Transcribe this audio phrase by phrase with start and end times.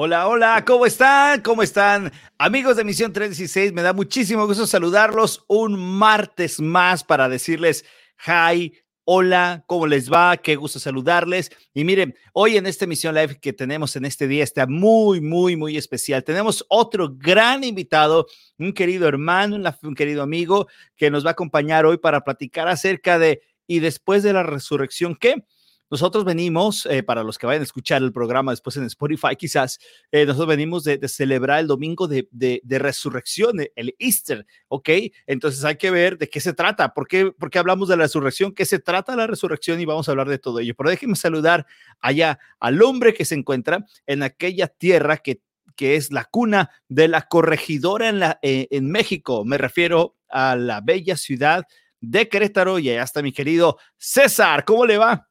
[0.00, 1.40] Hola, hola, ¿cómo están?
[1.42, 2.12] ¿Cómo están?
[2.38, 7.84] Amigos de Misión 316, me da muchísimo gusto saludarlos un martes más para decirles
[8.24, 10.36] hi, hola, ¿cómo les va?
[10.36, 11.50] Qué gusto saludarles.
[11.74, 15.56] Y miren, hoy en esta Misión Live que tenemos en este día está muy, muy,
[15.56, 16.22] muy especial.
[16.22, 21.86] Tenemos otro gran invitado, un querido hermano, un querido amigo que nos va a acompañar
[21.86, 25.42] hoy para platicar acerca de y después de la resurrección, ¿qué?
[25.90, 29.78] Nosotros venimos, eh, para los que vayan a escuchar el programa después en Spotify, quizás,
[30.12, 32.28] eh, nosotros venimos de, celebrar el domingo de,
[32.68, 34.90] resurrección, el Easter, ¿ok?
[35.26, 38.04] Entonces hay que ver de qué se trata, ¿Por qué, por qué hablamos de la
[38.04, 40.74] resurrección, qué se trata la resurrección y vamos a hablar de todo ello.
[40.76, 41.66] Pero déjenme saludar
[42.00, 45.40] allá al hombre que se encuentra en aquella tierra que,
[45.76, 49.44] que es la cuna de la corregidora eh, en México.
[49.44, 51.64] Me refiero a la bella ciudad
[52.00, 54.64] de Querétaro y allá está mi querido César.
[54.64, 55.27] ¿Cómo le va?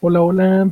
[0.00, 0.70] Hola, hola.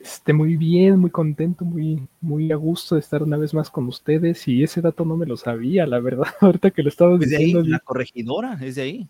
[0.00, 3.86] Este, muy bien, muy contento, muy, muy a gusto de estar una vez más con
[3.86, 4.48] ustedes.
[4.48, 6.28] Y ese dato no me lo sabía, la verdad.
[6.40, 7.62] Ahorita que lo estaba diciendo.
[7.62, 9.08] la corregidora, es de ahí.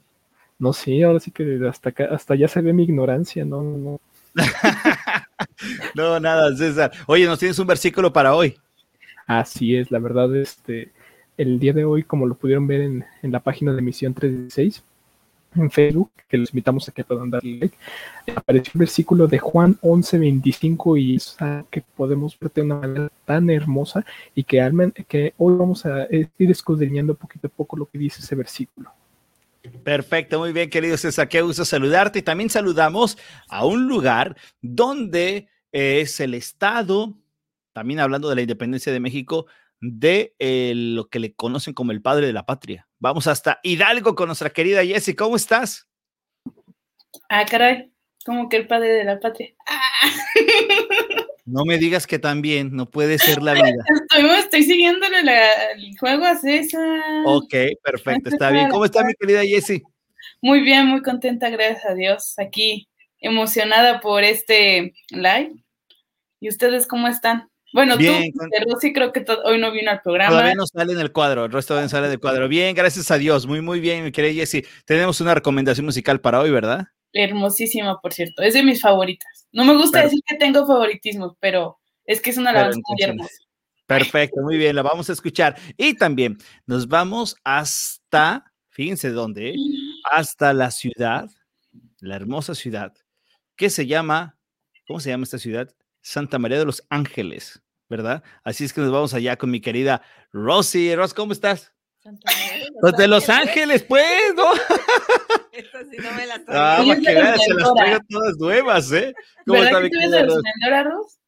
[0.58, 4.00] No, sí, ahora sí que hasta hasta ya se ve mi ignorancia, no, no.
[5.94, 6.92] no, nada, César.
[7.06, 8.56] Oye, ¿nos tienes un versículo para hoy?
[9.26, 10.92] Así es, la verdad, este,
[11.36, 14.82] el día de hoy, como lo pudieron ver en, en la página de Misión 36,
[15.56, 17.76] en Facebook, que los invitamos a que puedan darle like,
[18.34, 21.18] apareció un versículo de Juan 11:25 y
[21.70, 24.58] que podemos ver de una manera tan hermosa y que,
[25.08, 28.90] que hoy vamos a ir escudriñando poquito a poco lo que dice ese versículo.
[29.82, 32.18] Perfecto, muy bien, querido César, qué gusto saludarte.
[32.18, 33.16] Y también saludamos
[33.48, 37.14] a un lugar donde es el Estado,
[37.72, 39.46] también hablando de la independencia de México,
[39.80, 42.88] de eh, lo que le conocen como el padre de la patria.
[42.98, 45.16] Vamos hasta Hidalgo con nuestra querida Jessie.
[45.16, 45.88] ¿Cómo estás?
[47.28, 47.92] Ah, caray,
[48.24, 49.54] como que el padre de la patria.
[51.46, 53.66] No me digas que también, no puede ser la vida.
[54.08, 55.20] Estoy, estoy siguiéndole
[55.76, 57.02] el juego a César.
[57.26, 58.70] Ok, perfecto, está bien.
[58.70, 59.82] ¿Cómo está mi querida Jessie?
[60.40, 62.38] Muy bien, muy contenta, gracias a Dios.
[62.38, 62.88] Aquí,
[63.20, 65.52] emocionada por este live.
[66.40, 67.50] ¿Y ustedes cómo están?
[67.74, 70.30] Bueno, Bien, tú, sí creo que hoy no vino al programa.
[70.30, 72.46] Todavía no sale en el cuadro, el resto no sale del cuadro.
[72.46, 74.64] Bien, gracias a Dios, muy, muy bien, mi querida Jessie.
[74.84, 76.86] Tenemos una recomendación musical para hoy, ¿verdad?
[77.12, 79.48] Hermosísima, por cierto, es de mis favoritas.
[79.50, 83.34] No me gusta decir que tengo favoritismo, pero es que es una alabanza muy hermosa.
[83.86, 85.56] Perfecto, muy bien, la vamos a escuchar.
[85.76, 89.56] Y también nos vamos hasta, fíjense dónde,
[90.12, 91.28] hasta la ciudad,
[91.98, 92.92] la hermosa ciudad,
[93.56, 94.38] que se llama,
[94.86, 95.74] ¿cómo se llama esta ciudad?
[96.02, 97.63] Santa María de los Ángeles.
[97.96, 98.24] ¿Verdad?
[98.42, 100.96] Así es que nos vamos allá con mi querida Rosy.
[100.96, 101.72] Ros, ¿cómo estás?
[102.82, 104.52] Los de Los Ángeles, pues, ¿no?
[105.52, 109.14] Esta sí no me la Ah, para que veas, se las traigo todas nuevas, ¿eh?
[109.46, 111.18] ¿Cómo ¿Verdad está que tú eres de Glendora, Ros?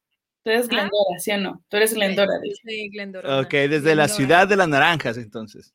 [0.43, 0.69] Tú eres ¿Ah?
[0.69, 1.63] Glendora, ¿sí o no?
[1.69, 2.33] Tú eres Glendora.
[2.65, 3.39] Sí, Glendora.
[3.39, 5.73] Ok, desde la ciudad de las naranjas, entonces.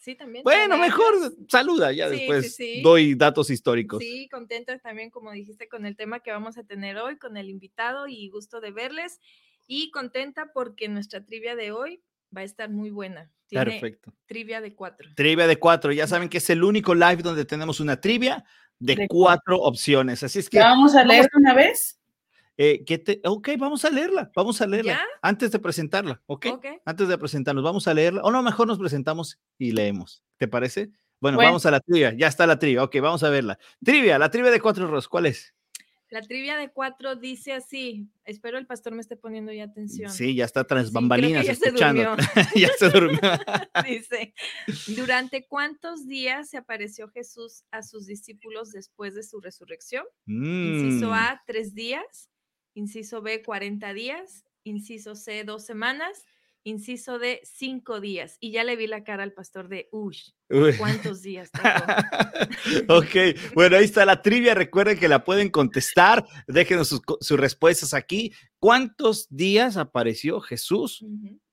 [0.00, 0.42] Sí, también.
[0.42, 1.14] Bueno, mejor
[1.48, 4.00] saluda, ya después doy datos históricos.
[4.00, 7.48] Sí, contenta también, como dijiste, con el tema que vamos a tener hoy, con el
[7.48, 9.20] invitado y gusto de verles
[9.66, 12.02] y contenta porque nuestra trivia de hoy
[12.36, 13.30] va a estar muy buena.
[13.50, 14.12] Perfecto.
[14.26, 15.08] Trivia de cuatro.
[15.14, 15.92] Trivia de cuatro.
[15.92, 18.44] Ya saben que es el único live donde tenemos una trivia
[18.78, 20.22] de, cuatro opciones.
[20.22, 20.58] Así es que.
[20.58, 22.00] vamos a leer una vez?
[22.56, 25.04] Eh, te, ok, vamos a leerla, vamos a leerla.
[25.22, 26.46] Antes de presentarla, ¿ok?
[26.84, 28.22] Antes de presentarnos, vamos a leerla.
[28.22, 30.22] O no, mejor nos presentamos y leemos.
[30.36, 30.90] ¿Te parece?
[31.20, 32.12] Bueno, vamos a la trivia.
[32.14, 32.82] Ya está la trivia.
[32.82, 33.58] Ok, vamos a verla.
[33.82, 35.08] Trivia, la trivia de cuatro ros.
[35.08, 35.54] ¿Cuál es?
[36.14, 38.08] La trivia de cuatro dice así.
[38.24, 40.12] Espero el pastor me esté poniendo ya atención.
[40.12, 42.16] Sí, ya está tras bambalinas escuchando.
[42.54, 43.18] ya se durmió.
[43.84, 44.32] dice,
[44.94, 50.04] ¿durante cuántos días se apareció Jesús a sus discípulos después de su resurrección?
[50.28, 51.14] Inciso mm.
[51.14, 52.30] A, tres días.
[52.74, 54.44] Inciso B, cuarenta días.
[54.62, 56.24] Inciso C, dos semanas
[56.64, 58.36] inciso de cinco días.
[58.40, 60.16] Y ya le vi la cara al pastor de, uy,
[60.78, 61.50] ¿cuántos días?
[62.88, 64.54] ok, bueno, ahí está la trivia.
[64.54, 66.26] Recuerden que la pueden contestar.
[66.48, 66.88] Déjenos
[67.20, 68.32] sus, respuestas aquí.
[68.58, 71.04] ¿Cuántos días apareció Jesús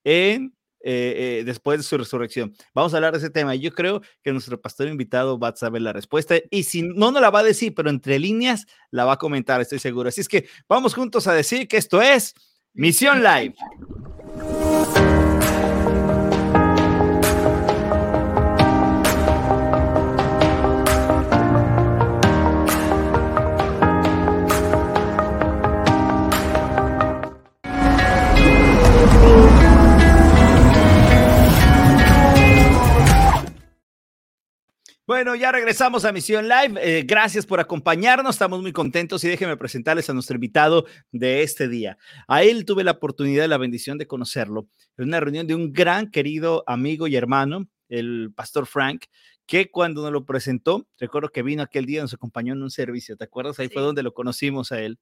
[0.03, 2.55] en eh, eh, después de su resurrección.
[2.73, 3.53] Vamos a hablar de ese tema.
[3.53, 7.19] Yo creo que nuestro pastor invitado va a saber la respuesta y si no, no
[7.19, 10.09] la va a decir, pero entre líneas la va a comentar, estoy seguro.
[10.09, 12.33] Así es que vamos juntos a decir que esto es
[12.73, 13.53] Misión Live.
[35.11, 36.79] Bueno, ya regresamos a Misión Live.
[36.81, 38.33] Eh, gracias por acompañarnos.
[38.33, 41.97] Estamos muy contentos y déjenme presentarles a nuestro invitado de este día.
[42.29, 45.73] A él tuve la oportunidad y la bendición de conocerlo en una reunión de un
[45.73, 49.03] gran querido amigo y hermano, el pastor Frank,
[49.45, 53.17] que cuando nos lo presentó, recuerdo que vino aquel día, nos acompañó en un servicio.
[53.17, 53.59] ¿Te acuerdas?
[53.59, 54.97] Ahí fue donde lo conocimos a él.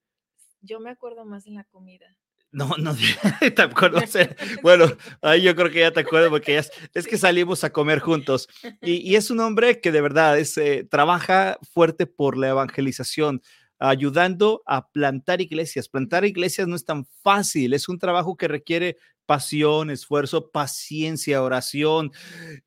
[0.60, 2.16] Yo me acuerdo más en la comida.
[2.52, 2.94] No, no,
[3.54, 4.00] te acuerdo.
[4.62, 4.86] Bueno,
[5.22, 8.48] ahí yo creo que ya te acuerdo porque es, es que salimos a comer juntos.
[8.82, 13.42] Y, es un hombre que de verdad es, eh, trabaja fuerte por la evangelización,
[13.78, 15.88] ayudando a plantar iglesias.
[15.88, 22.10] Plantar iglesias no es tan fácil, es un trabajo que requiere pasión, esfuerzo, paciencia, oración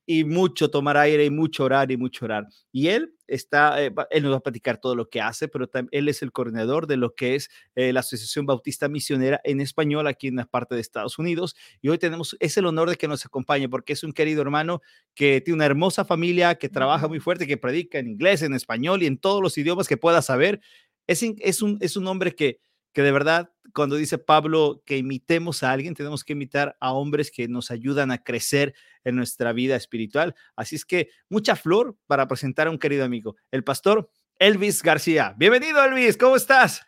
[0.06, 2.48] y mucho tomar aire y mucho orar y mucho orar.
[2.72, 6.10] Y él está, eh, él nos va a platicar todo lo que hace, pero él
[6.10, 10.28] es el coordinador de lo que es eh, la Asociación Bautista Misionera en español aquí
[10.28, 11.56] en la parte de Estados Unidos.
[11.82, 14.82] Y hoy tenemos, es el honor de que nos acompañe porque es un querido hermano
[15.16, 19.04] que tiene una hermosa familia, que trabaja muy fuerte, que predica en inglés, en español
[19.04, 20.62] y en todos los idiomas que pueda saber.
[21.08, 22.60] Es, es, un, es un hombre que
[22.94, 27.32] que de verdad, cuando dice Pablo que imitemos a alguien, tenemos que imitar a hombres
[27.32, 30.36] que nos ayudan a crecer en nuestra vida espiritual.
[30.56, 34.10] Así es que mucha flor para presentar a un querido amigo, el pastor
[34.40, 35.34] Elvis García.
[35.38, 36.82] Bienvenido, Elvis, ¿cómo estás?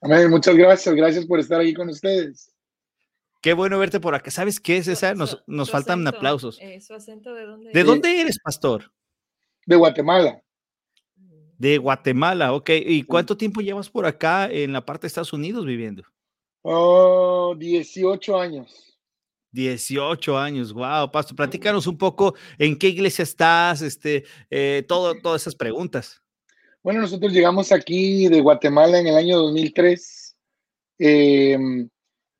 [0.00, 2.54] Amén, muchas gracias, gracias por estar aquí con ustedes.
[3.40, 4.30] Qué bueno verte por acá.
[4.30, 5.16] ¿Sabes qué, César?
[5.16, 6.58] Nos, nos faltan aplausos.
[6.60, 7.70] Eh, ¿Su acento de dónde?
[7.72, 8.92] ¿De dónde eres, pastor?
[9.64, 10.42] De Guatemala.
[11.58, 12.70] De Guatemala, ok.
[12.86, 16.04] ¿Y cuánto tiempo llevas por acá en la parte de Estados Unidos viviendo?
[16.62, 18.88] Oh, 18 años.
[19.52, 25.42] 18 años, wow, Pastor, platícanos un poco en qué iglesia estás, este, eh, todo, todas
[25.42, 26.22] esas preguntas.
[26.82, 30.36] Bueno, nosotros llegamos aquí de Guatemala en el año 2003.
[30.98, 31.88] Em,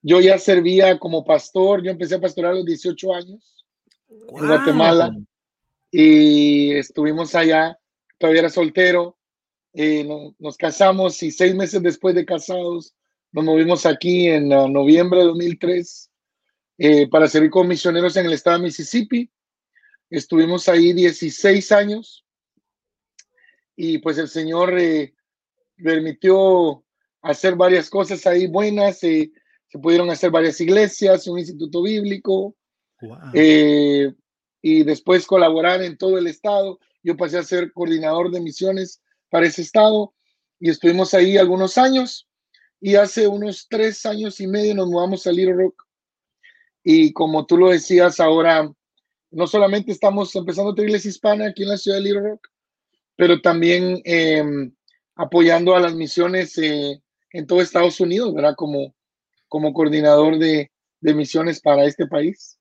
[0.02, 3.64] yo ya servía como pastor, yo empecé a pastorar a los 18 años
[4.08, 5.16] en Guatemala
[5.90, 7.78] y estuvimos allá
[8.18, 9.18] todavía era soltero,
[9.72, 10.06] eh,
[10.38, 12.94] nos casamos y seis meses después de casados
[13.30, 16.10] nos movimos aquí en uh, noviembre de 2003
[16.78, 19.30] eh, para servir como misioneros en el estado de Mississippi.
[20.08, 22.24] Estuvimos ahí 16 años
[23.76, 25.14] y pues el Señor eh,
[25.76, 26.84] permitió
[27.20, 28.98] hacer varias cosas ahí buenas.
[28.98, 29.30] se
[29.80, 32.56] pudieron hacer varias iglesias, un instituto bíblico
[34.62, 39.00] y después colaborar en todo el estado yo pasé a ser coordinador de misiones
[39.30, 40.12] para ese estado
[40.60, 42.28] y estuvimos ahí algunos años
[42.82, 45.84] y hace unos tres años y medio nos mudamos a Little Rock
[46.84, 48.70] y como tú lo decías ahora,
[49.30, 52.46] no solamente estamos empezando otra iglesia hispana aquí en la ciudad de Little Rock,
[53.16, 54.70] pero también em,
[55.16, 57.02] apoyando a las misiones eh,
[57.32, 58.54] en todo Estados Unidos, ¿verdad?
[58.54, 58.94] Como,
[59.48, 60.70] como coordinador de,
[61.00, 62.57] de misiones para este país.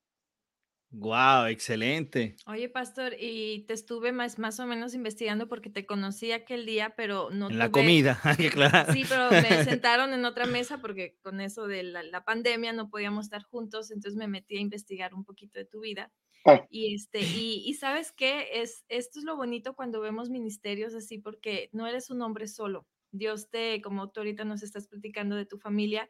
[1.00, 2.36] Wow, excelente.
[2.48, 6.96] Oye, pastor, y te estuve más, más o menos investigando porque te conocí aquel día,
[6.98, 7.52] pero no.
[7.52, 8.20] En la comida,
[8.52, 8.92] claro.
[8.92, 13.26] Sí, pero me sentaron en otra mesa porque con eso de la, pandemia no podíamos
[13.26, 16.12] estar juntos, entonces me metí a investigar un poquito de tu vida.
[16.46, 16.66] Ah.
[16.72, 21.20] Y este, y, y, sabes qué, es, esto es lo bonito cuando vemos ministerios así,
[21.20, 22.88] porque no eres un hombre solo.
[23.12, 26.10] Dios te, como tú ahorita nos estás platicando de tu familia,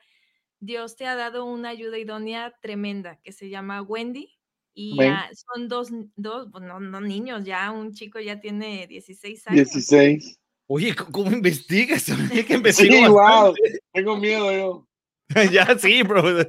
[0.59, 4.36] Dios te ha dado una ayuda idónea tremenda que se llama Wendy
[4.79, 4.95] y
[5.33, 9.71] son dos, dos pues, no, no, niños, ya un chico ya tiene 16 años.
[9.71, 10.39] 16.
[10.68, 12.06] Oye, ¿cómo investigas?
[12.31, 13.56] ¿Qué sí, wow,
[13.91, 14.88] tengo miedo yo.
[15.51, 16.21] ya, sí, bro.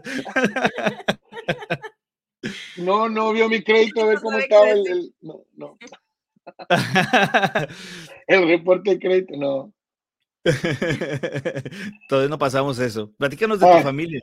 [2.76, 5.78] no, no vio mi crédito, a ver cómo estaba el, No, no.
[8.26, 9.72] el reporte de crédito, no.
[12.10, 13.10] Todavía no pasamos eso.
[13.16, 13.82] Platícanos de tu ah.
[13.82, 14.20] familia.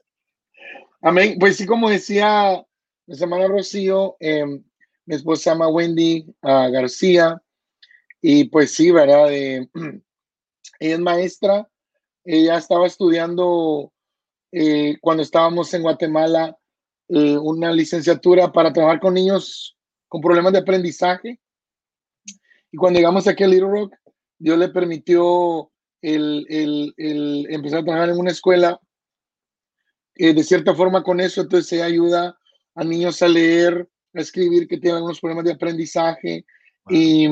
[1.02, 1.38] Amén.
[1.40, 2.64] Pues sí, como decía
[3.08, 4.64] mi hermana Rocío, em,
[5.06, 7.42] mi esposa llama Wendy García,
[8.22, 9.32] y pues sí, ¿verdad?
[9.32, 9.64] ella
[10.80, 11.70] es maestra,
[12.24, 13.94] ella estaba estudiando
[14.52, 16.58] eh, cuando estábamos en Guatemala
[17.08, 21.40] eh, una licenciatura para trabajar con niños con problemas de aprendizaje.
[22.72, 23.94] Y cuando llegamos aquí a Little Rock,
[24.40, 25.72] Dios le permitió
[26.02, 26.94] el,
[27.50, 28.80] empezar a trabajar en una escuela
[30.16, 32.38] eh, de cierta forma con eso, entonces ella ayuda
[32.76, 36.46] a niños a leer, a escribir, que tienen unos problemas de aprendizaje.
[36.90, 37.28] Y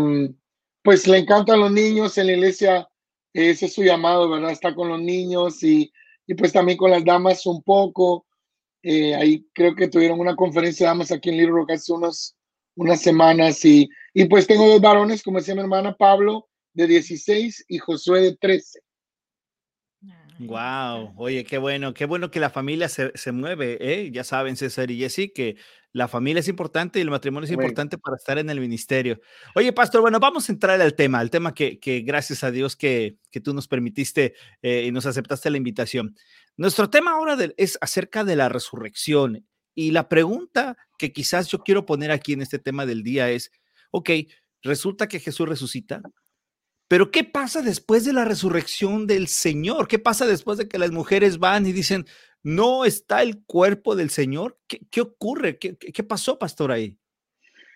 [0.82, 2.88] pues le encantan los niños en la iglesia,
[3.34, 4.52] ese es su llamado, ¿verdad?
[4.52, 5.92] Está con los niños y,
[6.28, 8.26] y pues también con las damas un poco.
[8.82, 12.36] Eh, ahí creo que tuvieron una conferencia de damas aquí en Little Rock hace unos,
[12.76, 17.66] unas semanas y, y pues tengo dos varones, como decía mi hermana Pablo, de 16
[17.70, 18.80] y Josué de 13.
[20.48, 24.12] Wow, oye, qué bueno, qué bueno que la familia se, se mueve, ¿eh?
[24.12, 25.58] Ya saben, César y Jessy, que
[25.94, 29.22] la familia es importante y el matrimonio es importante para estar en el ministerio.
[29.54, 32.76] Oye, pastor, bueno, vamos a entrar al tema, al tema que, que gracias a Dios
[32.76, 34.34] que, que tú nos permitiste
[34.64, 36.16] eh, y nos aceptaste la invitación.
[36.58, 39.46] Nuestro tema ahora es acerca de la resurrección
[39.76, 43.52] y la pregunta que quizás yo quiero poner aquí en este tema del día es,
[43.92, 44.10] ok,
[44.64, 46.02] resulta que Jesús resucita,
[46.88, 49.88] pero ¿qué pasa después de la resurrección del Señor?
[49.88, 52.06] ¿Qué pasa después de que las mujeres van y dicen,
[52.44, 54.60] no está el cuerpo del Señor?
[54.68, 55.58] ¿Qué, ocurre?
[55.58, 56.98] ¿Qué, ¿Qué, pasó, pastor, ahí?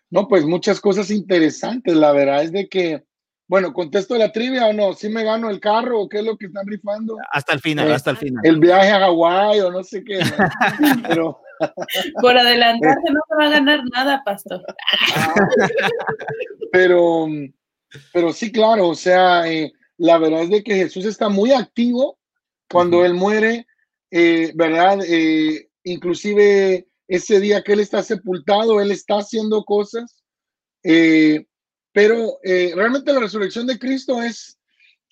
[0.10, 1.96] No, pues muchas cosas interesantes.
[1.96, 3.04] La verdad es de que,
[3.48, 6.38] bueno, contesto la trivia o no, si me gano el carro o qué es lo
[6.38, 7.18] que están rifando.
[7.32, 8.46] Hasta el final, eh, hasta el final.
[8.46, 10.20] El viaje a Hawái o no sé qué.
[11.08, 11.42] Pero.
[12.22, 14.64] Por adelantarse no se va a ganar nada, pastor.
[16.72, 17.28] pero
[18.14, 22.20] pero sí, claro, o sea, eh, la verdad es de que Jesús está muy activo
[22.70, 23.66] cuando Él muere,
[24.12, 25.00] eh, ¿verdad?
[25.08, 30.24] Eh, inclusive ese día que Él está sepultado, Él está haciendo cosas,
[31.94, 34.58] pero realmente la resurrección de Cristo es,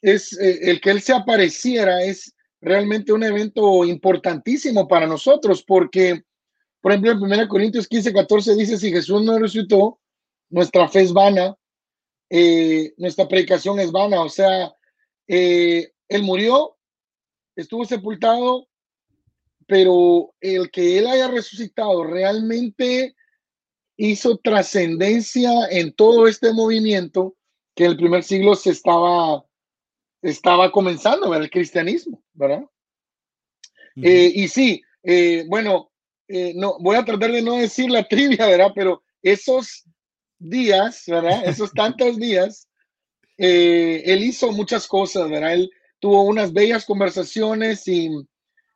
[0.01, 6.23] es el que Él se apareciera, es realmente un evento importantísimo para nosotros, porque,
[6.81, 9.99] por ejemplo, en 1 Corintios 15, 14 dice, si Jesús no resucitó,
[10.49, 11.55] nuestra fe es vana,
[12.29, 14.21] eh, nuestra predicación es vana.
[14.21, 14.73] O sea,
[15.27, 16.77] eh, él murió,
[17.55, 18.67] estuvo sepultado,
[19.67, 23.15] pero el que él haya resucitado realmente
[23.97, 27.35] hizo trascendencia en todo este movimiento
[27.73, 29.45] que en el primer siglo se estaba,
[30.21, 32.65] estaba comenzando, el cristianismo, ¿verdad?
[34.01, 34.81] Eh, y sí,
[35.47, 35.91] bueno,
[36.55, 38.71] no, voy a tratar de no decir la trivia, ¿verdad?
[38.75, 39.85] Pero esos
[40.39, 41.45] días, ¿verdad?
[41.45, 42.67] Esos tantos días,
[43.37, 45.53] eh, él hizo muchas cosas, ¿verdad?
[45.53, 48.09] Él tuvo unas bellas conversaciones y,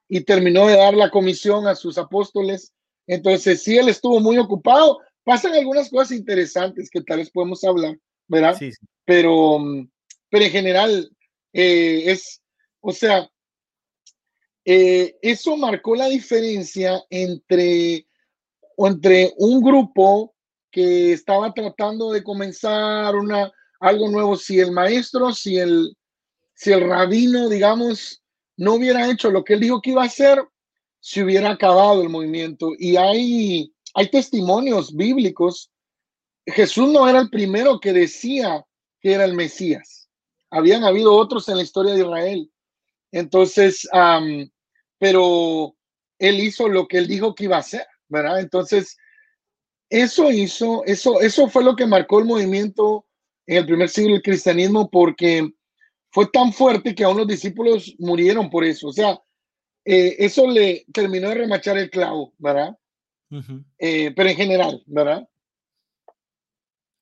[0.07, 2.73] y terminó de dar la comisión a sus apóstoles.
[3.07, 4.99] Entonces, sí, él estuvo muy ocupado.
[5.23, 7.97] Pasan algunas cosas interesantes que tal vez podemos hablar,
[8.27, 8.57] ¿verdad?
[8.57, 8.71] Sí,
[9.05, 9.59] Pero,
[10.29, 11.11] pero en general,
[11.53, 12.41] eh, es,
[12.81, 13.29] o sea,
[14.65, 18.07] eh, eso marcó la diferencia entre,
[18.77, 20.35] entre un grupo
[20.71, 24.35] que estaba tratando de comenzar una, algo nuevo.
[24.35, 25.95] Si el maestro, si el,
[26.53, 28.21] si el rabino, digamos,
[28.57, 30.43] no hubiera hecho lo que él dijo que iba a hacer,
[30.99, 32.71] se hubiera acabado el movimiento.
[32.77, 35.71] Y hay, hay testimonios bíblicos.
[36.45, 38.65] Jesús no era el primero que decía
[38.99, 40.09] que era el Mesías.
[40.49, 42.51] Habían habido otros en la historia de Israel.
[43.11, 43.87] Entonces,
[44.97, 45.75] pero
[46.19, 48.39] él hizo lo que él dijo que iba a hacer, ¿verdad?
[48.39, 48.97] Entonces,
[49.89, 53.05] eso hizo, eso, eso fue lo que marcó el movimiento
[53.47, 55.51] en el primer siglo del cristianismo porque
[56.11, 58.89] fue tan fuerte que a unos discípulos murieron por eso.
[58.89, 59.19] O sea,
[59.85, 62.77] eh, eso le terminó de remachar el clavo, ¿verdad?
[63.77, 65.27] Eh, pero en general, ¿verdad?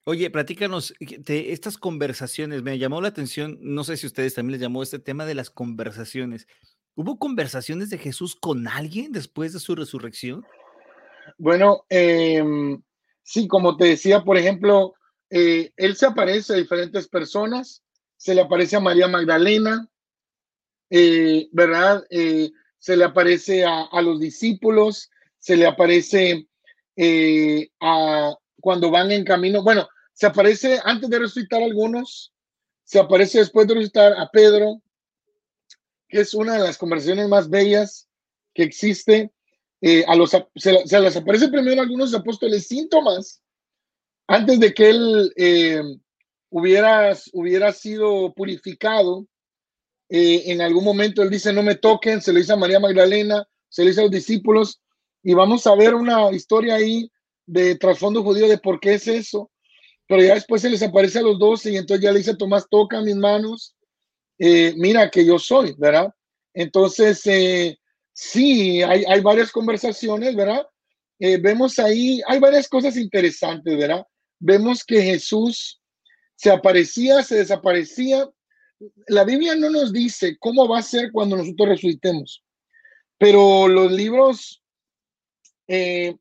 [0.05, 2.63] Oye, platícanos de estas conversaciones.
[2.63, 5.49] Me llamó la atención, no sé si ustedes también les llamó este tema de las
[5.49, 6.47] conversaciones.
[6.95, 10.45] ¿Hubo conversaciones de Jesús con alguien después de su resurrección?
[11.37, 12.81] Bueno, em,
[13.23, 14.93] sí, como te decía, por ejemplo,
[15.29, 17.83] eh, él se aparece a diferentes personas,
[18.15, 19.87] se le aparece a María Magdalena,
[20.89, 22.05] eh, ¿verdad?
[22.09, 26.47] Eh, se le aparece a, los discípulos, se le aparece
[27.81, 32.33] a cuando van en camino, bueno, se aparece antes de resucitar a algunos,
[32.83, 34.81] se aparece después de resucitar a Pedro,
[36.07, 38.07] que es una de las conversaciones más bellas
[38.53, 39.31] que existe.
[39.81, 43.43] Eh, a los, se, les aparece primero a algunos apóstoles síntomas
[44.27, 45.83] antes de que él eh,
[46.49, 49.27] hubiera, hubiera sido purificado.
[50.09, 53.47] Eh, en algún momento él dice, no me toquen, se le dice a María Magdalena,
[53.69, 54.81] se le dice a los discípulos,
[55.21, 57.11] y vamos a ver una historia ahí
[57.45, 59.51] de trasfondo judío de por qué es eso.
[60.07, 62.67] Pero ya después se les aparece a los doce y entonces ya le dice Tomás,
[62.69, 63.75] toca mis manos,
[64.37, 66.13] mira que yo soy, ¿verdad?
[66.53, 67.21] Entonces,
[68.19, 70.65] Sí, hay, hay varias conversaciones, ¿verdad?
[71.19, 74.03] Eh, vemos ahí, hay varias cosas interesantes, ¿verdad?
[74.39, 75.79] Vemos que Jesús
[76.35, 78.27] se aparecía, se desaparecía.
[79.05, 82.43] La Biblia no nos dice cómo va a ser cuando nosotros resucitemos,
[83.19, 84.63] pero los libros,
[85.67, 86.15] eh,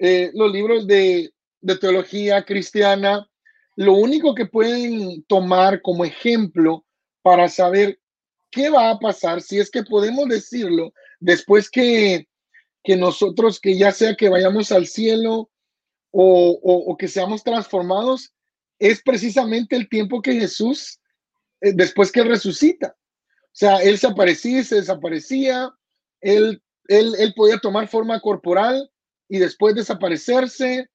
[0.00, 3.24] eh, los libros de, de teología cristiana,
[3.76, 6.84] lo único que pueden tomar como ejemplo
[7.22, 8.00] para saber
[8.50, 12.26] qué va a pasar, si es que podemos decirlo, después que,
[12.86, 15.50] nosotros, que ya sea que vayamos al cielo
[16.10, 18.32] o, que seamos transformados,
[18.78, 21.00] es precisamente el tiempo que Jesús,
[21.60, 22.96] eh, después que resucita.
[22.98, 25.70] O sea, él se aparecía y se desaparecía,
[26.20, 28.90] él, él, él podía tomar forma corporal
[29.28, 30.88] y después desaparecerse,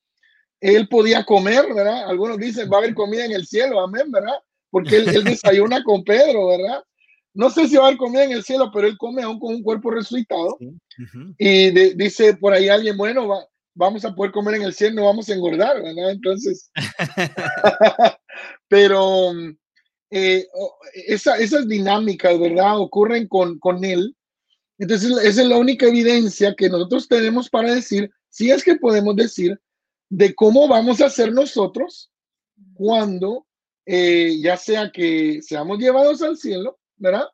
[0.59, 2.07] él podía comer, ¿verdad?
[2.07, 4.37] Algunos dicen, va a haber comida en el cielo, amén, ¿verdad?
[4.69, 6.83] Porque él, él desayuna con Pedro, ¿verdad?
[7.33, 9.55] No sé si va a haber comida en el cielo, pero él come aún con
[9.55, 10.57] un cuerpo resucitado.
[11.37, 15.05] Y dice por ahí alguien, bueno, va, vamos a poder comer en el cielo, no
[15.05, 16.11] vamos a engordar, ¿verdad?
[16.11, 16.69] Entonces,
[18.67, 19.31] pero
[20.09, 20.47] eh,
[21.07, 22.79] esa, esas dinámicas, ¿verdad?
[22.79, 24.15] Ocurren con, con él.
[24.77, 29.15] Entonces, esa es la única evidencia que nosotros tenemos para decir, si es que podemos
[29.15, 29.59] decir,
[30.09, 32.11] de cómo vamos a ser nosotros
[32.73, 33.47] cuando
[33.85, 37.27] eh, ya sea que seamos llevados al cielo, ¿verdad?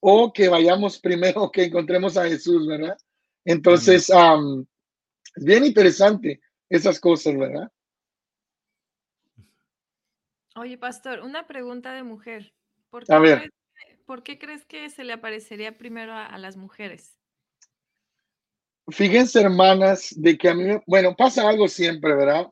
[0.00, 2.96] O que vayamos primero, que encontremos a Jesús, ¿verdad?
[3.44, 7.70] Entonces, es bien interesante esas cosas, ¿verdad?
[10.56, 12.54] Oye, pastor, una pregunta de mujer.
[12.88, 13.38] ¿Por qué, a ver.
[13.38, 17.18] Crees, ¿por qué crees que se le aparecería primero a, las mujeres?
[18.88, 22.46] Fíjense, hermanas, de que a mí, bueno, pasa algo siempre, ¿verdad?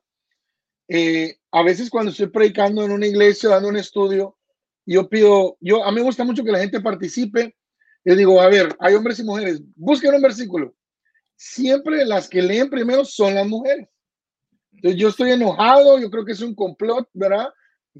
[0.88, 4.36] Eh, a veces cuando estoy predicando en una iglesia, dando un estudio,
[4.86, 7.56] yo pido, yo, a mí me gusta mucho que la gente participe.
[8.04, 10.74] Yo digo, a ver, hay hombres y mujeres, busquen un versículo
[11.42, 13.88] siempre las que leen primero son las mujeres.
[14.72, 17.48] Entonces yo estoy enojado, yo creo que es un complot, ¿verdad?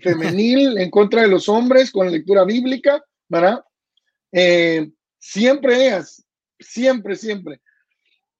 [0.00, 3.62] Femenil en contra de los hombres con la lectura bíblica, ¿verdad?
[4.30, 6.24] Eh, siempre ellas,
[6.58, 7.60] siempre, siempre.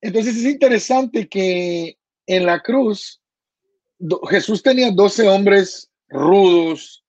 [0.01, 3.21] Entonces es interesante que en la cruz
[4.31, 7.02] Jesús tenía 12 hombres rudos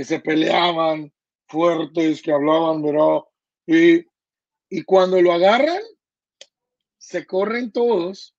[0.00, 1.12] que se peleaban,
[1.46, 3.18] fuertes, que hablaban, ¿verdad?
[3.66, 4.06] Y,
[4.70, 5.82] y cuando lo agarran,
[6.96, 8.34] se corren todos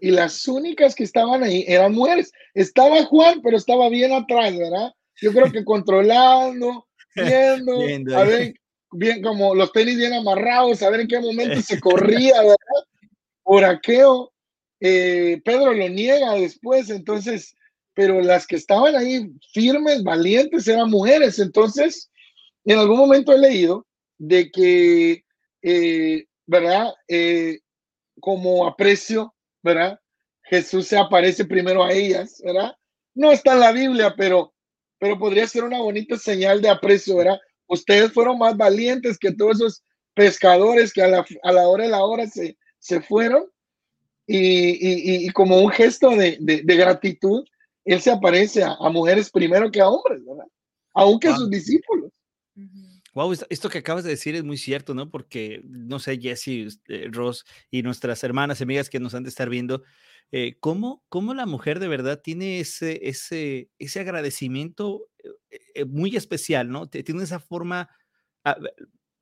[0.00, 2.32] y las únicas que estaban ahí eran mujeres.
[2.54, 4.90] Estaba Juan, pero estaba bien atrás, ¿verdad?
[5.22, 8.54] Yo creo que controlando, viendo, a ver,
[8.90, 12.82] bien como los tenis bien amarrados, a ver en qué momento se corría, ¿verdad?
[13.44, 14.32] Por aqueo.
[14.80, 17.54] Eh, Pedro lo niega después, entonces,
[17.96, 21.38] pero las que estaban ahí firmes, valientes, eran mujeres.
[21.38, 22.10] Entonces,
[22.66, 23.86] en algún momento he leído
[24.18, 25.24] de que,
[25.62, 26.92] eh, ¿verdad?
[27.08, 27.58] Eh,
[28.20, 29.98] como aprecio, ¿verdad?
[30.42, 32.76] Jesús se aparece primero a ellas, ¿verdad?
[33.14, 34.52] No está en la Biblia, pero,
[34.98, 37.40] pero podría ser una bonita señal de aprecio, ¿verdad?
[37.66, 39.82] Ustedes fueron más valientes que todos esos
[40.12, 43.46] pescadores que a la, a la hora de la hora se, se fueron.
[44.28, 47.44] Y, y, como un gesto de, de, gratitud,
[47.86, 50.44] él se aparece a, mujeres primero que a hombres, ¿verdad?
[50.92, 52.10] Aunque a sus discípulos.
[53.14, 55.08] Wow, esto que acabas de decir es muy cierto, ¿no?
[55.10, 59.48] Porque, no sé, Jesse, eh, Ross y nuestras hermanas, amigas que nos han de estar
[59.48, 59.84] viendo,
[60.32, 65.08] eh, ¿cómo, ¿cómo, la mujer de verdad tiene ese, ese, ese agradecimiento
[65.50, 66.88] eh, muy especial, ¿no?
[66.88, 67.88] Tiene esa forma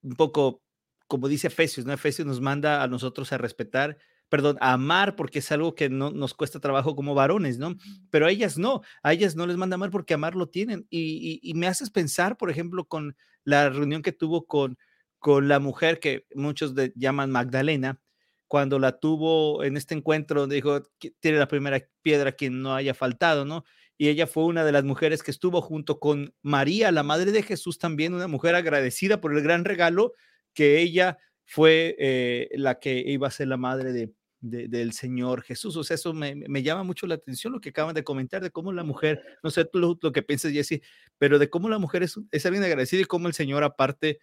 [0.02, 0.62] un poco,
[1.06, 1.92] como dice Efesios, ¿no?
[1.92, 3.98] Efesios nos manda a nosotros a respetar
[4.34, 7.76] perdón, a amar porque es algo que no nos cuesta trabajo como varones, ¿no?
[8.10, 10.88] Pero a ellas no, a ellas no les manda amar porque amar lo tienen.
[10.90, 14.76] Y, me haces pensar, por ejemplo, con la reunión que tuvo con,
[15.20, 18.00] con la mujer que muchos llaman Magdalena,
[18.48, 20.82] cuando la tuvo en este encuentro, dijo,
[21.20, 23.64] tiene la primera piedra quien no haya faltado, ¿no?
[23.96, 27.44] Y ella fue una de las mujeres que estuvo junto con María, la madre de
[27.44, 30.12] Jesús, también una mujer agradecida por el gran regalo
[30.54, 34.12] que ella fue eh, la que iba a ser la madre de,
[34.44, 35.76] del Señor Jesús.
[35.76, 38.72] O sea, eso me, llama mucho la atención lo que acaban de comentar de cómo
[38.72, 40.80] la mujer, no sé tú lo, que piensas, Jesse,
[41.18, 44.18] pero de cómo la mujer es, es alguien agradecida y cómo el Señor aparte,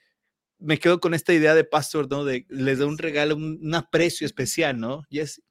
[0.59, 2.23] me quedo con esta idea de pastor, ¿no?
[2.23, 5.41] De les da un regalo, un, aprecio especial, ¿no, Jesse?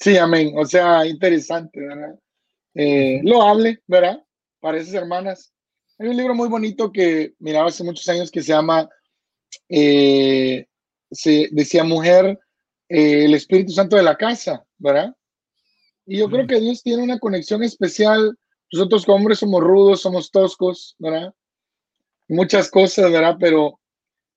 [0.00, 0.52] Sí, amén.
[0.56, 2.18] O sea, interesante, ¿verdad?
[2.74, 4.22] Eh, lo hable, ¿verdad?
[4.60, 5.52] Para esas hermanas.
[5.98, 8.88] Hay un libro muy bonito que miraba hace muchos años que se llama
[9.68, 10.66] eh,
[11.10, 12.38] se decía mujer,
[12.88, 15.14] eh, el Espíritu Santo de la casa, ¿verdad?
[16.06, 18.36] Y yo creo que Dios tiene una conexión especial.
[18.72, 21.32] Nosotros como hombres somos rudos, somos toscos, ¿verdad?
[22.28, 23.36] Muchas cosas, ¿verdad?
[23.38, 23.78] Pero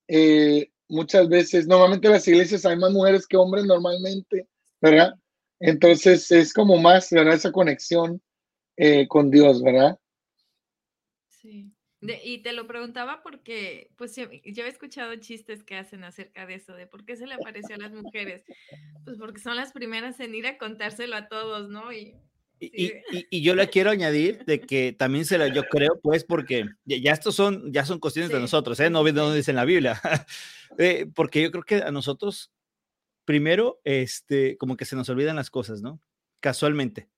[0.08, 4.48] eh, muchas veces, normalmente en las iglesias hay más mujeres que hombres normalmente,
[4.82, 5.14] ¿verdad?
[5.60, 7.36] Entonces es como más, ¿verdad?
[7.36, 8.22] Esa conexión
[9.10, 10.00] con Dios, ¿verdad?
[12.02, 16.74] Y te lo preguntaba porque, pues yo, he escuchado chistes que hacen acerca de eso,
[16.74, 18.44] de por qué se le apareció a las mujeres.
[19.06, 21.94] Pues porque son las primeras en ir a contárselo a todos, ¿no?
[21.94, 22.16] Y,
[22.60, 27.12] y, yo le quiero añadir de que también se la, yo creo, pues, porque ya,
[27.12, 28.90] estos son, ya son cuestiones de nosotros, ¿eh?
[28.90, 30.02] No no dice en la Biblia.
[30.78, 32.50] Eh, porque yo creo que a nosotros,
[33.26, 36.00] primero, este, como que se nos olvidan las cosas, ¿no?
[36.40, 37.10] Casualmente.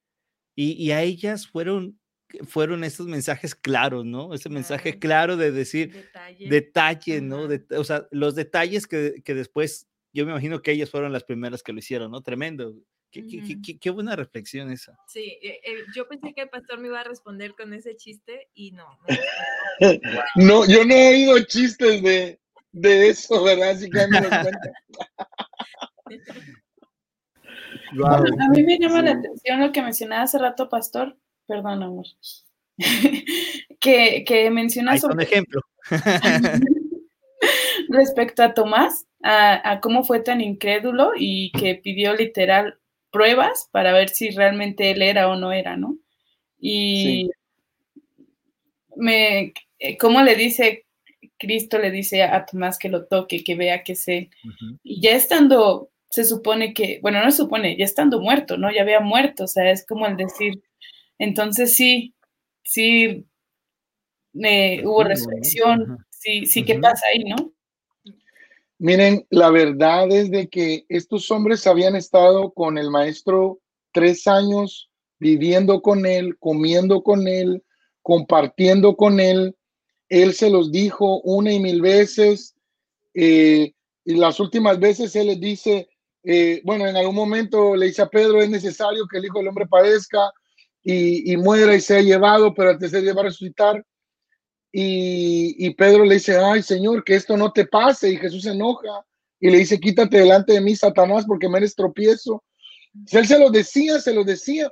[0.55, 1.99] Y, y a ellas fueron
[2.47, 4.33] fueron estos mensajes claros, ¿no?
[4.33, 6.09] Ese mensaje claro de decir
[6.39, 7.47] detalle, ¿no?
[7.77, 11.63] o sea, los detalles que, que, después, yo me imagino que ellas fueron las primeras
[11.63, 12.21] que lo hicieron, ¿no?
[12.21, 12.75] Tremendo.
[13.12, 13.27] Qué,
[13.63, 14.97] qué, qué, buena reflexión esa.
[15.07, 18.49] Sí, eh, eh, yo pensé que el pastor me iba a responder con ese chiste
[18.55, 18.88] y no.
[20.36, 22.39] No, yo no he oído chistes de,
[22.71, 23.69] de eso, ¿verdad?
[23.69, 24.17] Así que me
[28.05, 31.17] A mí me llama la atención lo que mencionaba hace rato, Pastor.
[31.47, 32.06] Perdón, amor.
[33.79, 35.15] que, que menciona sobre.
[35.15, 35.62] Un ejemplo.
[37.89, 42.77] respecto a Tomás, a, cómo fue tan incrédulo y que pidió literal
[43.12, 45.97] pruebas para ver si realmente él era o no era, ¿no?
[46.60, 47.29] Y
[48.95, 50.86] me, eh, ¿cómo le dice
[51.38, 54.29] Cristo le dice a Tomás que lo toque, que vea que es él?
[54.84, 58.71] Y ya estando se supone que, bueno, no se supone, ya estando muerto, ¿no?
[58.71, 60.62] Ya había muerto, o sea, es como el decir,
[61.17, 62.13] entonces sí,
[62.63, 63.26] sí,
[64.34, 67.54] hubo resurrección, sí, sí, ¿qué pasa ahí, no?
[68.80, 73.62] Miren, la verdad es de que estos hombres habían estado con el maestro
[73.93, 77.63] tres años, viviendo con él, comiendo con él,
[78.02, 79.56] compartiendo con él.
[80.10, 82.56] Él se los dijo una y mil veces.
[83.13, 83.71] Eh,
[84.04, 85.88] y las últimas veces él les dice,
[86.23, 89.47] eh, bueno, en algún momento le dice a Pedro, es necesario que el Hijo del
[89.47, 90.30] Hombre padezca
[90.83, 93.85] y, muera y sea llevado, pero al tercer día va a resucitar.
[94.71, 98.11] Y, Pedro le dice, ay Señor, que esto no te pase.
[98.11, 99.05] Y Jesús se enoja
[99.39, 102.43] y le dice, quítate delante de mí, Satanás, porque me eres tropiezo.
[103.05, 104.71] Si él se lo decía, se lo decía.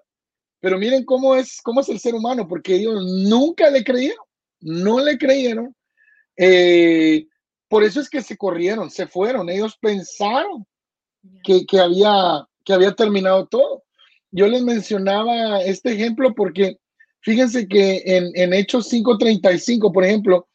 [0.60, 4.26] Pero miren cómo es, cómo es el ser humano, porque ellos nunca le creyeron,
[4.60, 5.76] no le creyeron.
[6.38, 7.28] Eh,
[7.68, 9.50] por eso es que se corrieron, se fueron.
[9.50, 10.66] Ellos pensaron
[11.44, 13.84] que, había, que había terminado todo.
[14.32, 16.78] Yo les mencionaba este ejemplo porque
[17.22, 20.48] fíjense que en, en Hechos 5.35, por ejemplo,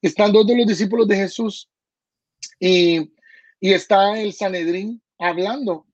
[0.00, 1.68] están dos de los discípulos de Jesús
[2.60, 3.10] y,
[3.60, 5.86] y está el Sanedrín hablando.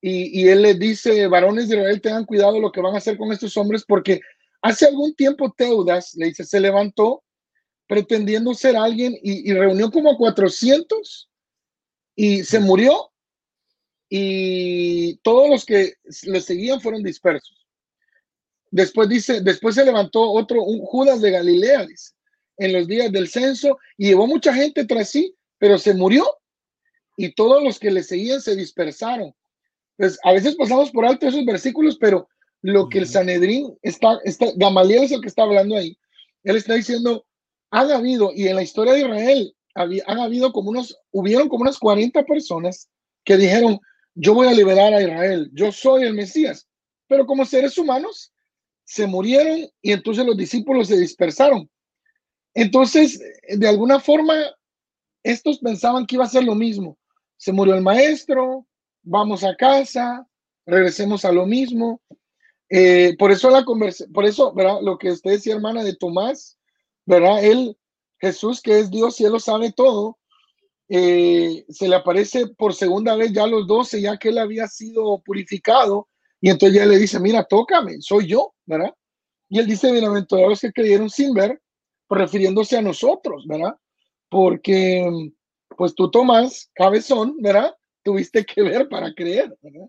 [0.00, 3.16] Y, y, él les dice, varones de Israel, tengan cuidado lo que van a hacer
[3.16, 4.20] con estos hombres, porque
[4.62, 7.24] hace algún tiempo Teudas, le dice, se levantó
[7.88, 11.30] pretendiendo ser alguien y, y reunió como a 400
[12.14, 13.10] y se murió
[14.08, 17.66] y todos los que le seguían fueron dispersos.
[18.70, 22.12] Después dice, después se levantó otro, un Judas de Galilea, dice,
[22.58, 26.24] en los días del censo y llevó mucha gente tras sí, pero se murió
[27.16, 29.34] y todos los que le seguían se dispersaron.
[29.96, 32.28] Pues a veces pasamos por alto esos versículos, pero
[32.62, 35.96] lo que el Sanedrín está, está, Gamaliel es el que está hablando ahí.
[36.44, 37.24] Él está diciendo,
[37.70, 41.78] han habido, y en la historia de Israel, han habido como unos, hubieron como unas
[41.78, 42.88] 40 personas
[43.24, 43.80] que dijeron,
[44.16, 46.66] yo voy a liberar a Israel, yo soy el Mesías.
[47.06, 48.32] Pero como seres humanos,
[48.84, 51.70] se murieron y entonces los discípulos se dispersaron.
[52.54, 54.34] Entonces, de alguna forma,
[55.22, 56.96] estos pensaban que iba a ser lo mismo.
[57.36, 58.66] Se murió el maestro,
[59.02, 60.26] vamos a casa,
[60.64, 62.00] regresemos a lo mismo.
[62.70, 64.78] Eh, por eso la conversación, por eso, ¿verdad?
[64.82, 66.56] Lo que usted decía, hermana, de Tomás,
[67.04, 67.44] ¿verdad?
[67.44, 67.76] Él,
[68.18, 70.18] Jesús, que es Dios y él lo sabe todo,
[70.88, 74.68] eh, se le aparece por segunda vez ya a los doce, ya que él había
[74.68, 76.08] sido purificado,
[76.40, 78.94] y entonces ya le dice, mira, tócame, soy yo, ¿verdad?
[79.48, 81.60] Y él dice, bienaventurados que creyeron sin ver,
[82.08, 83.74] refiriéndose a nosotros, ¿verdad?
[84.28, 85.32] Porque,
[85.76, 87.74] pues tú, Tomás, cabezón, ¿verdad?
[88.02, 89.88] Tuviste que ver para creer, ¿verdad?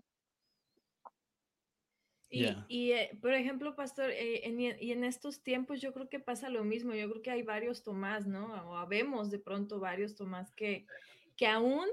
[2.30, 6.50] Y, eh, por ejemplo, pastor, eh, en, y en estos tiempos yo creo que pasa
[6.50, 6.94] lo mismo.
[6.94, 8.46] Yo creo que hay varios Tomás, ¿no?
[8.68, 10.86] O habemos de pronto varios Tomás que,
[11.36, 11.86] que aún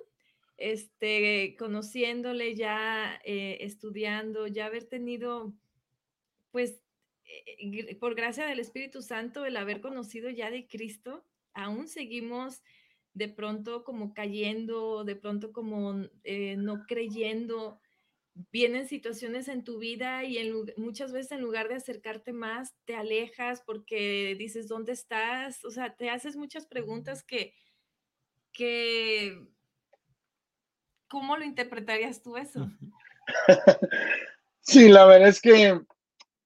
[0.58, 5.54] este, conociéndole ya, eh, estudiando, ya haber tenido,
[6.52, 6.82] pues,
[8.00, 12.62] por gracia del Espíritu Santo, el haber conocido ya de Cristo, aún seguimos
[13.14, 17.80] de pronto como cayendo, de pronto como no creyendo
[18.52, 20.38] vienen situaciones en tu vida y
[20.78, 25.64] muchas veces en lugar de acercarte más, te alejas porque dices, ¿dónde estás?
[25.64, 27.54] O sea, te haces muchas preguntas que,
[28.52, 29.40] que
[31.08, 32.70] ¿cómo lo interpretarías tú eso?
[34.68, 35.80] Sí, la verdad es que,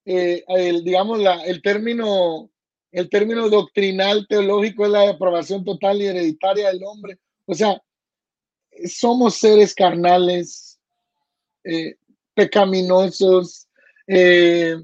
[0.04, 2.50] eh, el, digamos, la, el, término,
[2.92, 7.18] el término doctrinal teológico es la aprobación total y hereditaria del hombre.
[7.46, 7.80] O sea,
[8.86, 10.69] somos seres carnales,
[11.64, 11.96] eh,
[12.34, 13.68] pecaminosos,
[14.06, 14.76] eh,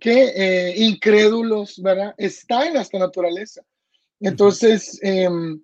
[0.00, 2.14] que eh, incrédulos, ¿verdad?
[2.16, 3.62] Está en nuestra naturaleza.
[4.20, 5.60] Entonces, em,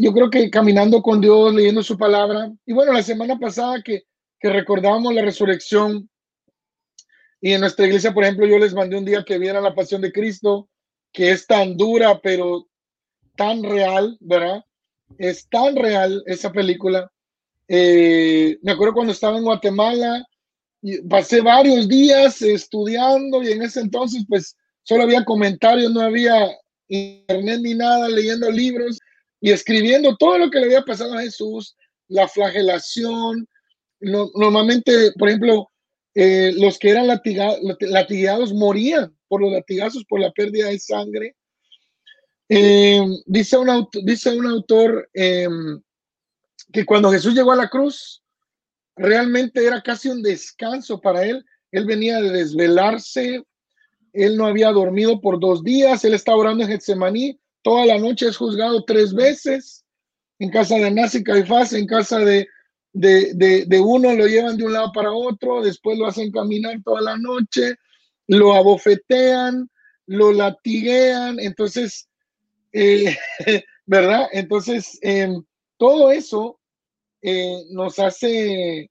[0.00, 4.04] yo creo que caminando con Dios, leyendo su palabra, y bueno, la semana pasada que,
[4.40, 6.08] que recordábamos la resurrección,
[7.40, 10.00] Y en nuestra iglesia, por ejemplo, yo les mandé un día que vieran la pasión
[10.00, 10.68] de Cristo,
[11.12, 12.66] que es tan dura, pero
[13.36, 14.64] tan real, ¿verdad?
[15.18, 17.12] Es tan real esa película.
[17.68, 20.24] Eh, me acuerdo cuando estaba en Guatemala,
[20.82, 26.48] y pasé varios días estudiando y en ese entonces pues solo había comentarios, no había
[26.88, 28.98] internet ni nada, leyendo libros
[29.40, 31.76] y escribiendo todo lo que le había pasado a Jesús,
[32.08, 33.48] la flagelación.
[34.00, 35.68] normalmente, por ejemplo,
[36.14, 41.34] eh, los que eran latigados morían por los latigazos, por la pérdida de sangre.
[42.48, 45.82] Eh, dice, un dice un autor em,
[46.72, 48.22] que cuando Jesús llegó a la cruz,
[48.96, 51.44] realmente era casi un descanso para él.
[51.70, 53.44] Él venía de desvelarse,
[54.12, 58.28] él no había dormido por dos días, él estaba orando en Getsemaní, toda la noche
[58.28, 59.84] es juzgado tres veces,
[60.38, 62.48] en casa de Anás y Caifás, en casa de,
[62.92, 67.18] de, uno lo llevan de un lado para otro, después lo hacen caminar toda la
[67.18, 67.74] noche,
[68.26, 69.68] lo abofetean,
[70.06, 72.08] lo latiguean, entonces,
[72.72, 73.16] eh,
[73.86, 74.28] ¿verdad?
[74.32, 75.42] Entonces, em,
[75.76, 76.58] todo eso
[77.22, 78.90] eh, nos hace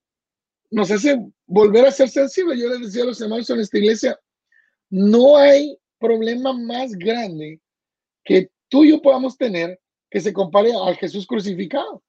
[0.72, 2.60] nos hace volver a ser sensibles.
[2.60, 4.20] Yo les decía a los hermanos en esta iglesia,
[4.90, 7.62] no hay problema más grande
[8.24, 12.04] que tú y yo podamos tener que se compare al Jesús crucificado.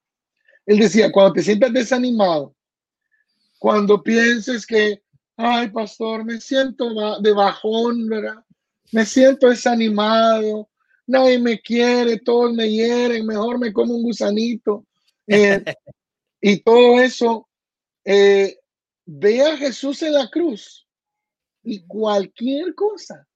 [0.64, 2.54] Él decía, cuando te sientas desanimado,
[3.58, 5.02] cuando pienses que,
[5.36, 8.44] ay, pastor, me siento de bajón, ¿verdad?
[8.92, 10.68] Me siento desanimado,
[11.06, 14.84] nadie me quiere, todos me hieren, mejor me como un gusanito.
[15.26, 15.62] Eh,
[16.40, 17.48] y todo eso,
[18.04, 18.58] eh,
[19.04, 20.86] ve a Jesús en la cruz
[21.62, 23.26] y cualquier cosa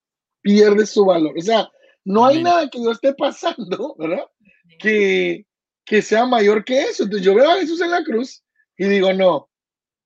[0.40, 1.34] pierde su valor.
[1.36, 1.70] O sea,
[2.04, 4.24] no hay nada que yo esté pasando, ¿verdad?
[4.78, 5.46] Que,
[5.84, 7.04] que sea mayor que eso.
[7.04, 8.42] Entonces yo veo a Jesús en la cruz
[8.76, 9.48] y digo, no,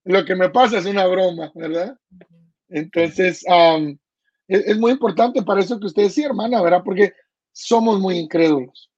[0.05, 1.97] lo que me pasa es una broma, ¿verdad?
[2.69, 3.45] Entonces,
[4.49, 6.83] es, muy importante para eso que usted decía, hermana, ¿verdad?
[6.85, 7.13] Porque
[7.55, 8.91] somos muy incrédulos.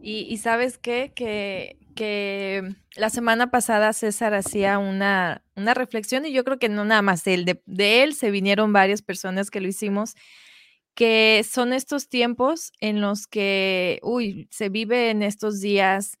[0.00, 1.12] Y, sabes qué?
[1.16, 6.84] Que que la semana pasada César hacía una, una reflexión y yo creo que no
[6.84, 10.14] nada más él, de, él se vinieron varias personas que lo hicimos,
[10.94, 16.18] que son estos tiempos en los que, uy, se vive en estos días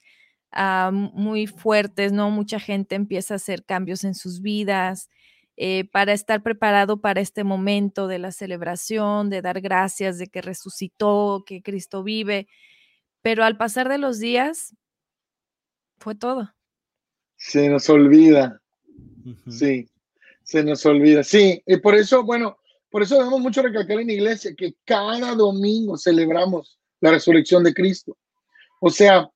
[0.52, 2.30] ah, muy fuertes, ¿no?
[2.30, 5.10] Mucha gente empieza a hacer cambios en sus vidas.
[5.56, 10.42] Eh, para estar preparado para este momento de la celebración, de dar gracias de que
[10.42, 12.48] resucitó, que Cristo vive.
[13.22, 14.74] Pero al pasar de los días,
[15.98, 16.52] fue todo.
[17.36, 18.60] Se nos olvida.
[19.48, 19.88] Sí,
[20.42, 21.22] se nos olvida.
[21.22, 22.58] Sí, y por eso, bueno,
[22.90, 27.74] por eso debemos mucho recalcar en la iglesia que cada domingo celebramos la resurrección de
[27.74, 28.16] Cristo.
[28.80, 29.30] O sea,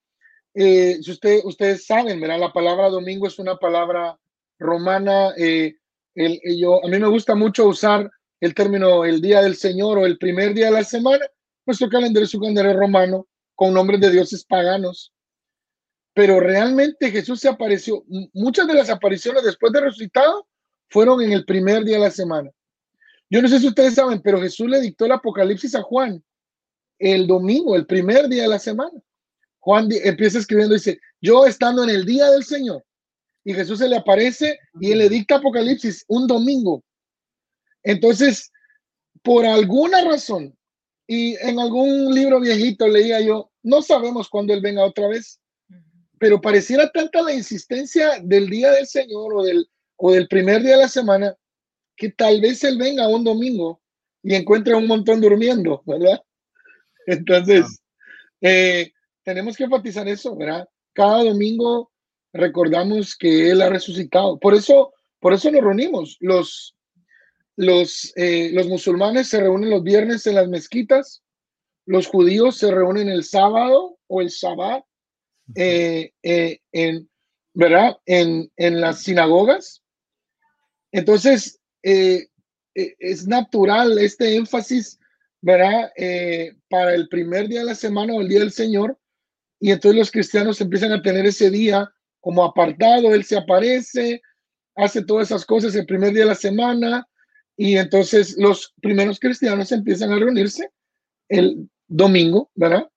[0.55, 2.39] eh, si usted, ustedes saben, ¿verdad?
[2.39, 4.19] La palabra domingo es una palabra
[4.59, 5.33] romana.
[5.39, 5.78] Eh,
[6.19, 10.07] el, yo, a mí me gusta mucho usar el término el día del Señor o
[10.07, 11.25] el primer día de la semana.
[11.67, 15.13] Nuestro calendario es un calendario romano con nombres de dioses paganos
[16.19, 18.03] pero realmente Jesús se apareció.
[18.33, 20.49] Muchas de las apariciones después de resucitado
[20.89, 22.51] fueron en el primer día de la semana.
[23.31, 26.21] Yo no sé si ustedes saben, pero Jesús le dictó el Apocalipsis a Juan
[26.99, 29.01] el domingo, el primer día de la semana.
[29.61, 32.85] Juan empieza escribiendo dice, yo estando en el día del Señor,
[33.49, 36.83] y Jesús se le aparece y él le dicta Apocalipsis un domingo.
[37.83, 38.51] Entonces,
[39.23, 40.57] por alguna razón,
[41.07, 45.41] y en algún libro viejito leía yo, no sabemos cuándo él venga otra vez
[46.19, 50.73] pero pareciera tanta la insistencia del día del Señor o del, o del primer día
[50.73, 51.35] de la semana
[51.97, 53.81] que tal vez él venga un domingo
[54.23, 56.21] y encuentre un montón durmiendo, ¿verdad?
[57.07, 57.81] Entonces,
[58.41, 60.69] eh, tenemos que enfatizar eso, ¿verdad?
[60.93, 61.91] Cada domingo
[62.39, 64.39] recordamos que Él ha resucitado.
[64.39, 66.17] Por eso, por eso nos reunimos.
[66.21, 66.77] Los,
[67.57, 71.23] los, eh, los musulmanes se reúnen los viernes en las mezquitas,
[71.85, 74.85] los judíos se reúnen el sábado o el sabbat
[75.55, 77.09] eh, eh, en,
[77.55, 77.97] ¿verdad?
[78.07, 79.83] En, en, las sinagogas.
[80.93, 82.29] Entonces, eh,
[82.75, 85.01] es natural este énfasis,
[85.41, 85.91] ¿verdad?
[86.69, 88.99] para el primer día de la semana o el día del Señor.
[89.59, 94.21] Y entonces los cristianos empiezan a tener ese día como apartado, Él se aparece,
[94.77, 97.07] hace todas esas cosas el primer día de la semana.
[97.57, 100.71] Y entonces los primeros cristianos empiezan a reunirse
[101.29, 102.89] el domingo, ¿verdad?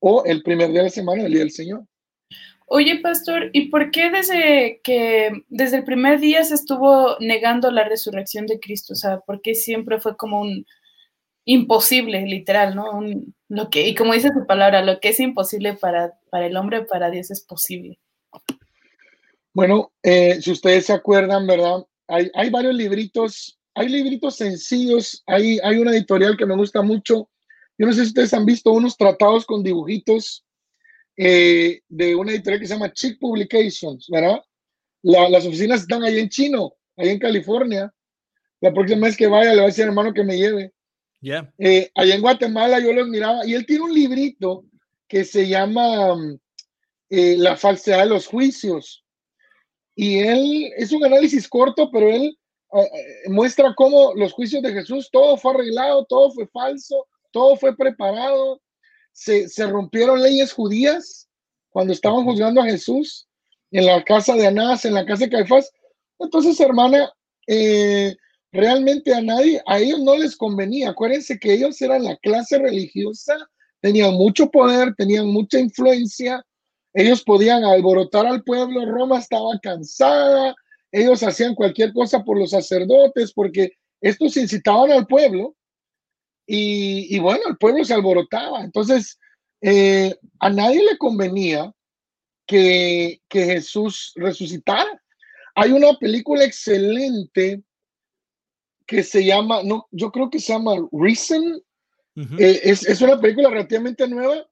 [0.00, 1.84] O el primer día de la semana, el día del Señor.
[2.66, 7.84] Oye, pastor, ¿y por qué desde que desde el primer día se estuvo negando la
[7.84, 8.94] resurrección de Cristo?
[8.94, 10.64] O sea, ¿por qué siempre fue como un
[11.44, 13.00] imposible, literal, ¿no?
[13.48, 16.84] lo que, y como dice su palabra, lo que es imposible para, para el hombre,
[16.84, 17.98] para Dios es posible.
[19.54, 21.84] Bueno, eh, si ustedes se acuerdan, ¿verdad?
[22.08, 27.30] hay, hay varios libritos, hay libritos sencillos, hay, hay una editorial que me gusta mucho.
[27.78, 30.44] Yo no sé si ustedes han visto unos tratados con dibujitos
[31.16, 34.42] eh, de una editorial que se llama Chick Publications, ¿verdad?
[35.02, 37.92] las oficinas están ahí en Chino, ahí en California.
[38.60, 40.72] La próxima vez que vaya le voy a decir hermano que me lleve.
[41.20, 41.52] Ya.
[41.58, 44.64] Eh, allá en Guatemala yo los miraba y él tiene un librito
[45.08, 46.14] que se llama
[47.10, 49.01] eh, La falsedad de los juicios.
[49.94, 52.36] Y él es un análisis corto, pero él
[53.28, 58.60] muestra cómo los juicios de Jesús, todo fue arreglado, todo fue falso, todo fue preparado,
[59.12, 61.28] se, se rompieron leyes judías
[61.70, 63.28] cuando estaban juzgando a Jesús
[63.70, 65.70] en la casa de Anás, en la casa de Caifás.
[66.18, 67.12] Entonces, hermana,
[67.46, 68.14] eh,
[68.52, 70.90] realmente a nadie, a ellos no les convenía.
[70.90, 73.36] Acuérdense que ellos eran la clase religiosa,
[73.80, 76.44] tenían mucho poder, tenían mucha influencia,
[76.94, 80.54] ellos podían alborotar al pueblo, Roma estaba cansada,
[80.90, 85.56] ellos hacían cualquier cosa por los sacerdotes, porque estos incitaban al pueblo
[86.46, 88.62] y, bueno, el pueblo se alborotaba.
[88.62, 89.18] Entonces,
[89.62, 91.72] eh, a nadie le convenía
[92.46, 95.00] que, Jesús resucitara.
[95.54, 97.62] Hay una película excelente
[98.86, 101.62] que se llama, no, yo creo que se llama Reason.
[102.38, 104.46] Eh, es, una película relativamente nueva,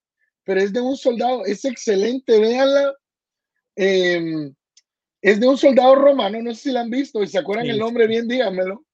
[0.45, 2.95] pero es de un soldado, es excelente, véanla.
[3.77, 4.55] Em,
[5.23, 7.79] es de un soldado romano, no sé si la han visto y se acuerdan el
[7.79, 8.85] nombre bien, díganmelo.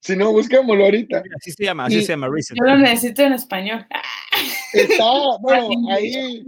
[0.00, 1.22] Si no, busquémoslo ahorita.
[1.36, 2.56] Así se llama, así se llama Reason.
[2.56, 3.86] Yo lo necesito en español.
[4.72, 5.04] Está,
[5.40, 6.42] bueno, ahí,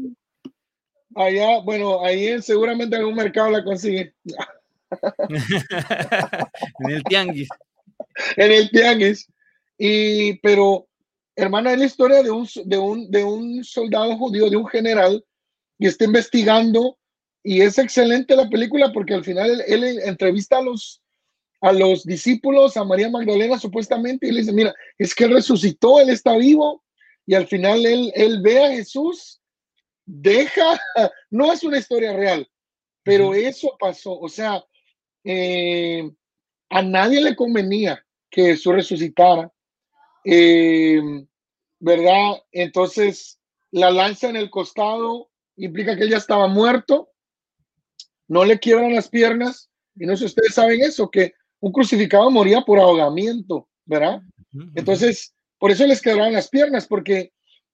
[1.14, 4.14] allá, bueno, ahí seguramente en algún mercado la consigue.
[6.78, 7.48] en el tianguis.
[8.36, 9.28] En el tianguis.
[9.76, 10.88] Y, pero,
[11.36, 15.24] hermana, es la historia de un, de, un, de un soldado judío, de un general,
[15.78, 16.98] y está investigando,
[17.42, 21.02] y es excelente la película porque al final él entrevista a los
[21.62, 26.00] a los discípulos, a María Magdalena supuestamente, y le dice, mira, es que él resucitó,
[26.00, 26.82] él está vivo,
[27.24, 29.40] y al final él, él ve a Jesús,
[30.04, 30.80] deja,
[31.30, 32.48] no es una historia real,
[33.04, 34.62] pero eso pasó, o sea,
[35.22, 36.10] eh,
[36.68, 39.52] a nadie le convenía que Jesús resucitara,
[40.24, 41.00] eh,
[41.78, 42.42] ¿verdad?
[42.52, 43.38] Entonces,
[43.70, 47.10] la lanza en el costado implica que él ya estaba muerto,
[48.28, 52.30] no le quiebran las piernas, y no sé si ustedes saben eso, que un crucificado
[52.30, 54.20] moría por ahogamiento, ¿verdad?
[54.74, 57.32] Entonces, por eso les quedaron las piernas, porque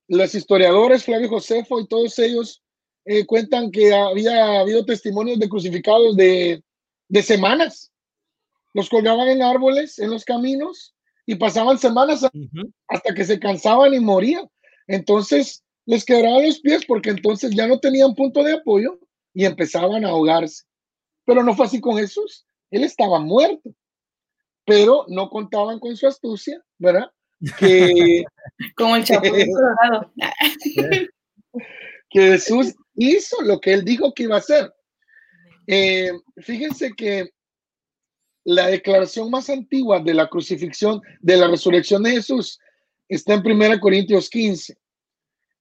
[0.08, 2.62] los historiadores, Flavio Josefo y todos ellos
[3.04, 6.62] eh, cuentan que había habido testimonios de crucificados de,
[7.22, 7.90] semanas.
[8.74, 10.94] Los colgaban en árboles, en los caminos,
[11.28, 12.26] y pasaban semanas
[12.88, 14.48] hasta que se cansaban y morían.
[14.86, 18.98] Entonces, les quebraban los pies porque entonces ya no tenían punto de apoyo
[19.34, 20.64] y empezaban a ahogarse.
[21.26, 22.46] Pero no fue así con Jesús.
[22.70, 23.74] Él estaba muerto,
[24.64, 27.10] pero no contaban con su astucia, ¿verdad?
[27.58, 28.24] Que,
[28.74, 29.48] Como el chapulín
[32.08, 34.72] que Jesús hizo lo que él dijo que iba a hacer.
[35.66, 37.28] Eh, fíjense que
[38.48, 42.58] la declaración más antigua de la crucifixión, de la resurrección de Jesús,
[43.06, 44.74] está en 1 Corintios 15.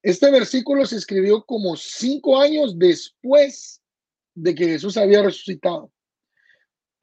[0.01, 3.81] Este versículo se escribió como cinco años después
[4.33, 5.91] de que Jesús había resucitado.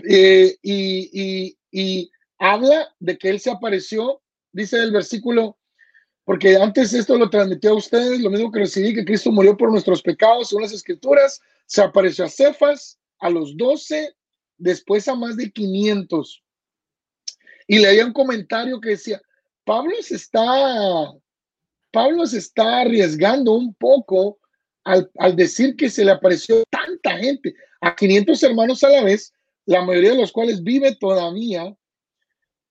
[0.09, 5.59] Eh, y, habla de que Él se apareció, dice el versículo,
[6.25, 9.71] porque antes esto lo transmitió a ustedes, lo mismo que recibí, que Cristo murió por
[9.71, 14.15] nuestros pecados, según las escrituras, se apareció a Cefas, a los doce,
[14.65, 16.43] después a más de 500.
[17.67, 19.21] Y leía un comentario que decía,
[19.65, 21.13] Pablo se está,
[21.93, 24.39] Pablo se está arriesgando un poco
[24.85, 29.33] al, al decir que se le apareció tanta gente, a 500 hermanos a la vez,
[29.67, 31.75] la mayoría de los cuales vive todavía.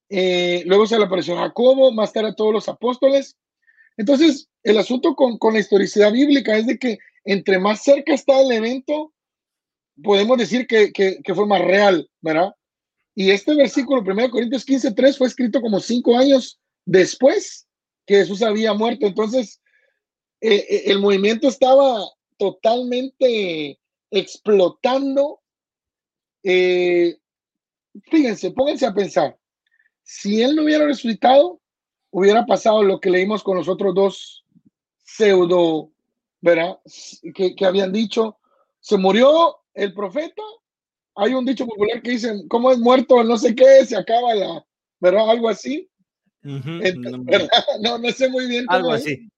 [0.10, 3.38] Eh, luego se le apareció Jacobo, más tarde a todos los apóstoles.
[3.97, 8.51] Entonces, el asunto con, la historicidad bíblica es de que entre más cerca está el
[8.51, 9.12] evento,
[10.01, 12.53] podemos decir que, fue más real, ¿verdad?
[13.15, 17.67] Y este versículo, 1 Corintios 15, 3, fue escrito como cinco años después
[18.06, 19.06] que Jesús había muerto.
[19.06, 19.62] Entonces,
[20.41, 22.03] eh, eh, el movimiento estaba
[22.38, 23.79] totalmente
[24.10, 25.43] explotando
[26.43, 27.17] eh,
[28.12, 29.38] fíjense, pónganse a pensar,
[30.03, 31.62] si él no hubiera resucitado,
[32.12, 34.46] hubiera pasado lo que leímos con los otros dos
[35.04, 35.91] pseudo,
[36.41, 36.79] ¿verdad?
[37.33, 38.37] Que, habían dicho,
[38.79, 40.42] se murió el profeta.
[41.15, 43.24] Hay un dicho popular que dice, ¿cómo es muerto?
[43.24, 44.65] No sé qué, se acaba la,
[45.00, 45.30] ¿verdad?
[45.30, 45.90] Algo así.
[46.44, 48.65] no, no, sé muy bien.
[48.67, 49.30] Algo así.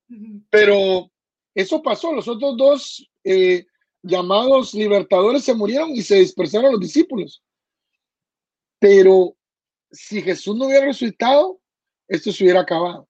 [0.49, 1.11] Pero
[1.53, 2.13] eso pasó.
[2.13, 3.65] Los otros dos eh,
[4.01, 7.43] llamados libertadores se murieron y se dispersaron los discípulos.
[8.79, 9.35] Pero
[9.91, 11.59] si Jesús no hubiera resucitado,
[12.07, 13.07] esto se hubiera acabado.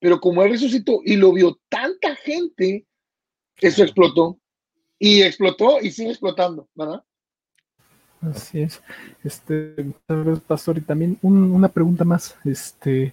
[0.00, 2.86] Pero como él resucitó y lo vio tanta gente,
[3.56, 4.38] eso explotó.
[5.04, 7.02] Y explotó y sigue explotando, ¿verdad?
[8.20, 8.80] Así es.
[9.24, 9.74] Este,
[10.46, 12.36] pastor, y también una pregunta más.
[12.44, 13.12] Este,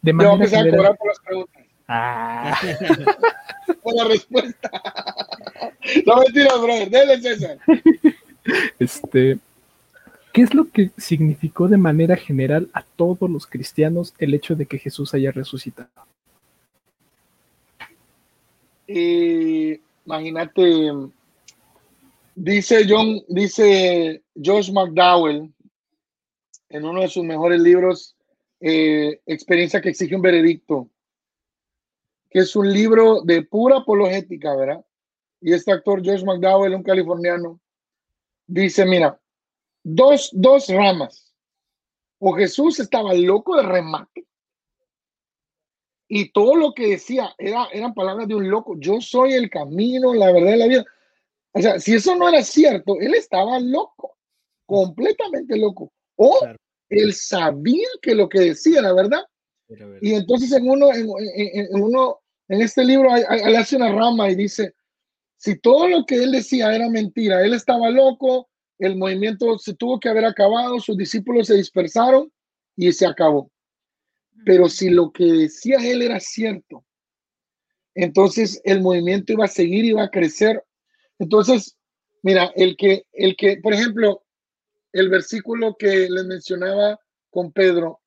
[0.00, 1.62] de manera Yo a cobrar por las preguntas.
[1.88, 2.58] Ah.
[3.82, 4.70] por la respuesta.
[6.06, 6.88] no mentira, brother.
[6.88, 7.58] Dele, César.
[8.78, 9.38] Este,
[10.32, 14.64] ¿qué es lo que significó de manera general a todos los cristianos el hecho de
[14.64, 15.90] que Jesús haya resucitado?
[20.10, 20.90] Imagínate,
[22.34, 25.52] dice John, dice Josh McDowell
[26.68, 28.16] en uno de sus mejores libros,
[28.60, 30.88] eh, Experiencia que exige un veredicto,
[32.28, 34.84] que es un libro de pura apologética, ¿verdad?
[35.40, 37.60] Y este actor Josh McDowell, un californiano,
[38.46, 39.18] dice, mira,
[39.82, 41.32] dos, dos ramas.
[42.18, 44.26] O Jesús estaba loco de remate
[46.12, 48.74] y todo lo que decía era, eran palabras de un loco.
[48.80, 50.84] Yo soy el camino, la verdad de la vida.
[51.52, 54.18] O sea, si eso no era cierto, él estaba loco,
[54.66, 55.92] completamente loco.
[56.16, 56.36] O
[56.88, 59.22] él sabía que lo que decía era verdad.
[60.00, 61.08] Y entonces en uno, en,
[61.80, 64.74] uno, en este libro, él hace una rama y dice,
[65.36, 68.48] si todo lo que él decía era mentira, él estaba loco,
[68.80, 72.32] el movimiento se tuvo que haber acabado, sus discípulos se dispersaron
[72.74, 73.48] y se acabó.
[74.44, 76.84] Pero si lo que decía él era cierto,
[77.94, 80.64] entonces el movimiento iba a seguir, iba a crecer.
[81.18, 81.76] Entonces,
[82.22, 84.24] mira, el que, el que, por ejemplo,
[84.92, 86.98] el versículo que les mencionaba
[87.30, 88.00] con Pedro,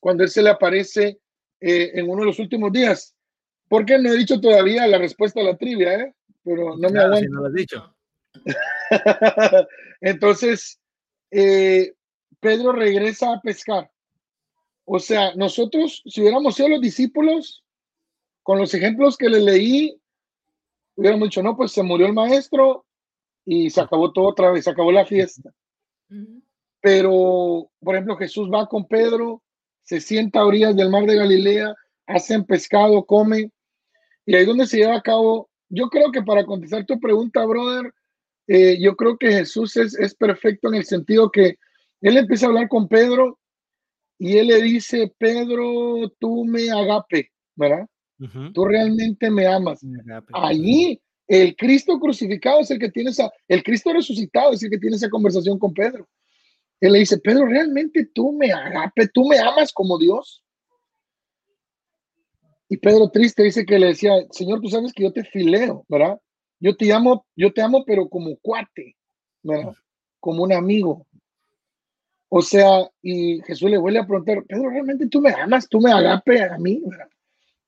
[0.00, 1.20] cuando él se le aparece
[1.60, 3.14] eh, en uno de los últimos días,
[3.68, 6.14] porque no he dicho todavía la respuesta a la trivia, ¿eh?
[6.42, 7.30] pero no me aguanto.
[7.30, 7.96] no lo has dicho.
[10.00, 10.80] Entonces,
[11.30, 11.94] eh,
[12.40, 13.90] Pedro regresa a pescar
[14.84, 17.64] o sea, nosotros, si hubiéramos sido los discípulos,
[18.42, 19.98] con los ejemplos que le leí,
[20.96, 22.84] hubiéramos dicho, no, pues se murió el maestro
[23.44, 25.50] y se acabó todo otra vez, se acabó la fiesta.
[26.80, 29.42] Pero, por ejemplo, Jesús va con Pedro,
[29.82, 31.74] se sienta a orillas del mar de Galilea,
[32.06, 33.50] hacen pescado, come,
[34.26, 35.48] y ahí es donde se lleva a cabo.
[35.70, 37.92] Yo creo que para contestar tu pregunta, brother,
[38.46, 41.56] eh, yo creo que Jesús es, es perfecto en el sentido que
[42.02, 43.38] él empieza a hablar con Pedro
[44.18, 47.86] y él le dice, Pedro, tú me agape, ¿verdad?
[48.54, 49.80] Tú realmente me amas.
[50.32, 54.78] Allí el Cristo crucificado es el que tiene esa, el Cristo resucitado es el que
[54.78, 56.08] tiene esa conversación con Pedro.
[56.80, 60.44] Él le dice, Pedro, realmente tú me agape, tú me amas como Dios.
[62.68, 66.20] Y Pedro triste dice que le decía, Señor, tú sabes que yo te fileo, ¿verdad?
[66.60, 68.96] Yo te amo, yo te amo, pero como cuate,
[69.42, 69.74] ¿verdad?
[70.20, 71.06] Como un amigo.
[72.36, 75.68] O sea, y Jesús le vuelve a preguntar, Pedro, ¿realmente tú me amas?
[75.68, 76.82] ¿Tú me agape a mí?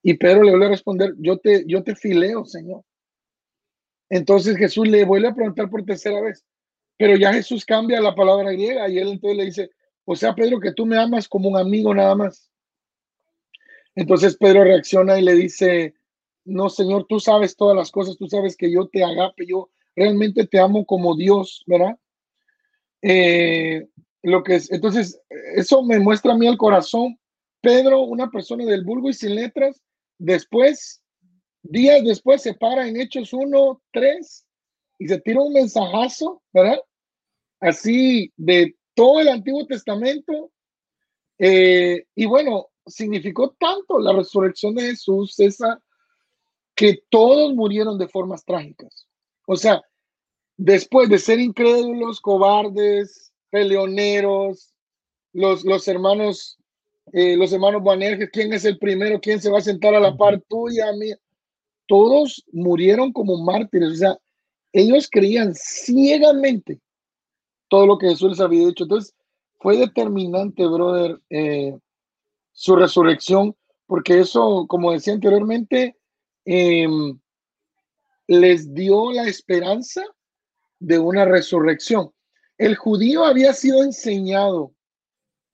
[0.02, 2.82] Y Pedro le vuelve a responder, yo te, yo te fileo, Señor.
[4.10, 6.44] Entonces Jesús le vuelve a preguntar por tercera vez,
[6.96, 9.70] pero ya Jesús cambia la palabra griega y él entonces le dice,
[10.04, 12.50] o sea, Pedro, que tú me amas como un amigo nada más.
[13.94, 15.94] Entonces Pedro reacciona y le dice,
[16.44, 20.44] no, Señor, tú sabes todas las cosas, tú sabes que yo te agape, yo realmente
[20.44, 21.96] te amo como Dios, ¿verdad?
[23.00, 23.86] Eh,
[24.26, 25.20] lo que es, entonces,
[25.54, 27.16] eso me muestra a mí el corazón.
[27.60, 29.80] Pedro, una persona del vulgo y sin letras,
[30.18, 31.00] después,
[31.62, 34.46] días después, se para en Hechos 1, 3
[34.98, 36.80] y se tira un mensajazo, ¿verdad?
[37.60, 40.50] Así de todo el Antiguo Testamento.
[41.38, 45.80] Eh, y bueno, significó tanto la resurrección de Jesús, esa,
[46.74, 49.06] que todos murieron de formas trágicas.
[49.46, 49.82] O sea,
[50.56, 54.72] después de ser incrédulos, cobardes, peleoneros,
[55.32, 56.58] los, los hermanos,
[57.12, 60.16] eh, los hermanos Banerjes, quién es el primero, quién se va a sentar a la
[60.16, 61.18] par tuya, mía.
[61.86, 64.18] Todos murieron como mártires, o sea,
[64.72, 66.80] ellos creían ciegamente
[67.68, 68.84] todo lo que Jesús les había dicho.
[68.84, 69.14] Entonces,
[69.58, 71.76] fue determinante, brother, eh,
[72.52, 73.54] su resurrección,
[73.86, 75.96] porque eso, como decía anteriormente,
[76.44, 77.18] em,
[78.26, 80.02] les dio la esperanza
[80.78, 82.12] de una resurrección.
[82.58, 84.72] El judío había sido enseñado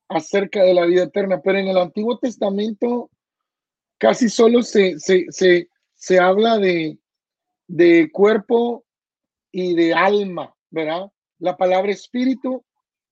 [0.09, 3.11] acerca de la vida eterna, pero en el Antiguo Testamento
[3.99, 6.99] casi solo se, se, habla de,
[7.67, 8.85] de cuerpo
[9.51, 11.11] y de alma, ¿verdad?
[11.39, 12.65] La palabra espíritu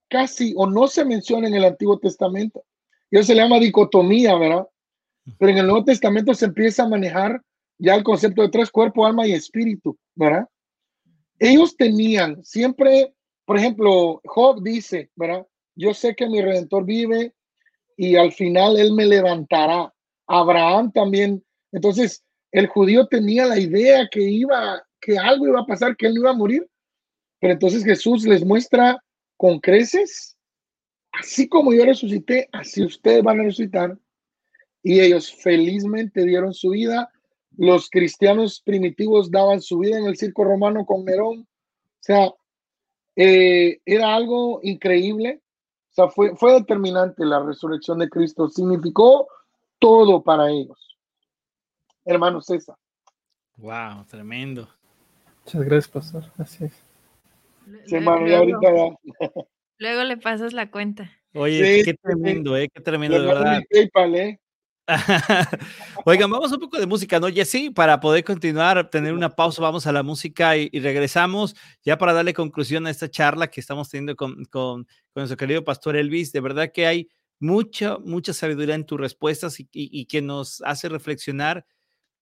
[0.09, 2.64] casi o no se menciona en el Antiguo Testamento.
[3.11, 4.68] Y eso se le llama dicotomía, ¿verdad?
[5.38, 7.41] Pero en el Nuevo Testamento se empieza a manejar
[7.78, 10.47] ya el concepto de tres cuerpos, alma y espíritu, ¿verdad?
[11.38, 13.14] Ellos tenían siempre
[13.51, 15.44] por ejemplo, Job dice, ¿verdad?
[15.74, 17.34] yo sé que mi redentor vive
[17.96, 19.92] y al final él me levantará.
[20.28, 21.44] Abraham también.
[21.72, 22.22] Entonces,
[22.53, 26.20] el judío tenía la idea que iba, que algo iba a pasar, que él no
[26.20, 26.64] iba a morir.
[27.40, 29.03] Pero entonces Jesús les muestra
[29.36, 30.36] con creces,
[31.11, 33.98] así como yo resucité, así ustedes van a resucitar.
[34.80, 37.11] Y ellos felizmente dieron su vida.
[37.57, 41.40] Los cristianos primitivos daban su vida en el circo romano con Nerón.
[41.40, 41.46] O
[41.98, 42.32] sea,
[43.22, 45.42] eh, era algo increíble.
[45.90, 48.48] O sea, fue, fue determinante la resurrección de Cristo.
[48.48, 49.28] Significó
[49.78, 50.96] todo para ellos.
[52.06, 52.76] Hermano César.
[53.58, 54.68] Wow, tremendo.
[55.44, 56.24] Muchas gracias, pastor.
[56.38, 56.82] Así es.
[59.78, 61.10] Luego le pasas la cuenta.
[61.34, 62.70] Oye, qué tremendo, ¿eh?
[62.72, 63.60] Qué tremendo, de verdad.
[63.70, 64.39] PayPal, ¿eh?
[66.05, 67.28] Oigan, vamos un poco de música, ¿no?
[67.45, 72.12] sí, para poder continuar, tener una pausa, vamos a la música y, regresamos ya para
[72.12, 76.32] darle conclusión a esta charla que estamos teniendo con, con, nuestro querido pastor Elvis.
[76.32, 80.88] De verdad que hay mucha, mucha sabiduría en tus respuestas y, y que nos hace
[80.88, 81.66] reflexionar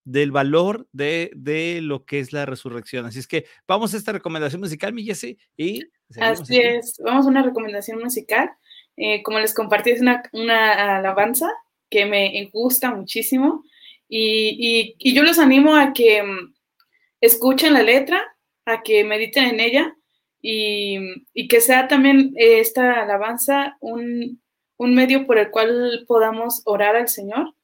[0.05, 3.05] del valor de, de, lo que es la resurrección.
[3.05, 5.83] Así es que vamos a esta recomendación musical, mi Jessy, y...
[6.19, 8.51] Así es, vamos a una recomendación musical.
[8.97, 11.51] Eh, como les compartí, es una, una, alabanza
[11.91, 13.65] que me gusta muchísimo
[14.09, 16.55] y, y, yo los animo a que mm,
[17.21, 18.23] escuchen la letra,
[18.65, 19.97] a que mediten en ella
[20.41, 20.99] y,
[21.35, 24.41] y que sea también esta alabanza un,
[24.79, 27.55] un medio por el cual podamos orar al Señor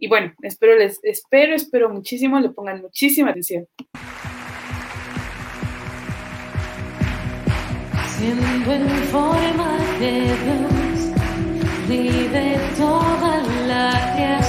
[0.00, 3.66] y bueno, espero, les, espero, espero muchísimo, le pongan muchísima atención.
[8.16, 11.10] Siendo en forma de Dios,
[11.88, 13.37] vive toda
[13.78, 14.47] la creación.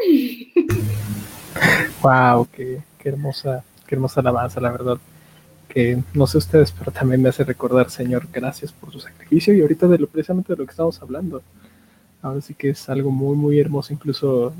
[2.02, 4.98] wow, qué, qué hermosa, qué hermosa alabanza, la verdad.
[5.68, 9.60] Que no sé ustedes, pero también me hace recordar, Señor, gracias por su sacrificio y
[9.60, 11.42] ahorita de lo precisamente de lo que estamos hablando.
[12.22, 14.52] Ahora sí que es algo muy, muy hermoso, incluso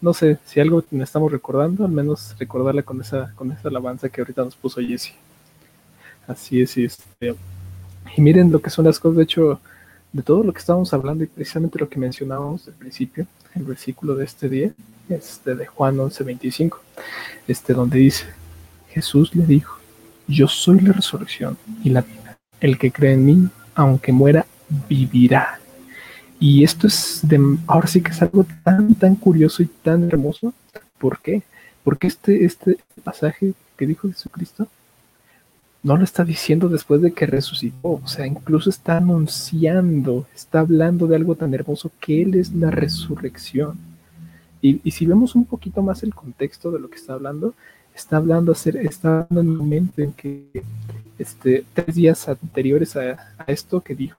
[0.00, 4.20] no sé, si algo estamos recordando, al menos recordarla con esa, con esa alabanza que
[4.20, 5.14] ahorita nos puso Jesse.
[6.26, 7.34] Así es, y, este,
[8.16, 9.60] y miren lo que son las cosas, de hecho,
[10.12, 14.14] de todo lo que estábamos hablando y precisamente lo que mencionábamos al principio, el versículo
[14.14, 14.72] de este día,
[15.08, 16.78] este de Juan 11:25,
[17.48, 18.26] este donde dice,
[18.88, 19.78] Jesús le dijo,
[20.26, 22.38] yo soy la resurrección y la vida.
[22.60, 24.46] El que cree en mí, aunque muera,
[24.88, 25.60] vivirá.
[26.38, 30.54] Y esto es de, ahora sí que es algo tan, tan curioso y tan hermoso.
[30.98, 31.42] ¿Por qué?
[31.84, 34.68] Porque este, este pasaje que dijo Jesucristo
[35.82, 41.06] no lo está diciendo después de que resucitó, o sea, incluso está anunciando, está hablando
[41.06, 43.78] de algo tan hermoso que Él es la resurrección.
[44.60, 47.54] Y, y si vemos un poquito más el contexto de lo que está hablando,
[47.94, 50.62] está hablando, hacer, está hablando en un momento en que
[51.18, 54.18] este, tres días anteriores a, a esto que dijo,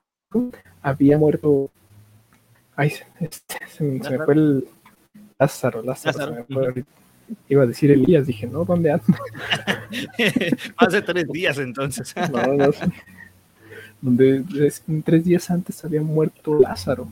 [0.82, 1.70] había muerto
[2.74, 4.68] Ay, este, se, me, fue el
[5.38, 6.46] Lázaro, Lázaro.
[7.48, 9.04] Iba a decir Elías, dije, no, ¿dónde anda?
[10.76, 12.14] Hace tres días entonces.
[12.32, 12.92] no, no sé.
[14.00, 14.44] Donde
[15.04, 17.08] tres días antes había muerto Lázaro.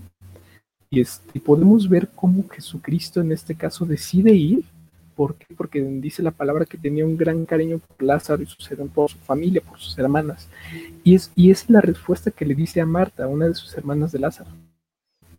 [0.91, 4.65] Y, este, podemos ver cómo Jesucristo en este caso decide ir.
[5.15, 5.55] ¿Por qué?
[5.55, 8.57] Porque dice la palabra que tenía un gran cariño por Lázaro y su,
[8.89, 10.49] por su familia, por sus hermanas.
[11.05, 14.13] Y es, y es la respuesta que le dice a Marta, una de sus hermanas
[14.13, 14.51] de Lázaro.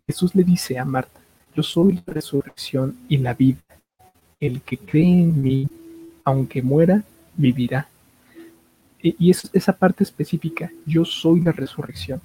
[0.06, 1.20] Jesús le dice a Marta,
[1.54, 3.60] yo soy la resurrección y la vida.
[4.42, 5.68] El que cree en mí,
[6.24, 7.04] aunque muera,
[7.36, 7.86] vivirá.
[9.00, 12.20] Y es esa parte específica, yo soy la resurrección.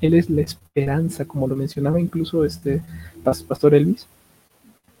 [0.00, 2.80] Él es la esperanza, como lo mencionaba incluso este
[3.22, 4.06] Pastor Elvis,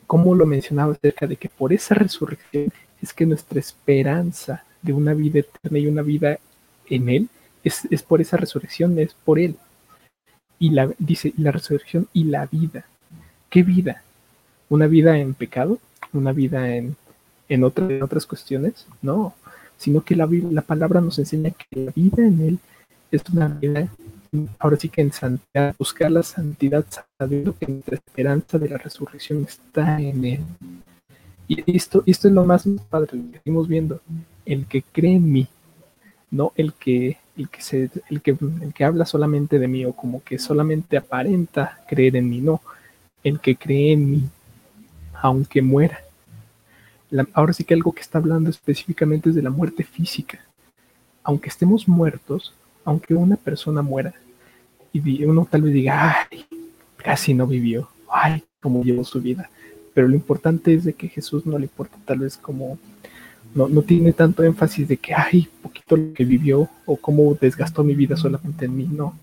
[0.06, 5.14] como lo mencionaba acerca de que por esa resurrección es que nuestra esperanza de una
[5.14, 6.38] vida eterna y una vida
[6.86, 7.28] en Él
[7.64, 9.56] es, es por esa resurrección, es por Él
[10.58, 12.84] y la, dice, la resurrección y la vida.
[13.50, 14.04] ¿Qué vida?
[14.68, 15.80] ¿Una vida en pecado?
[16.12, 16.96] ¿Una vida en,
[17.48, 18.86] en, otras cuestiones?
[19.00, 19.34] No,
[19.76, 22.58] sino que la, la palabra nos enseña que la vida en Él
[23.10, 23.88] es una vida,
[24.58, 26.84] ahora sí que en santidad, buscar la santidad,
[27.18, 30.40] sabiendo que nuestra esperanza de la resurrección está en Él.
[31.48, 34.00] Y esto, esto es lo más padre, que seguimos viendo.
[34.46, 35.46] El que cree en mí,
[36.30, 39.92] no el que el que, se, el, que, el que habla solamente de mí o
[39.92, 42.60] como que solamente aparenta creer en mí, no,
[43.24, 44.24] el que cree en mí,
[45.22, 46.00] aunque muera.
[47.32, 50.40] ahora sí que algo que está hablando específicamente es de la muerte física.
[51.22, 52.52] Aunque estemos muertos,
[52.84, 54.12] aunque una persona muera,
[54.92, 56.44] y uno tal vez diga, ay,
[56.96, 59.48] casi no vivió, ay, cómo llevó su vida.
[59.94, 62.78] Pero lo importante es de que Jesús no le importa tal vez como
[63.54, 67.84] no, no tiene tanto énfasis de que, ay, poquito lo que vivió o cómo desgastó
[67.84, 69.16] mi vida solamente en mí, no,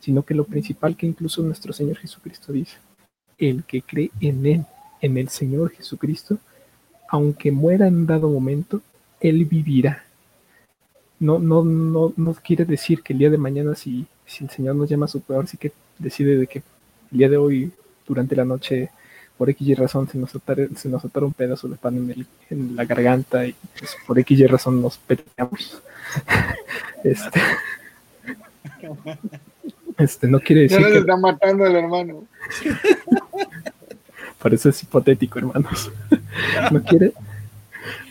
[0.00, 2.76] sino que lo principal que incluso nuestro Señor Jesucristo dice,
[3.38, 4.66] el que cree en Él,
[5.00, 6.38] en el Señor Jesucristo,
[7.08, 8.80] aunque muera en un dado momento,
[9.20, 10.04] Él vivirá.
[11.18, 14.76] No, no, no, no quiere decir que el día de mañana, si, si el Señor
[14.76, 16.62] nos llama a su peor, sí que decide de que
[17.12, 17.72] el día de hoy,
[18.06, 18.90] durante la noche,
[19.36, 22.76] por X y razón se nos atora, se nos un pedazo de pan en, en
[22.76, 25.82] la garganta y pues, por X y razón nos peleamos.
[27.04, 27.40] este,
[29.98, 30.80] este no quiere decir.
[30.80, 30.98] Ya que...
[30.98, 32.24] está matando el hermano.
[34.40, 35.90] Parece es hipotético, hermanos.
[36.72, 37.12] no quiere,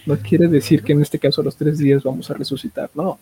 [0.05, 3.19] no quiere decir que en este caso a los tres días vamos a resucitar, no.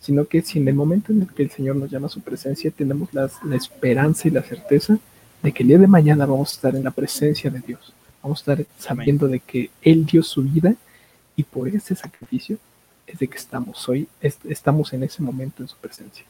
[0.00, 2.20] Sino que si en el momento en el que el Señor nos llama a su
[2.20, 4.98] presencia, tenemos la esperanza y la certeza
[5.44, 7.92] de que el día de mañana vamos a estar en la presencia de Dios.
[8.22, 10.74] Vamos a estar sabiendo de que Él dio su vida
[11.36, 12.56] y por ese sacrificio
[13.06, 16.24] es de que estamos hoy, estamos en ese momento en su presencia.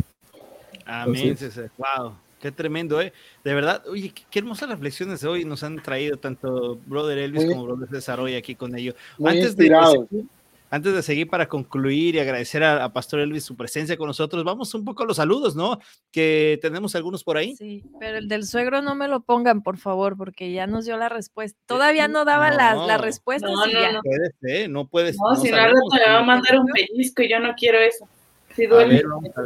[0.85, 1.37] Amén,
[1.79, 2.15] Wow,
[2.45, 3.15] qué tremendo, ¿eh?
[3.43, 7.89] De verdad, oye, qué, hermosas reflexiones hoy nos han traído tanto Brother Elvis como Brother
[7.89, 8.95] César hoy aquí con ellos.
[9.25, 9.75] Antes de,
[10.69, 14.75] antes de seguir para concluir y agradecer a, Pastor Elvis su presencia con nosotros, vamos
[14.75, 15.79] un poco a los saludos, ¿no?
[16.11, 17.57] Que tenemos algunos por ahí.
[17.57, 20.99] Sí, pero el del suegro no me lo pongan, por favor, porque ya nos dio
[20.99, 21.59] la respuesta.
[21.65, 23.49] Todavía no daba la, la, respuesta.
[23.49, 24.01] No, no, no.
[24.03, 24.69] Puedes, ¿eh?
[24.69, 25.17] No puedes.
[25.17, 28.07] No, si no, te va a mandar un pellizco y yo no quiero eso.
[28.55, 29.03] Si duele.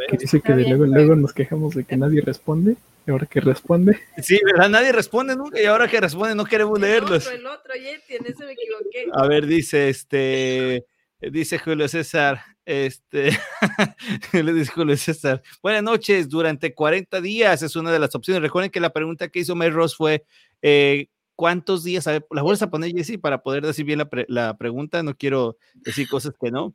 [0.09, 2.77] Que dice que luego, luego nos quejamos de que nadie responde.
[3.07, 3.99] Y ahora que responde.
[4.23, 4.69] Sí, ¿verdad?
[4.69, 7.27] Nadie responde nunca y ahora que responde no queremos leerlos.
[7.27, 9.07] El otro, el otro, Yeti, en ese me equivoqué.
[9.13, 10.85] A ver, dice este.
[11.21, 13.31] Dice Julio César, este,
[14.33, 18.41] le dice Julio César, buenas noches, durante 40 días es una de las opciones.
[18.41, 20.25] Recuerden que la pregunta que hizo May Ross fue,
[20.63, 24.09] eh, cuántos días, a ver, la vuelves a poner, Jessy, para poder decir bien la,
[24.29, 26.75] la pregunta, no quiero decir cosas que no.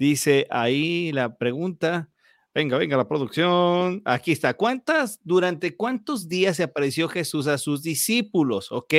[0.00, 2.08] Dice ahí la pregunta.
[2.54, 4.00] Venga, venga, la producción.
[4.06, 4.54] Aquí está.
[4.54, 8.72] ¿Cuántas, durante cuántos días se apareció Jesús a sus discípulos?
[8.72, 8.94] ¿Ok?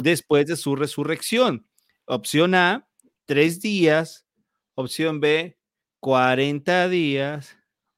[0.00, 1.66] Después de su resurrección.
[2.04, 2.88] Opción A,
[3.24, 4.24] tres días.
[4.76, 5.58] Opción B,
[5.98, 7.56] 40 días.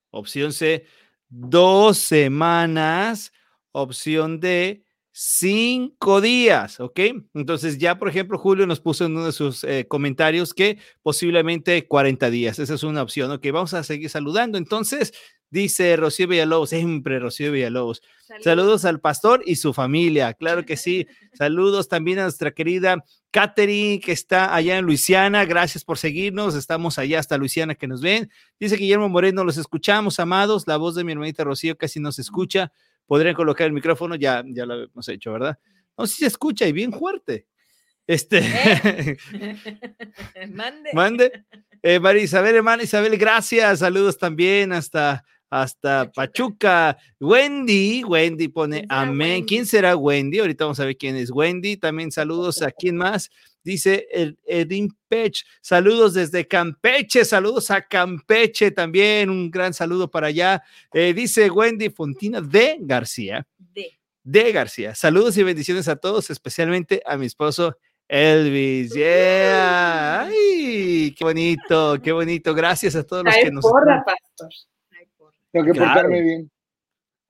[0.08, 0.86] Opción C,
[1.28, 3.34] dos semanas.
[3.70, 4.83] Opción D,
[5.16, 6.98] cinco días, ¿ok?
[7.34, 11.86] Entonces ya, por ejemplo, Julio nos puso en uno de sus eh, comentarios que posiblemente
[11.86, 13.46] 40 días, esa es una opción, ¿ok?
[13.52, 14.58] Vamos a seguir saludando.
[14.58, 15.14] Entonces,
[15.50, 18.02] dice Rocío Villalobos, siempre Rocío Villalobos.
[18.42, 18.84] Saludos.
[18.84, 21.06] al pastor y su familia, claro que sí.
[21.34, 25.44] Saludos también a nuestra querida Katherine, que está allá en Luisiana.
[25.44, 26.56] Gracias por seguirnos.
[26.56, 28.28] Estamos allá hasta Luisiana que nos ven.
[28.58, 30.66] Dice Guillermo Moreno, los escuchamos, amados.
[30.66, 32.72] La voz de mi hermanita Rocío casi no se escucha
[33.06, 35.58] podrían colocar el micrófono, ya, ya lo hemos hecho, ¿verdad?
[35.96, 37.46] No, si se escucha y bien fuerte.
[38.06, 38.40] Este.
[38.42, 39.16] ¿Eh?
[40.52, 40.90] Mande.
[40.92, 41.44] Mande.
[41.82, 43.78] Eh, María Isabel, hermana Isabel, gracias.
[43.78, 46.98] Saludos también hasta, hasta Pachuca.
[47.20, 49.44] Wendy, Wendy pone amén.
[49.44, 50.38] ¿Quién será Wendy?
[50.38, 51.76] Ahorita vamos a ver quién es Wendy.
[51.76, 53.30] También saludos a quién más.
[53.64, 54.06] Dice
[54.44, 60.62] Edin Pech, saludos desde Campeche, saludos a Campeche también, un gran saludo para allá.
[60.92, 63.46] Eh, dice Wendy Fontina de García.
[63.58, 63.98] De.
[64.22, 64.94] De García.
[64.94, 68.92] Saludos y bendiciones a todos, especialmente a mi esposo Elvis.
[68.92, 70.24] Yeah.
[70.24, 72.54] Ay, qué bonito, qué bonito.
[72.54, 73.64] Gracias a todos los que nos.
[73.64, 74.50] Porra, pastor.
[75.50, 76.50] Tengo que portarme bien.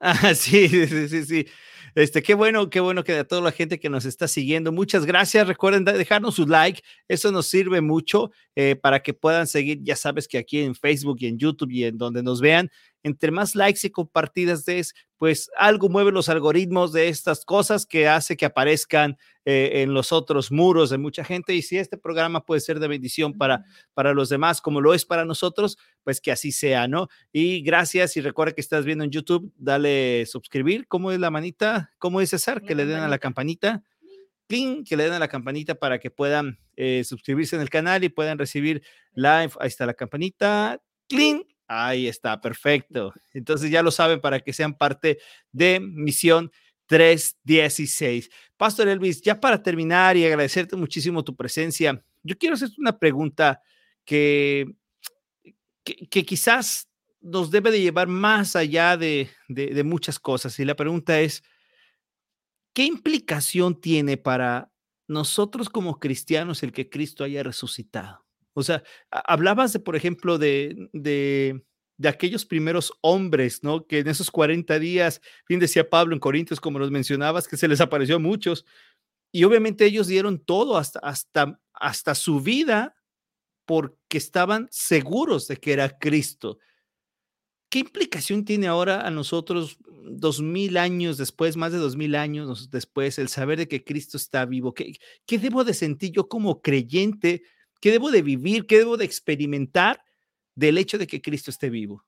[0.06, 1.46] Ah, sí, sí, sí, sí.
[1.94, 5.06] Este, qué bueno, qué bueno que a toda la gente que nos está siguiendo, muchas
[5.06, 5.46] gracias.
[5.46, 9.78] Recuerden dejarnos su like, eso nos sirve mucho eh, para que puedan seguir.
[9.82, 12.70] Ya sabes que aquí en Facebook y en YouTube y en donde nos vean,
[13.04, 18.08] entre más likes y compartidas des, pues algo mueve los algoritmos de estas cosas que
[18.08, 21.54] hace que aparezcan eh, en los otros muros de mucha gente.
[21.54, 25.04] Y si este programa puede ser de bendición para, para los demás, como lo es
[25.04, 27.08] para nosotros, pues que así sea, ¿no?
[27.30, 28.16] Y gracias.
[28.16, 30.88] Y recuerda que estás viendo en YouTube, dale suscribir.
[30.88, 31.92] ¿Cómo es la manita?
[31.98, 32.62] ¿Cómo es César?
[32.62, 33.84] Que le den a la campanita.
[34.48, 38.02] Cling, que le den a la campanita para que puedan eh, suscribirse en el canal
[38.02, 38.82] y puedan recibir
[39.12, 39.52] live.
[39.60, 40.82] Ahí está la campanita.
[41.08, 43.12] Cling Ahí está, perfecto.
[43.32, 45.18] Entonces ya lo saben para que sean parte
[45.52, 46.50] de Misión
[46.86, 48.30] 316.
[48.56, 53.62] Pastor Elvis, ya para terminar y agradecerte muchísimo tu presencia, yo quiero hacerte una pregunta
[54.04, 54.66] que,
[55.82, 56.88] que, quizás
[57.20, 60.58] nos debe de llevar más allá de, de muchas cosas.
[60.58, 61.42] Y la pregunta es,
[62.74, 64.70] ¿qué implicación tiene para
[65.06, 68.23] nosotros como cristianos el que Cristo haya resucitado?
[68.54, 71.62] O sea, hablabas de, por ejemplo, de, de,
[72.08, 73.86] aquellos primeros hombres, ¿no?
[73.86, 77.68] Que en esos 40 días, bien decía Pablo en Corintios, como los mencionabas, que se
[77.68, 78.64] les apareció a muchos.
[79.32, 82.94] Y obviamente ellos dieron todo hasta, hasta, hasta su vida
[83.66, 86.58] porque estaban seguros de que era Cristo.
[87.70, 92.70] ¿Qué implicación tiene ahora a nosotros, dos mil años después, más de dos mil años
[92.70, 94.74] después, el saber de que Cristo está vivo?
[94.74, 94.92] ¿Qué,
[95.26, 97.42] ¿Qué debo de sentir yo como creyente
[97.84, 98.66] ¿Qué debo de vivir?
[98.66, 100.00] ¿Qué debo de experimentar
[100.54, 102.02] del hecho de que Cristo esté vivo?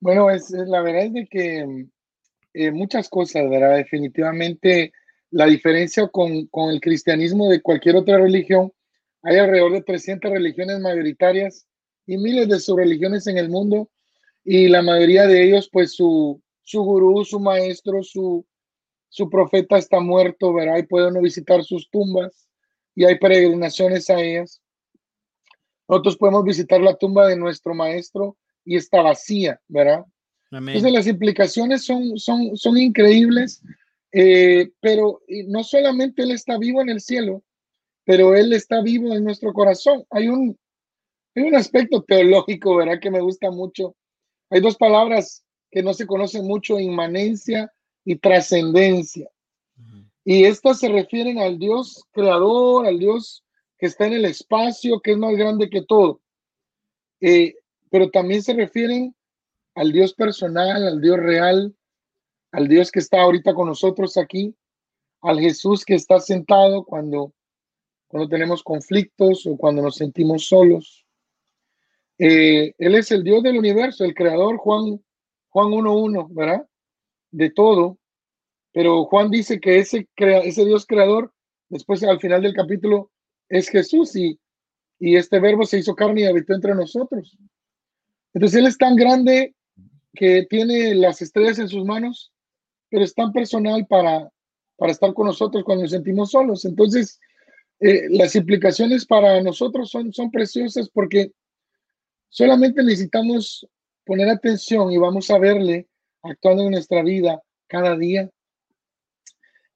[0.00, 1.86] Bueno, es, la verdad es de que
[2.54, 3.76] eh, muchas cosas, ¿verdad?
[3.76, 4.92] Definitivamente
[5.30, 8.72] la diferencia con, con, el cristianismo de cualquier otra religión,
[9.22, 11.68] hay alrededor de 300 religiones mayoritarias
[12.04, 13.90] y miles de subreligiones en el mundo
[14.42, 18.44] y la mayoría de ellos, pues su, su gurú, su maestro, su,
[19.08, 20.78] su profeta está muerto, ¿verdad?
[20.78, 22.49] Y puede no visitar sus tumbas
[23.00, 24.60] y hay peregrinaciones a ellas.
[25.88, 30.04] Nosotros podemos visitar la tumba de nuestro maestro y está vacía, ¿verdad?
[30.50, 33.62] Entonces las implicaciones son, son, son increíbles,
[34.12, 37.42] eh, pero no solamente Él está vivo en el cielo,
[38.04, 40.04] pero Él está vivo en nuestro corazón.
[40.10, 40.58] Hay un,
[41.34, 43.00] hay un aspecto teológico, ¿verdad?
[43.00, 43.96] Que me gusta mucho.
[44.50, 47.72] Hay dos palabras que no se conocen mucho, inmanencia
[48.04, 49.26] y trascendencia.
[50.32, 53.42] Y estas se refieren al Dios creador, al Dios
[53.76, 56.20] que está en el espacio, que es más grande que todo.
[57.20, 57.56] Eh,
[57.90, 59.12] pero también se refieren
[59.74, 61.74] al Dios personal, al Dios real,
[62.52, 64.54] al Dios que está ahorita con nosotros aquí,
[65.20, 67.34] al Jesús que está sentado cuando,
[68.06, 71.04] cuando tenemos conflictos o cuando nos sentimos solos.
[72.18, 75.04] Eh, él es el Dios del universo, el creador, Juan,
[75.48, 76.64] Juan 1.1, ¿verdad?
[77.32, 77.98] De todo.
[78.72, 81.32] Pero Juan dice que ese, ese Dios creador,
[81.68, 83.10] después al final del capítulo,
[83.48, 84.38] es Jesús y,
[84.98, 87.36] y este verbo se hizo carne y habitó entre nosotros.
[88.32, 89.54] Entonces Él es tan grande
[90.14, 92.32] que tiene las estrellas en sus manos,
[92.88, 94.30] pero es tan personal para,
[94.76, 96.64] para estar con nosotros cuando nos sentimos solos.
[96.64, 97.18] Entonces,
[97.80, 101.32] eh, las implicaciones para nosotros son, son preciosas porque
[102.28, 103.66] solamente necesitamos
[104.04, 105.88] poner atención y vamos a verle
[106.22, 108.30] actuando en nuestra vida cada día.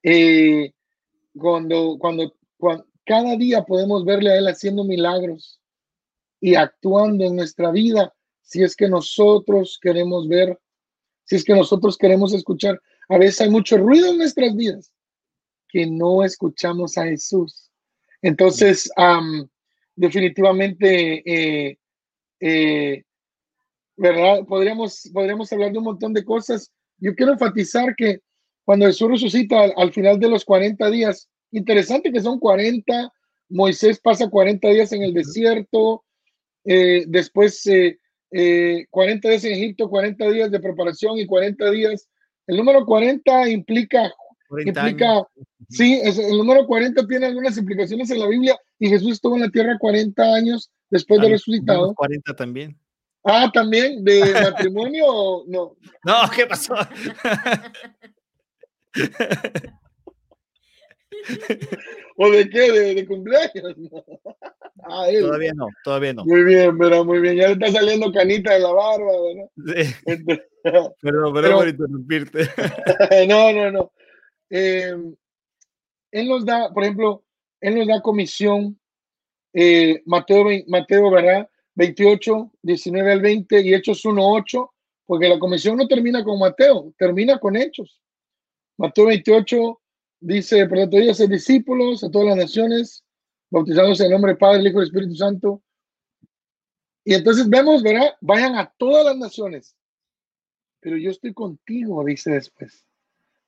[0.07, 0.71] Eh,
[1.35, 2.31] cuando, cuando,
[3.03, 5.59] cada día podemos verle a Él haciendo milagros
[6.39, 10.59] y actuando en nuestra vida si es que nosotros queremos ver,
[11.23, 12.79] si es que nosotros queremos escuchar.
[13.09, 14.91] A veces hay mucho ruido en nuestras vidas
[15.69, 17.71] que no escuchamos a Jesús.
[18.21, 18.89] Entonces,
[19.95, 21.79] definitivamente, eh,
[22.39, 23.03] eh.
[24.47, 26.71] Podríamos, podríamos hablar de un montón de cosas.
[26.99, 28.21] Yo quiero enfatizar que
[28.65, 33.11] cuando Jesús resucita al, final de los 40 días, interesante que son 40,
[33.49, 36.03] Moisés pasa 40 días en el desierto,
[36.65, 37.63] eh, después
[38.31, 42.09] 40 días en Egipto, 40 días de preparación y 40 días.
[42.47, 44.11] El número 40 implica,
[44.65, 45.27] implica
[45.69, 49.49] sí, el número 40 tiene algunas implicaciones en la Biblia y Jesús estuvo en la
[49.49, 51.93] tierra 40 años después de resucitado.
[51.93, 52.77] 40 también.
[53.23, 55.75] Ah, también, de matrimonio o no.
[56.05, 56.75] No, ¿qué pasó?
[62.17, 62.71] ¿O de qué?
[62.71, 63.75] ¿De, cumpleaños?
[64.83, 66.23] Ah, todavía no, todavía no.
[66.25, 67.35] Muy bien, pero muy bien.
[67.35, 69.49] Ya le está saliendo canita de la barba, ¿verdad?
[69.65, 69.93] Sí.
[71.01, 72.39] perdón, perdón por interrumpirte.
[73.27, 73.91] no, no, no.
[74.49, 75.15] Em,
[76.11, 77.23] él nos da, por ejemplo,
[77.59, 78.79] él nos da comisión,
[79.53, 81.49] eh, Mateo, Mateo, ¿verdad?
[81.75, 84.73] 28, 19 al 20 y Hechos 1, 8,
[85.05, 88.01] porque la comisión no termina con Mateo, termina con Hechos.
[88.77, 89.81] Mateo 28
[90.19, 93.03] dice, por tanto, ser discípulos a todas las naciones,
[93.49, 95.63] bautizándose en el nombre del Padre, el Hijo y el Espíritu Santo.
[97.03, 98.15] Y entonces vemos, ¿verdad?
[98.21, 99.75] Vayan a todas las naciones.
[100.79, 102.85] Pero yo estoy contigo, dice después.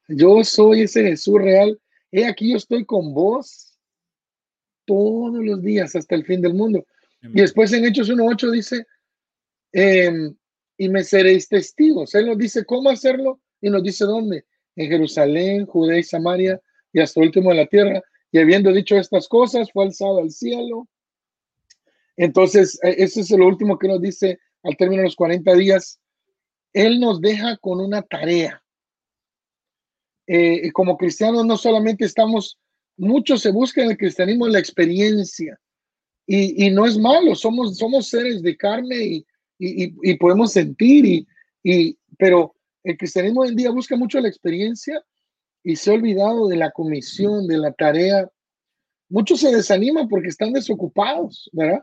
[0.07, 1.80] Yo soy ese Jesús real.
[2.11, 3.78] He aquí yo estoy con vos
[4.86, 6.86] todos los días hasta el fin del mundo.
[7.21, 8.88] Y después en Hechos 1.8 dice,
[9.73, 10.36] em,
[10.78, 12.15] y me seréis testigos.
[12.15, 14.45] Él nos dice cómo hacerlo y nos dice dónde.
[14.78, 16.61] En Jerusalén, Judea y Samaria
[16.93, 18.01] y hasta último de la tierra.
[18.32, 20.88] Y habiendo dicho estas cosas, fue alzado al cielo.
[22.15, 25.99] Entonces, e, ese es lo último que nos dice al término de los 40 días.
[26.71, 28.63] Él nos deja con una tarea.
[30.28, 32.59] Eh, como cristianos no solamente estamos,
[32.97, 35.59] muchos se buscan en el cristianismo la experiencia.
[36.30, 39.25] Y, no es malo, somos, somos seres de carne y,
[39.57, 41.25] y, podemos sentir,
[41.63, 42.53] y, pero
[42.84, 45.03] el cristianismo hoy en día busca mucho la experiencia
[45.63, 48.30] y se ha olvidado de la comisión, de la tarea.
[49.09, 51.82] Muchos se desaniman porque están desocupados, ¿verdad?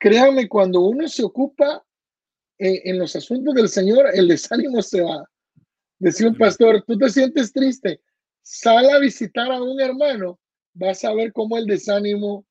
[0.00, 1.84] Créanme, cuando uno se ocupa
[2.58, 5.24] eh, en los asuntos del Señor, el desánimo se va.
[5.98, 8.00] Decía un pastor, tú te sientes triste,
[8.42, 10.40] sal a visitar a un hermano,
[10.72, 12.46] vas a ver cómo el desánimo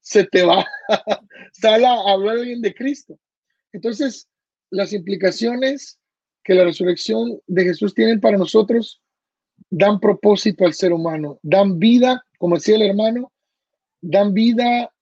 [0.00, 0.64] se te va.
[1.52, 3.18] sal a hablar alguien de Cristo.
[3.72, 4.28] Entonces,
[4.70, 5.98] las implicaciones
[6.42, 9.00] que la resurrección de Jesús tiene para nosotros
[9.70, 13.32] dan propósito al ser humano, dan vida, como decía el hermano,
[14.00, 14.92] dan vida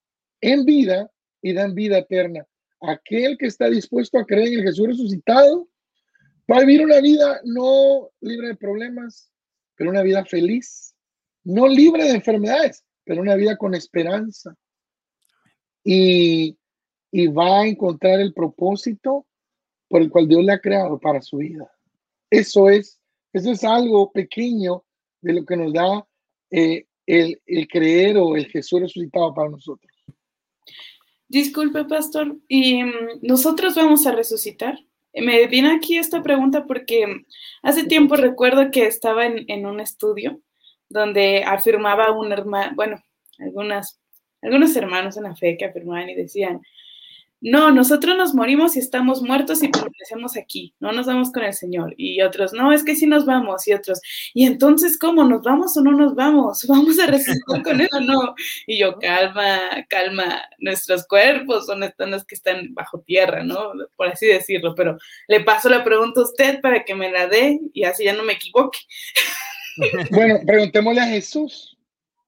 [0.40, 1.10] en vida
[1.42, 2.46] y dan vida eterna.
[2.80, 5.68] Aquel que está dispuesto a creer en el Jesús resucitado
[6.50, 9.32] va a vivir una vida no libre de problemas,
[9.74, 10.94] pero una vida feliz,
[11.44, 14.54] no libre de enfermedades, pero una vida con esperanza.
[15.82, 16.56] Y,
[17.10, 19.26] y va a encontrar el propósito
[19.90, 21.70] por el cual Dios le ha creado para su vida.
[22.30, 23.00] Eso es
[23.32, 24.84] eso es algo pequeño
[25.20, 26.06] de lo que nos da
[26.50, 29.92] eh, el, el, creer o el Jesús resucitado para nosotros.
[31.28, 34.78] Disculpe, pastor, ¿y mm, nosotros vamos a resucitar?
[35.14, 37.24] Me viene aquí esta pregunta porque
[37.62, 40.40] hace tiempo recuerdo que estaba en, en un estudio
[40.88, 43.00] donde afirmaba un hermano, bueno,
[43.38, 44.00] algunas,
[44.42, 46.60] algunos hermanos en la fe que afirmaban y decían,
[47.42, 51.54] no, nosotros nos morimos y estamos muertos y permanecemos aquí, no nos vamos con el
[51.54, 51.94] Señor.
[51.96, 53.66] Y otros, no, es que sí nos vamos.
[53.66, 54.00] Y otros,
[54.34, 55.24] ¿y entonces cómo?
[55.24, 56.64] ¿Nos vamos o no nos vamos?
[56.68, 58.34] ¿Vamos a resucitar con él o no?
[58.66, 63.72] Y yo, calma, calma, nuestros cuerpos son los que están bajo tierra, ¿no?
[63.96, 67.58] Por así decirlo, pero le paso la pregunta a usted para que me la dé
[67.72, 68.78] y así ya no me equivoque.
[70.10, 71.78] Bueno, preguntémosle a Jesús.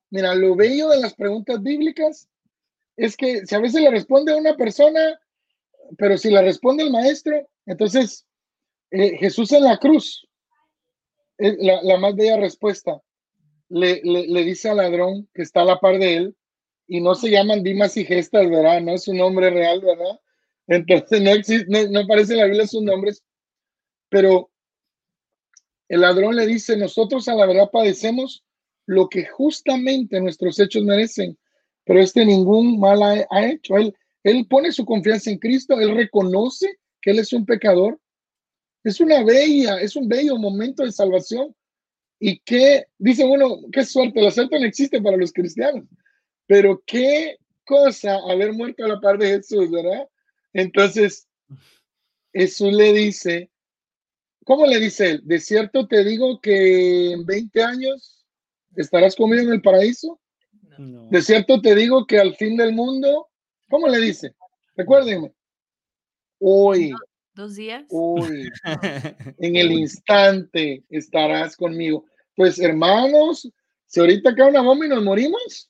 [0.09, 2.27] Mira, lo bello de las preguntas bíblicas
[2.97, 5.19] es que si a veces le responde a una persona,
[5.97, 8.25] pero si le responde el maestro, entonces
[8.91, 10.27] eh, Jesús en la cruz,
[11.37, 13.01] la, la, más bella respuesta,
[13.69, 16.35] le, le, dice al ladrón que está a la par de él,
[16.87, 18.81] y no se llaman Dimas y Gestas, ¿verdad?
[18.81, 20.19] No es un nombre real, ¿verdad?
[20.67, 23.23] Entonces no existe, no, no aparece en la Biblia sus nombres,
[24.09, 24.51] pero
[25.89, 28.43] el ladrón le dice, nosotros a la verdad padecemos
[28.85, 31.37] lo que justamente nuestros hechos merecen,
[31.85, 33.77] pero este ningún mal ha, hecho.
[33.77, 37.99] Él, él pone su confianza en Cristo, él reconoce que él es un pecador.
[38.83, 41.55] Es una bella, es un bello momento de salvación.
[42.19, 45.83] Y que, dice uno, qué suerte, la suerte no existe para los cristianos,
[46.47, 50.07] pero qué cosa haber muerto a la par de Jesús, ¿verdad?
[50.53, 51.27] Entonces,
[52.31, 53.51] Jesús le dice,
[54.45, 55.21] ¿cómo le dice él?
[55.25, 58.25] De cierto te digo que en 20 años
[58.75, 60.19] estarás conmigo en el paraíso.
[60.77, 63.27] De cierto te digo que al fin del mundo,
[63.69, 64.35] ¿cómo le dice?
[64.75, 65.33] Recuérdenme.
[66.39, 66.93] Hoy.
[67.33, 67.85] Dos días.
[67.89, 68.49] Hoy.
[69.39, 72.05] en el instante estarás conmigo.
[72.35, 73.49] Pues hermanos,
[73.85, 75.69] si ahorita cae una bomba y nos morimos,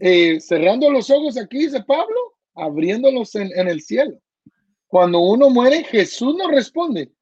[0.00, 2.16] eh, cerrando los ojos aquí, dice Pablo,
[2.54, 4.20] abriéndolos en, en el cielo.
[4.86, 7.12] Cuando uno muere, Jesús nos responde,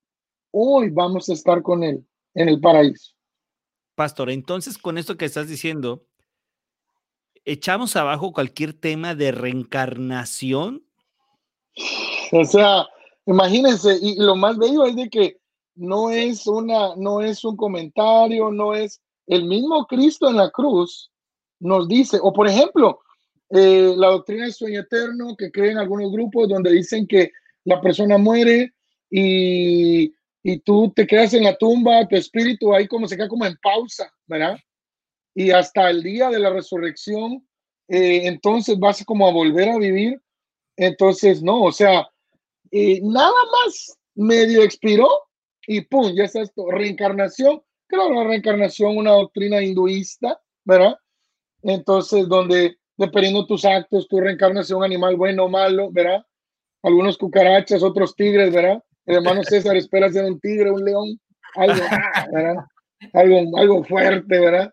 [0.50, 3.12] hoy vamos a estar con él en el paraíso.
[3.94, 6.04] Pastor, entonces con esto que estás diciendo,
[7.46, 10.84] echamos abajo cualquier tema de reencarnación.
[12.32, 12.86] O sea,
[13.24, 15.38] imagínense, y lo más bello es de que
[15.74, 21.10] no es una, no es un comentario, no es el mismo Cristo en la cruz
[21.58, 23.00] nos dice, o por ejemplo,
[23.48, 27.30] eh, la doctrina del sueño eterno que creen algunos grupos donde dicen que
[27.64, 28.74] la persona muere
[29.10, 30.12] y
[30.48, 33.56] y tú te quedas en la tumba, tu espíritu ahí como se queda como en
[33.56, 34.56] pausa, ¿verdad?
[35.36, 37.46] Y hasta el día de la resurrección,
[37.88, 40.18] eh, entonces vas como a volver a vivir.
[40.78, 42.08] Entonces, no, o sea,
[42.70, 45.08] eh, nada más medio expiró
[45.66, 47.62] y pum, ya está esto, reencarnación.
[47.86, 50.96] Claro, la reencarnación, una doctrina hinduista, ¿verdad?
[51.62, 56.24] Entonces, donde dependiendo de tus actos, tu reencarnas un animal bueno o malo, ¿verdad?
[56.82, 58.82] Algunos cucarachas, otros tigres, ¿verdad?
[59.04, 61.20] El hermano César espera ser un tigre, un león,
[61.56, 61.84] algo,
[62.32, 62.64] ¿verdad?
[63.12, 64.72] algo, algo fuerte, ¿verdad?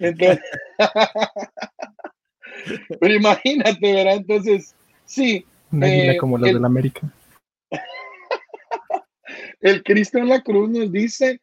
[0.00, 0.40] Entonces,
[3.00, 4.16] pero imagínate, ¿verdad?
[4.16, 4.74] Entonces,
[5.04, 5.44] sí.
[5.70, 7.12] Una eh, como la de la América.
[9.60, 11.40] el Cristo en la cruz nos dice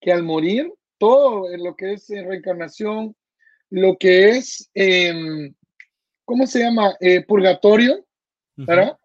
[0.00, 3.16] que al morir, todo en lo que es reencarnación,
[3.70, 5.52] lo que es, eh,
[6.24, 6.94] ¿cómo se llama?
[7.00, 8.04] Eh, purgatorio,
[8.54, 8.96] ¿verdad?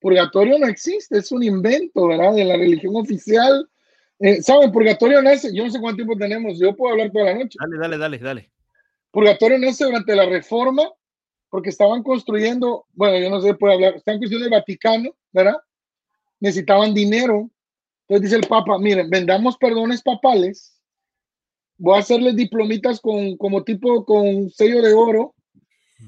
[0.00, 2.34] Purgatorio no existe, es un invento, ¿verdad?
[2.34, 3.68] De la religión oficial.
[4.22, 4.70] Eh, ¿Saben?
[4.70, 7.58] Purgatorio nace, yo no sé cuánto tiempo tenemos, yo puedo hablar toda la noche.
[7.60, 8.52] Dale, dale, dale, dale.
[9.10, 10.88] Purgatorio nace durante la reforma,
[11.50, 15.56] porque estaban construyendo, bueno, yo no sé, puedo hablar, están construyendo el Vaticano, ¿verdad?
[16.40, 17.50] Necesitaban dinero.
[18.06, 20.80] Entonces dice el Papa, miren, vendamos perdones papales,
[21.76, 25.34] voy a hacerles diplomitas con, como tipo, con sello de oro,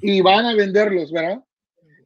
[0.00, 1.42] y van a venderlos, ¿verdad?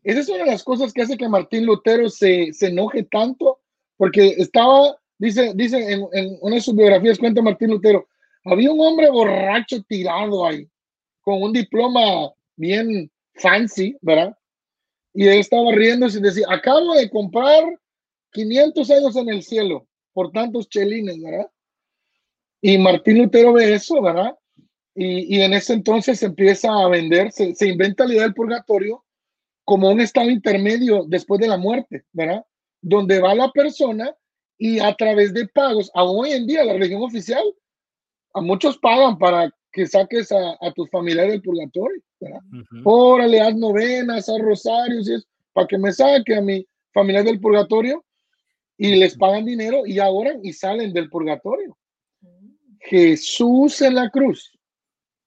[0.03, 3.61] Esa es una de las cosas que hace que Martín Lutero se, se enoje tanto,
[3.97, 8.07] porque estaba, dice, dice en, en, una de sus biografías, cuenta Martín Lutero,
[8.45, 10.69] había un hombre borracho tirado ahí,
[11.21, 14.37] con un diploma bien fancy, ¿verdad?
[15.13, 17.63] Y él estaba riéndose y decía, acabo de comprar
[18.33, 21.51] 500 años en el cielo por tantos chelines, ¿verdad?
[22.61, 24.37] Y Martín Lutero ve eso, ¿verdad?
[24.95, 29.05] Y, y en ese entonces empieza a vender, se, se inventa la idea del purgatorio
[29.65, 32.45] como un estado intermedio después de la muerte, ¿verdad?
[32.81, 34.17] Donde va la persona
[34.59, 37.45] y a través de pagos, aún hoy en día la religión oficial,
[38.35, 42.41] a muchos pagan para que saques a, tus familiares del purgatorio, ¿verdad?
[42.85, 47.41] Órale, haz novenas, haz rosarios y eso, para que me saque a mi familiar del
[47.41, 48.05] purgatorio
[48.77, 51.77] y les pagan dinero y ahora y salen del purgatorio.
[52.81, 54.53] Jesús en la cruz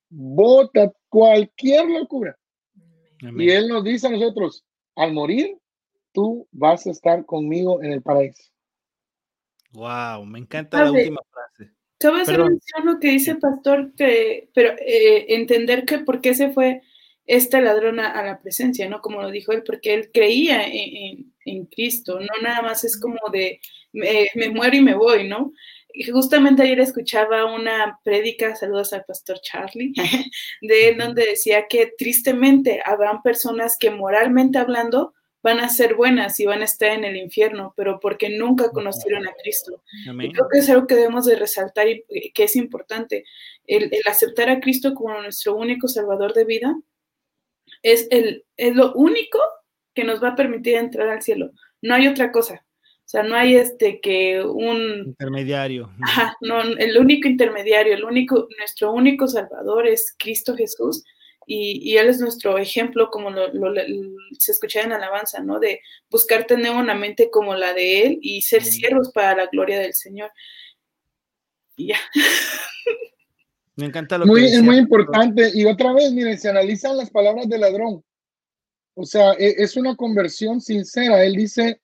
[0.10, 2.38] bota cualquier locura
[3.22, 4.66] y Él nos dice a nosotros,
[4.96, 5.58] al morir,
[6.12, 8.52] tú vas a estar conmigo en el paraíso.
[9.74, 11.72] Wow, me encanta la última frase.
[11.98, 16.52] Cabe hacer mención lo que dice pastor, que, pero eh, entender que por qué se
[16.52, 16.82] fue
[17.26, 19.02] esta ladrona a la presencia, ¿no?
[19.02, 21.32] Como lo dijo él, porque él creía en,
[21.68, 23.60] Cristo, no nada más es como de
[23.94, 25.54] me, muero y me voy, ¿no?
[25.94, 29.94] Y justamente ayer escuchaba una prédica, saludos al pastor Charlie,
[30.62, 35.14] de él donde decía que tristemente habrán personas que moralmente hablando
[35.44, 39.28] van a ser buenas y van a estar en el infierno, pero porque nunca conocieron
[39.28, 39.84] a Cristo.
[40.06, 43.26] Y creo que es algo que debemos de resaltar y que es importante.
[43.66, 46.76] El, aceptar a Cristo como nuestro único salvador de vida
[47.82, 49.40] es, el, es lo único
[49.94, 51.52] que nos va a permitir entrar al cielo.
[51.82, 52.66] No hay otra cosa.
[52.84, 55.92] O sea, no hay este que un intermediario.
[56.02, 61.04] Ajá, no, el único intermediario, el único, nuestro único salvador es Cristo Jesús
[61.54, 63.52] y, Él es nuestro ejemplo, como lo,
[64.40, 65.60] se escucha en alabanza, ¿no?
[65.60, 69.80] De buscar tener una mente como la de Él y ser siervos para la gloria
[69.80, 70.32] del Señor.
[71.76, 71.98] Y ya.
[73.76, 75.52] Me encanta lo muy, que Es muy importante.
[75.54, 78.04] Y otra vez, miren, se analizan las palabras del ladrón.
[78.94, 81.24] O sea, e, es una conversión sincera.
[81.24, 81.82] Él dice,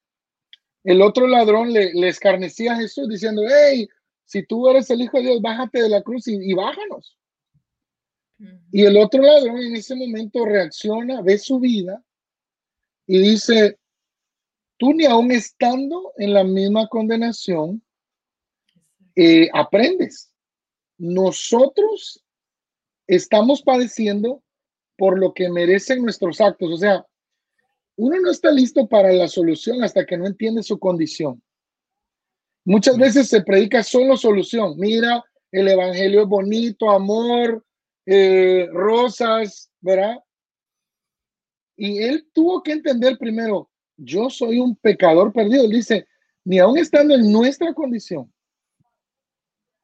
[0.86, 3.88] el otro ladrón le, le escarnecía a Jesús diciendo, hey,
[4.24, 7.18] si tú eres el Hijo de Dios, bájate de la cruz y, y bájanos.
[8.72, 12.04] Y el otro ladrón en ese momento reacciona, ve su vida
[13.08, 13.80] y dice,
[14.78, 17.84] tú ni aún estando en la misma condenación,
[19.16, 20.32] eh, aprendes.
[21.00, 22.24] Nosotros
[23.08, 24.44] estamos padeciendo
[24.98, 26.72] por lo que merecen nuestros actos.
[26.74, 27.06] O sea,
[27.96, 31.42] uno no está listo para la solución hasta que no entiende su condición.
[32.66, 34.76] Muchas veces se predica solo solución.
[34.78, 37.66] Mira, el evangelio es bonito, amor,
[38.10, 40.18] eh, rosas, ¿verdad?
[41.76, 45.66] Y él tuvo que entender primero, yo soy un pecador perdido.
[45.66, 46.08] Él dice,
[46.46, 48.34] ni aún estando en nuestra condición,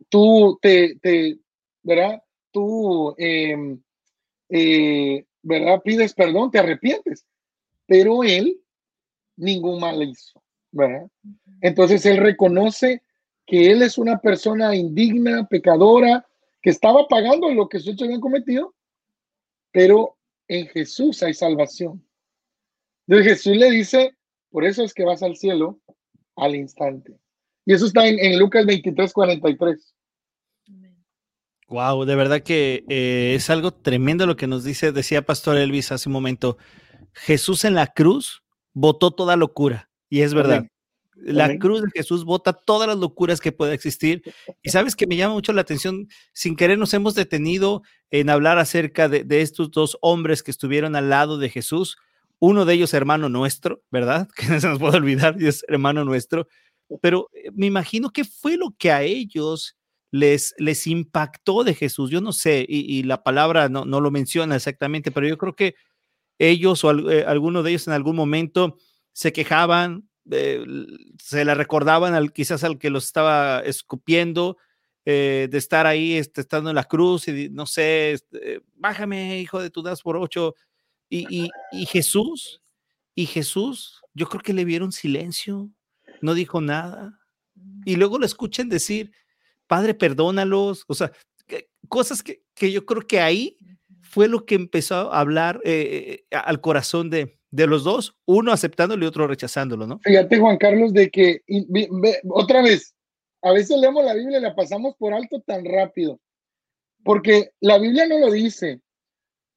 [0.07, 1.37] tú te, te
[1.83, 2.23] ¿verdad?
[2.51, 3.81] Tú, em,
[4.49, 5.81] eh, ¿verdad?
[5.83, 7.25] Pides perdón, te arrepientes.
[7.85, 8.57] Pero él
[9.35, 11.07] ningún mal hizo, ¿verdad?
[11.59, 13.03] Entonces él reconoce
[13.45, 16.25] que él es una persona indigna, pecadora,
[16.63, 18.73] que estaba pagando lo que sus hechos habían cometido,
[19.71, 22.03] pero en Jesús hay salvación.
[23.05, 24.15] Entonces Jesús le dice,
[24.49, 25.81] por eso es que vas al cielo
[26.37, 27.19] al instante.
[27.65, 29.93] Y eso está en, Lucas 23, 43.
[31.67, 35.91] Wow, de verdad que eh, es algo tremendo lo que nos dice, decía Pastor Elvis
[35.91, 36.57] hace un momento.
[37.13, 38.43] Jesús en la cruz
[38.73, 40.65] votó toda locura, y es verdad.
[41.25, 44.21] La cruz de Jesús vota todas las locuras que pueda existir.
[44.61, 47.81] Y sabes que me llama mucho la atención, sin querer nos hemos detenido
[48.11, 51.97] en hablar acerca de, de estos dos hombres que estuvieron al lado de Jesús
[52.45, 54.27] uno de ellos hermano nuestro, ¿verdad?
[54.35, 56.49] Que no se nos puede olvidar, y es hermano nuestro,
[57.01, 59.77] pero eh, me imagino que fue lo que a ellos
[60.11, 64.57] les, les impactó de Jesús, yo no sé, y, la palabra no, no, lo menciona
[64.57, 65.75] exactamente, pero yo creo que
[66.37, 68.77] ellos o eh, alguno de ellos en algún momento
[69.13, 70.63] se quejaban, eh,
[71.19, 74.57] se le recordaban al, quizás al que los estaba escupiendo,
[75.05, 79.69] de estar ahí, este, estando en la cruz y no sé, este, bájame, hijo de
[79.69, 80.55] tu das por ocho,
[81.09, 82.61] y, Jesús,
[83.15, 85.69] y Jesús, yo creo que le vieron silencio,
[86.21, 87.19] no dijo nada.
[87.85, 89.11] Y luego lo escuchan decir,
[89.67, 90.85] Padre, perdónalos.
[90.87, 91.11] O sea,
[91.87, 92.41] cosas que,
[92.71, 93.57] yo creo que ahí
[94.01, 98.51] fue lo que empezó a hablar eh, eh, al corazón de, de, los dos, uno
[98.51, 99.99] aceptándolo y otro rechazándolo, ¿no?
[99.99, 101.41] Fíjate, Juan Carlos, de que,
[102.29, 102.95] otra vez,
[103.41, 106.19] a veces leemos la Biblia y la pasamos por alto tan rápido,
[107.03, 108.81] porque la Biblia no lo dice,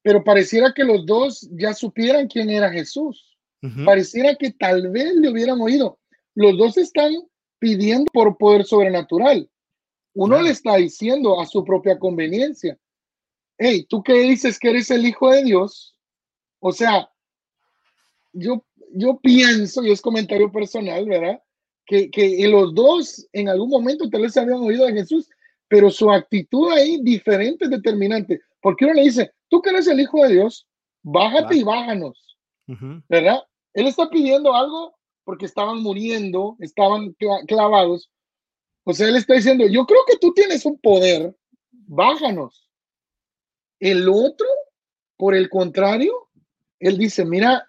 [0.02, 3.32] pero pareciera que los dos ya supieran quién era Jesús.
[3.84, 5.98] Pareciera que tal vez le hubieran oído.
[6.36, 7.12] Los dos están
[7.58, 9.50] pidiendo por poder sobrenatural.
[10.14, 12.78] Uno le está diciendo a su propia conveniencia,
[13.58, 15.96] hey, ¿tú qué dices que eres el Hijo de Dios?
[16.60, 17.10] O sea,
[18.36, 21.40] yo, yo pienso, y es comentario personal, ¿verdad?
[21.86, 25.28] Que, que los dos en algún momento tal vez habían oído de Jesús,
[25.68, 28.40] pero su actitud ahí diferente es determinante.
[28.60, 30.66] Porque uno le dice, tú que eres el Hijo de Dios,
[31.02, 32.36] bájate y bájanos,
[33.08, 33.42] ¿verdad?
[33.74, 37.14] Él está pidiendo algo porque estaban muriendo, estaban
[37.46, 38.10] clavados.
[38.84, 41.36] O sea, él está diciendo, yo creo que tú tienes un poder,
[41.70, 42.68] bájanos.
[43.78, 44.46] El otro,
[45.16, 46.28] por el contrario,
[46.78, 47.65] él dice, mira,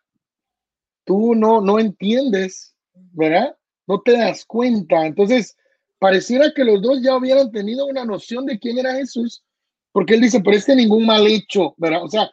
[1.08, 2.76] tú no, no entiendes,
[3.14, 3.56] ¿verdad?
[3.88, 5.08] No te das cuenta.
[5.08, 5.58] Entonces,
[5.98, 9.44] pareciera que los dos ya hubieran tenido una noción de quién era Jesús,
[9.94, 12.04] porque él dice, pero este ningún mal hecho, ¿verdad?
[12.04, 12.30] O sea,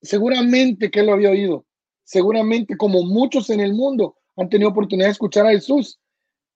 [0.00, 1.66] seguramente que él lo había oído,
[2.04, 5.98] seguramente como muchos en el mundo han tenido oportunidad de escuchar a Jesús,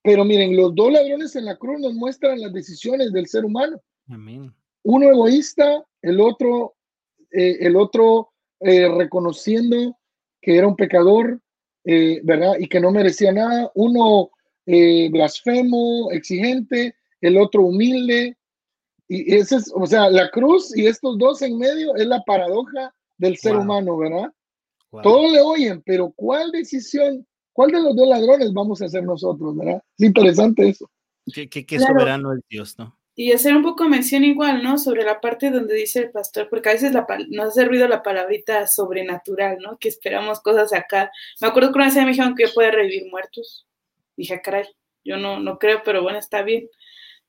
[0.03, 3.83] pero miren, los dos ladrones en la cruz nos muestran las decisiones del ser humano.
[4.09, 4.55] Amén.
[4.85, 6.77] Uno egoísta, el otro,
[7.33, 8.31] eh, el otro
[8.61, 9.99] eh, reconociendo
[10.45, 11.41] que era un pecador,
[11.85, 12.57] eh, ¿verdad?
[12.59, 13.71] Y que no merecía nada.
[13.75, 14.31] Uno
[14.67, 18.37] blasfemo, exigente, el otro humilde,
[19.09, 22.95] y ese es, o sea, la cruz y estos dos en medio es la paradoja
[23.19, 24.33] del ser humano, ¿verdad?
[25.03, 29.57] Todos le oyen, pero ¿cuál decisión, cuál de los dos ladrones vamos a hacer nosotros,
[29.57, 29.83] ¿verdad?
[29.99, 30.91] Es interesante eso.
[31.33, 32.97] Qué, qué, soberano es Dios, ¿no?
[33.17, 34.77] Y hacer un poco mención igual, ¿no?
[34.77, 38.03] Sobre la parte donde dice el pastor, porque a veces la, nos ha servido la
[38.03, 39.79] palabrita sobrenatural, ¿no?
[39.79, 41.13] Que esperamos cosas acá.
[41.41, 43.67] Me acuerdo que una vez me dijeron que yo podía revivir muertos.
[44.17, 44.65] Dije, ah, caray,
[45.05, 46.69] yo no, no creo, pero bueno, está bien.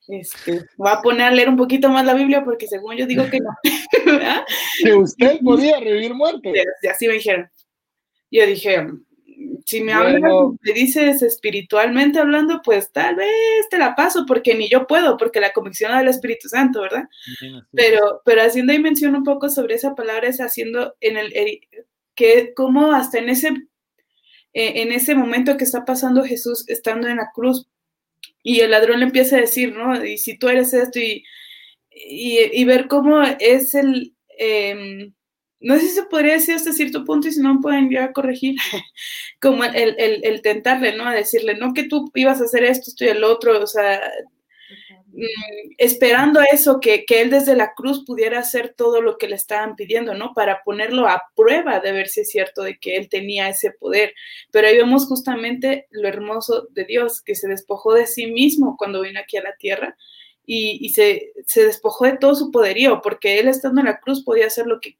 [0.07, 3.29] Este, voy a poner a leer un poquito más la Biblia porque según yo digo
[3.29, 3.49] que no.
[4.83, 6.53] que usted podía revivir muertos.
[6.81, 7.49] Y así me dijeron.
[8.31, 8.87] Yo dije,
[9.65, 14.87] si me me dices espiritualmente hablando, pues tal vez te la paso, porque ni yo
[14.87, 17.03] puedo, porque la convicción del Espíritu Santo, ¿verdad?
[17.71, 21.33] pero, pero haciendo ahí mención un poco sobre esa palabra, es haciendo en el,
[22.15, 23.49] que como hasta en ese,
[24.53, 27.67] e, en ese momento que está pasando Jesús estando en la cruz,
[28.43, 30.03] y el ladrón le empieza a decir, ¿no?
[30.05, 31.23] Y si tú eres esto, y,
[31.91, 34.15] y, ver cómo es el...
[34.37, 35.13] Em,
[35.65, 38.55] no sé si se podría decir hasta cierto punto y si no pueden ya corregir,
[39.41, 41.07] como el, el, el, tentarle, ¿no?
[41.07, 43.99] A decirle, no que tú ibas a hacer esto, esto y el otro, o sea,
[45.07, 45.23] mm,
[45.79, 49.75] esperando eso, que, que, él desde la cruz pudiera hacer todo lo que le estaban
[49.75, 50.33] pidiendo, ¿no?
[50.35, 54.13] Para ponerlo a prueba de ver si es cierto de que él tenía ese poder.
[54.51, 59.01] Pero ahí vemos justamente lo hermoso de Dios, que se despojó de sí mismo cuando
[59.01, 59.97] vino aquí a la tierra.
[60.45, 64.23] Y, y se, se despojó de todo su poderío, porque él estando en la cruz
[64.23, 64.99] podía hacer lo que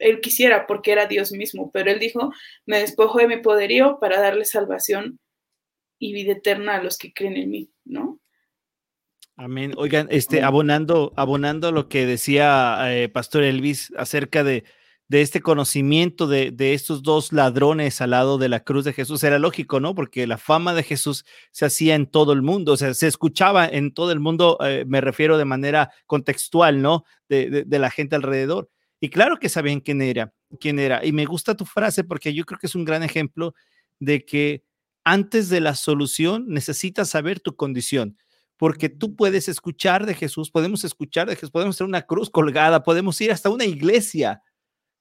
[0.00, 2.32] él quisiera porque era Dios mismo, pero él dijo,
[2.66, 5.20] me despojo de mi poderío para darle salvación
[5.98, 8.20] y vida eterna a los que creen en mí, ¿no?
[9.36, 9.72] Amén.
[9.76, 14.64] Oigan, este, abonando, abonando lo que decía eh, Pastor Elvis acerca de,
[15.08, 19.24] de este conocimiento de, de, estos dos ladrones al lado de la cruz de Jesús,
[19.24, 19.94] era lógico, ¿no?
[19.94, 23.66] Porque la fama de Jesús se hacía en todo el mundo, o sea, se escuchaba
[23.66, 27.04] en todo el mundo, eh, me refiero de manera contextual, ¿no?
[27.28, 28.68] de, de la gente alrededor.
[29.00, 31.04] Y claro que sabían quién era, quién era.
[31.04, 33.54] Y me gusta tu frase porque yo creo que es un gran ejemplo
[33.98, 34.62] de que
[35.04, 38.18] antes de la solución necesitas saber tu condición,
[38.58, 42.82] porque tú puedes escuchar de Jesús, podemos escuchar de Jesús, podemos hacer una cruz colgada,
[42.82, 44.42] podemos ir hasta una iglesia,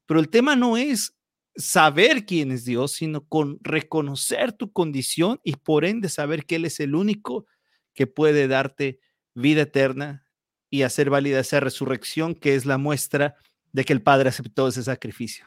[0.05, 1.13] pero el tema no es
[1.57, 6.65] saber quién es Dios, sino con reconocer tu condición y por ende saber que Él
[6.65, 7.45] es el único
[7.93, 8.99] que puede darte
[9.35, 10.25] vida eterna
[10.69, 13.35] y hacer válida esa resurrección que es la muestra
[13.71, 15.45] de que el Padre aceptó ese sacrificio.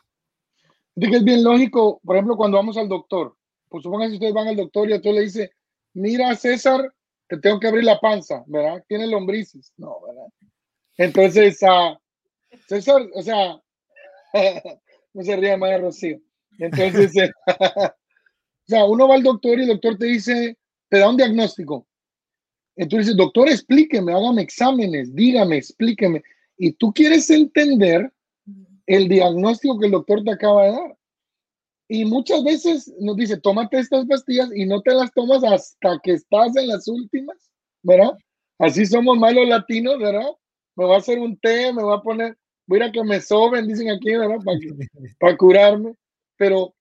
[0.95, 3.37] De que es bien lógico, por ejemplo, cuando vamos al doctor,
[3.69, 5.53] pues supongan si ustedes van al doctor y a le dice,
[5.95, 6.93] mira César,
[7.29, 8.85] te tengo que abrir la panza, ¿verdad?
[8.87, 10.27] Tiene lombrices, no, ¿verdad?
[10.99, 11.97] Entonces, uh,
[12.69, 13.59] César, o sea,
[15.15, 16.21] no se ría más de Rocío.
[16.59, 20.59] Entonces, eh, o sea, uno va al doctor y el doctor te dice,
[20.91, 21.87] te da un diagnóstico.
[22.77, 26.23] Entonces, doctor, explíqueme, hágame exámenes, dígame, explíqueme
[26.63, 28.13] y tú quieres entender
[28.87, 30.97] el diagnóstico que el doctor te acaba de dar.
[31.89, 36.13] Y muchas veces nos dice, tómate estas pastillas y no te las tomas hasta que
[36.13, 37.37] estás en las últimas,
[37.83, 38.13] ¿verdad?
[38.61, 40.29] Así somos malos latinos, ¿verdad?
[40.77, 43.03] Me va a hacer un té, me va a poner, voy a ir a que
[43.03, 44.39] me soben, dicen aquí, ¿verdad?
[44.45, 44.59] Para,
[45.19, 45.97] para curarme.
[46.37, 46.73] Pero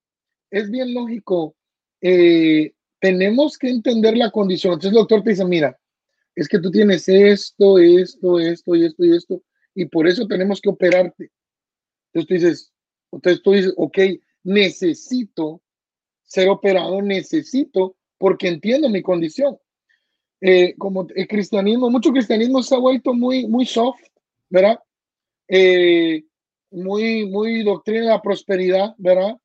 [0.51, 1.55] es bien lógico.
[2.01, 4.73] Eh, tenemos que entender la condición.
[4.73, 5.75] Entonces el doctor te dice, mira,
[6.35, 9.41] es que tú tienes esto, esto, esto y esto y esto
[9.73, 11.31] y por eso tenemos que operarte.
[12.13, 12.73] Entonces tú dices,
[13.11, 13.97] entonces tú dices, ok,
[14.43, 15.61] necesito
[16.23, 19.57] ser operado, necesito, porque entiendo mi condición.
[20.39, 24.01] Eh, como el cristianismo, mucho cristianismo se ha vuelto muy, muy soft,
[24.49, 24.79] ¿verdad?
[25.47, 26.23] Eh,
[26.71, 29.37] muy, muy doctrina de la prosperidad, ¿verdad?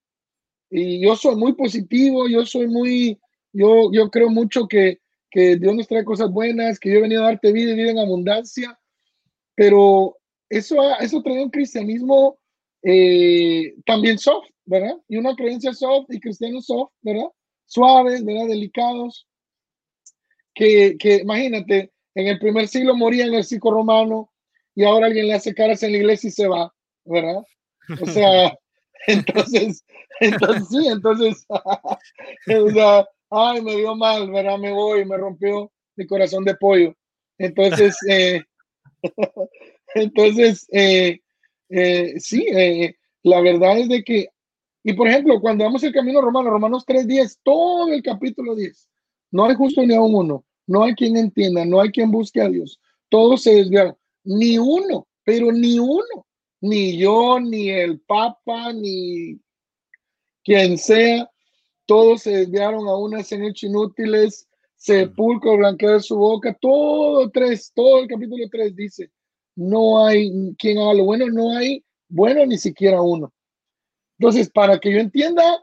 [0.70, 3.20] Y yo soy muy positivo, yo soy muy,
[3.52, 5.00] yo, yo creo mucho que,
[5.30, 7.90] que Dios nos trae cosas buenas, que yo he venido a darte vida y vida
[7.90, 8.78] en abundancia,
[9.54, 10.15] pero
[10.48, 12.38] eso, eso trae un cristianismo
[12.82, 14.96] eh, también soft, ¿verdad?
[15.08, 17.28] Y una creencia soft y cristianos soft, ¿verdad?
[17.66, 18.46] Suaves, ¿verdad?
[18.46, 19.26] Delicados.
[20.54, 24.32] Que, que imagínate, en el primer siglo moría en el circo romano
[24.74, 26.72] y ahora alguien le hace caras en la iglesia y se va,
[27.04, 27.42] ¿verdad?
[28.00, 28.56] O sea,
[29.06, 29.84] entonces,
[30.20, 34.58] entonces sí, entonces, o sea, ay, me dio mal, ¿verdad?
[34.58, 36.94] Me voy, me rompió mi corazón de pollo.
[37.38, 38.42] Entonces, eh,
[39.94, 41.20] entonces, eh,
[41.68, 44.28] eh, sí, eh, la verdad es de que,
[44.84, 48.88] y por ejemplo, cuando vamos el camino romano, Romanos 3.10, todo el capítulo 10,
[49.32, 52.48] no hay justo ni a uno, no hay quien entienda, no hay quien busque a
[52.48, 56.26] Dios, todos se desviaron, ni uno, pero ni uno,
[56.60, 59.40] ni yo, ni el Papa, ni
[60.44, 61.28] quien sea,
[61.86, 68.08] todos se desviaron a en hecho inútiles, sepulcro blanquear su boca, todo tres, todo el
[68.08, 69.10] capítulo 3 dice,
[69.56, 73.32] no hay quien haga lo bueno, no hay bueno ni siquiera uno.
[74.18, 75.60] Entonces, para que yo entienda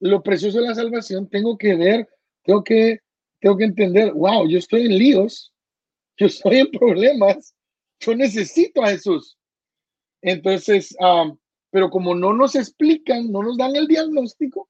[0.00, 2.08] lo precioso de la salvación, tengo que ver,
[2.44, 2.98] tengo que,
[3.40, 5.52] tengo que entender, wow, yo estoy en líos,
[6.18, 7.54] yo estoy en problemas,
[8.00, 9.36] yo necesito a Jesús.
[10.22, 10.94] Entonces,
[11.70, 14.68] pero como no nos explican, no nos dan el diagnóstico,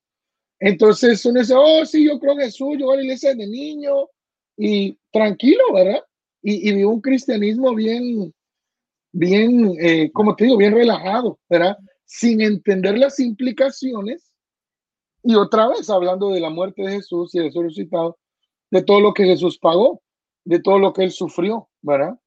[0.61, 3.47] entonces uno dice, oh, sí, yo creo en Jesús, yo voy a la iglesia de
[3.47, 4.09] niño
[4.59, 6.05] y tranquilo, ¿verdad?
[6.43, 8.32] Y, y vivo un cristianismo bien,
[9.12, 11.77] bien, eh, como te digo, bien relajado, ¿verdad?
[12.05, 14.32] Sin entender las implicaciones
[15.23, 18.19] Y otra vez hablando de la muerte de Jesús y de su resucitado,
[18.70, 20.03] de todo lo que Jesús pagó,
[20.45, 22.19] de todo lo que él sufrió, ¿verdad?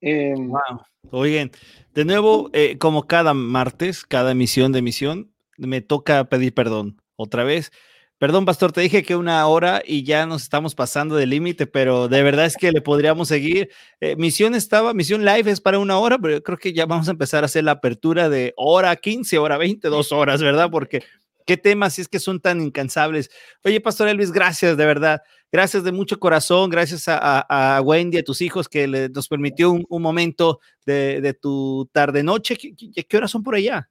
[0.00, 0.82] Em, wow.
[1.10, 1.50] Oigan,
[1.94, 7.00] de nuevo, eh, como cada martes, cada emisión de emisión, me toca pedir perdón.
[7.16, 7.72] Otra vez,
[8.18, 12.08] Perdón, pastor, te dije que una hora y ya nos estamos pasando del límite, pero
[12.08, 13.70] de verdad es que le podríamos seguir.
[14.00, 17.06] Eh, misión estaba, misión live es para una hora, pero yo creo que ya vamos
[17.06, 20.68] a empezar a hacer la apertura de hora 15, hora 20, dos horas, ¿verdad?
[20.68, 21.04] Porque
[21.46, 23.30] qué temas si es que son tan incansables.
[23.64, 25.22] Oye, pastor Elvis, gracias, de verdad.
[25.52, 30.58] Gracias de mucho corazón, gracias a, Wendy, a tus hijos que nos permitió un, momento
[30.84, 32.56] de, tu tarde-noche.
[32.56, 33.88] ¿Qué, ¿Qué, horas son por allá?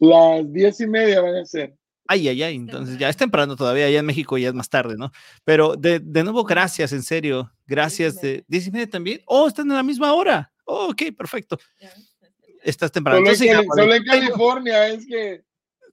[0.00, 1.77] Las diez y media van a ser.
[2.10, 4.96] Ay, ay, ay, entonces ya es temprano todavía, allá en México ya es más tarde,
[4.96, 5.12] ¿no?
[5.44, 8.18] Pero de, de nuevo, gracias, en serio, gracias.
[8.22, 9.20] De, ¿Diez y media también?
[9.26, 10.50] Oh, están en la misma hora.
[10.64, 11.58] Oh, ok, perfecto.
[12.62, 13.20] Estás temprano.
[13.34, 15.44] Solo, en, California es que...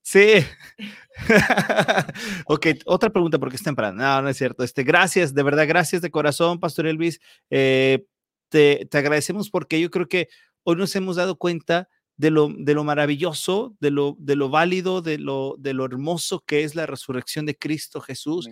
[0.01, 0.45] Sí.
[2.45, 4.01] ok, otra pregunta porque es temprano.
[4.01, 4.63] No, no es cierto.
[4.63, 7.19] Este, gracias, de verdad, gracias de corazón, Pastor Elvis.
[7.49, 8.05] Eh,
[8.47, 10.29] te, te agradecemos porque yo creo que
[10.63, 15.01] hoy nos hemos dado cuenta de lo, de lo maravilloso, de lo, de lo válido,
[15.01, 18.49] de lo, de lo hermoso que es la resurrección de Cristo Jesús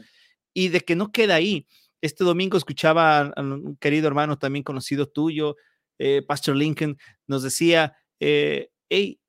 [0.53, 1.67] y de que no queda ahí.
[2.01, 5.55] Este domingo escuchaba a un querido hermano también conocido tuyo,
[5.99, 9.19] eh, Pastor Lincoln, nos decía, eh, hey,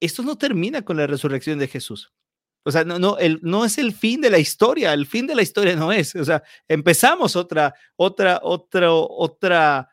[0.00, 2.12] esto no termina con la resurrección de Jesús.
[2.64, 5.34] O sea, no, no, el, no es el fin de la historia, el fin de
[5.34, 6.16] la historia no es.
[6.16, 9.88] O sea, empezamos otra, otra, otra, otra,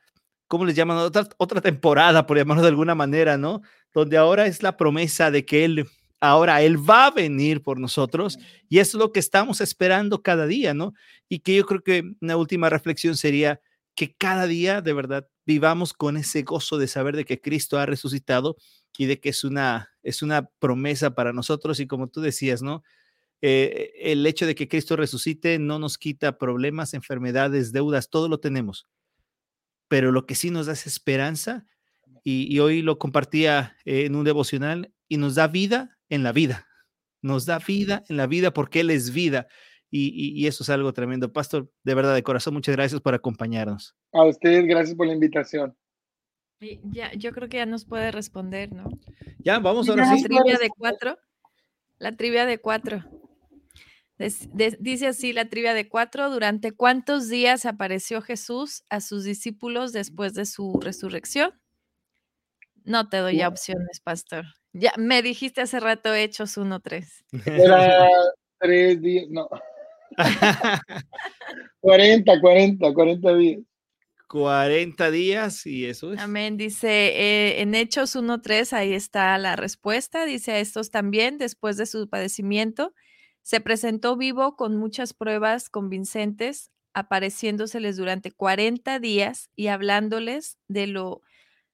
[0.51, 0.97] ¿cómo les llaman?
[0.97, 3.61] Otra, otra temporada, por llamarlo de alguna manera, ¿no?
[3.93, 5.87] donde ahora es la promesa de que Él,
[6.19, 8.37] ahora Él va a venir por nosotros
[8.69, 10.93] y eso es lo que estamos esperando cada día, ¿no?
[11.27, 13.61] Y que yo creo que una última reflexión sería
[13.95, 17.85] que cada día de verdad vivamos con ese gozo de saber de que Cristo ha
[17.85, 18.55] resucitado
[18.97, 22.83] y de que es una, es una promesa para nosotros y como tú decías, ¿no?
[23.43, 28.39] Eh, el hecho de que Cristo resucite no nos quita problemas, enfermedades, deudas, todo lo
[28.39, 28.87] tenemos.
[29.91, 31.65] Pero lo que sí nos da es esperanza
[32.23, 36.65] y, hoy lo compartía eh, en un devocional y nos da vida en la vida.
[37.21, 39.49] Nos da vida en la vida porque Él es vida.
[39.89, 41.33] Y, eso es algo tremendo.
[41.33, 43.93] Pastor, de verdad, de corazón, muchas gracias por acompañarnos.
[44.13, 45.75] A ustedes, gracias por la invitación.
[46.85, 48.89] Ya, yo creo que ya nos puede responder, ¿no?
[49.39, 50.21] Ya, vamos ahora sí.
[50.21, 51.17] La trivia de cuatro.
[51.97, 53.03] La trivia de cuatro.
[54.79, 56.29] Dice así la trivia de cuatro.
[56.29, 61.53] ¿Durante cuántos días apareció Jesús a sus discípulos después de su resurrección?
[62.83, 64.45] No te doy ya opciones, pastor.
[64.73, 67.05] Ya me dijiste hace rato Hechos 1-3.
[67.45, 68.07] Era
[68.59, 69.47] tres días, no.
[71.81, 73.59] 40, 40, 40 días.
[74.27, 76.19] 40 días y eso es.
[76.19, 76.55] Amén.
[76.55, 80.25] Dice eh, en Hechos 1.3, ahí está la respuesta.
[80.25, 82.93] Dice a estos también, después de su padecimiento,
[83.41, 91.21] se presentó vivo con muchas pruebas convincentes, apareciéndoseles durante 40 días y hablándoles de lo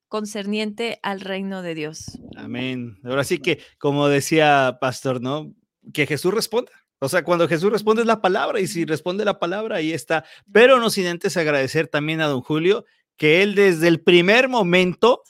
[0.07, 2.19] concerniente al reino de Dios.
[2.35, 2.97] Amén.
[3.03, 5.53] Ahora sí que, como decía Pastor, ¿no?
[5.93, 6.71] Que Jesús responda.
[6.99, 10.25] O sea, cuando Jesús responde es la palabra y si responde la palabra, ahí está.
[10.51, 12.85] Pero no sin antes agradecer también a don Julio,
[13.17, 15.21] que él desde el primer momento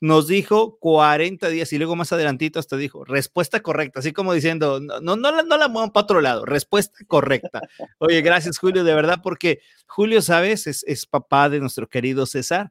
[0.00, 4.80] nos dijo 40 días y luego más adelantito hasta dijo respuesta correcta, así como diciendo,
[4.80, 7.62] no, no, no, la, no la muevan para otro lado, respuesta correcta.
[7.98, 12.70] Oye, gracias Julio, de verdad, porque Julio, sabes, es, es papá de nuestro querido César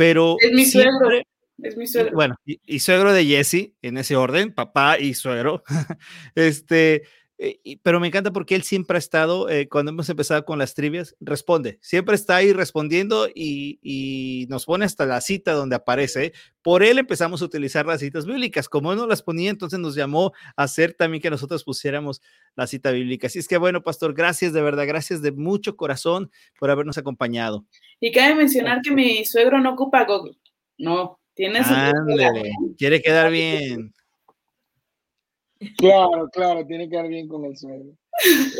[0.00, 1.10] pero es mi suegro.
[1.58, 2.14] Es mi suegro.
[2.14, 5.62] Bueno, y, suegro de Jesse, en ese orden, papá y suegro.
[6.34, 7.02] este,
[7.42, 10.74] eh, pero me encanta porque él siempre ha estado, eh, cuando hemos empezado con las
[10.74, 16.32] trivias, responde, siempre está ahí respondiendo y, nos pone hasta la cita donde aparece.
[16.60, 18.68] Por él empezamos a utilizar las citas bíblicas.
[18.68, 22.20] Como él no las ponía, entonces nos llamó a hacer también que nosotros pusiéramos
[22.56, 23.28] la cita bíblica.
[23.28, 27.64] Así es que bueno, pastor, gracias de verdad, gracias de mucho corazón por habernos acompañado.
[28.00, 30.36] Y cabe mencionar que mi suegro no ocupa Google.
[30.76, 31.74] No, tiene su.
[32.76, 33.94] quiere quedar bien.
[35.76, 37.94] Claro, claro, tiene que quedar bien con el suegro.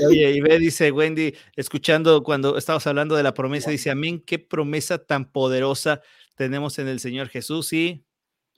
[0.06, 4.38] Oye, y ve, dice Wendy, escuchando cuando estabas hablando de la promesa, dice, amén, qué
[4.38, 6.02] promesa tan poderosa
[6.36, 8.04] tenemos en el Señor Jesús y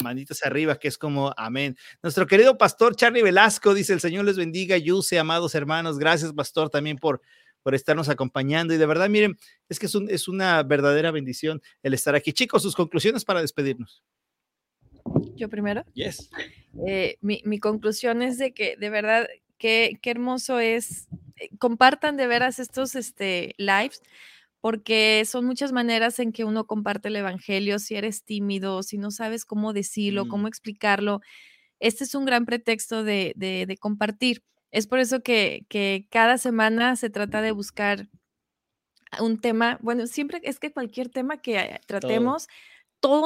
[0.02, 1.76] manitas arriba, que es como amén.
[2.02, 6.68] Nuestro querido pastor Charlie Velasco dice, el Señor les bendiga, Yuse, amados hermanos, gracias pastor
[6.68, 7.20] también por
[7.62, 8.74] por estarnos acompañando.
[8.74, 9.38] Y de verdad, miren,
[9.68, 12.32] es que es, es una verdadera bendición el estar aquí.
[12.32, 14.02] Chicos, sus conclusiones para despedirnos.
[15.36, 15.84] Yo primero.
[15.94, 16.30] Yes.
[16.86, 21.08] Eh, mi, mi, conclusión es de que de verdad, qué, qué hermoso es.
[21.36, 24.00] Eh, compartan de veras estos este, lives
[24.60, 29.10] porque son muchas maneras en que uno comparte el evangelio, si eres tímido, si no
[29.10, 30.46] sabes cómo decirlo, cómo mm.
[30.46, 31.20] explicarlo
[31.82, 34.44] este es un gran pretexto de, de, compartir.
[34.70, 38.08] Es por eso que, que cada semana se trata de buscar
[39.20, 42.56] un tema, bueno, siempre es que cualquier tema que tratemos, todo,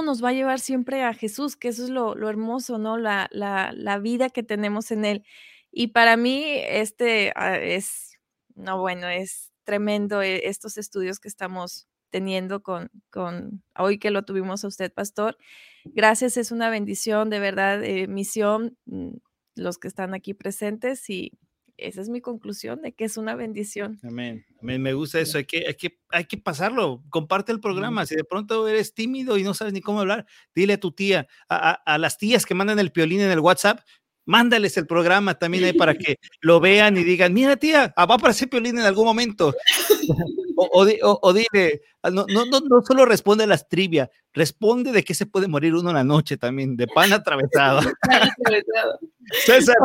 [0.02, 2.96] nos va a llevar siempre a Jesús, que eso es lo, lo hermoso, ¿no?
[2.98, 5.24] La, la, la, vida que tenemos en Él.
[5.70, 8.18] Y para mí, este ah, es,
[8.54, 14.24] no, bueno, es tremendo eh, estos estudios que estamos teniendo con, con hoy que lo
[14.24, 15.36] tuvimos a usted, pastor.
[15.84, 19.16] Gracias, es una bendición, de verdad, eh, misión, mm,
[19.56, 21.32] los que están aquí presentes y
[21.78, 23.98] esa es mi conclusión de que es una bendición.
[24.02, 24.44] Amén.
[24.60, 25.38] Me gusta eso.
[25.38, 27.02] Hay que, hay, que, hay que pasarlo.
[27.10, 28.06] Comparte el programa.
[28.06, 31.28] Si de pronto eres tímido y no sabes ni cómo hablar, dile a tu tía,
[31.48, 33.80] a, a las tías que mandan el piolín en el WhatsApp,
[34.26, 38.16] mándales el programa también ahí para que lo vean y digan, mira tía, ah, va
[38.16, 39.54] a aparecer Piolín en algún momento.
[40.58, 40.86] O,
[41.20, 45.26] o, dile, ah, no, no, no, solo responde a las trivia, responde de qué se
[45.26, 47.80] puede morir uno en la noche también, de pan atravesado.
[49.44, 49.76] César,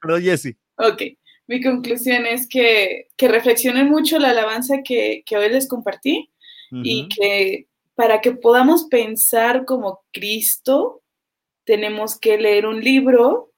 [0.00, 0.56] pero Jesse.
[0.78, 1.02] Ok,
[1.46, 6.30] mi conclusión es que, que reflexionen mucho la alabanza que, que hoy les compartí
[6.70, 11.02] y que para que podamos pensar como Cristo,
[11.64, 13.52] tenemos que leer un libro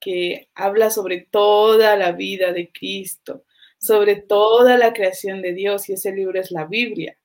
[0.00, 3.44] que habla sobre toda la vida de Cristo,
[3.78, 7.16] sobre toda la creación de Dios, y ese libro es la Biblia.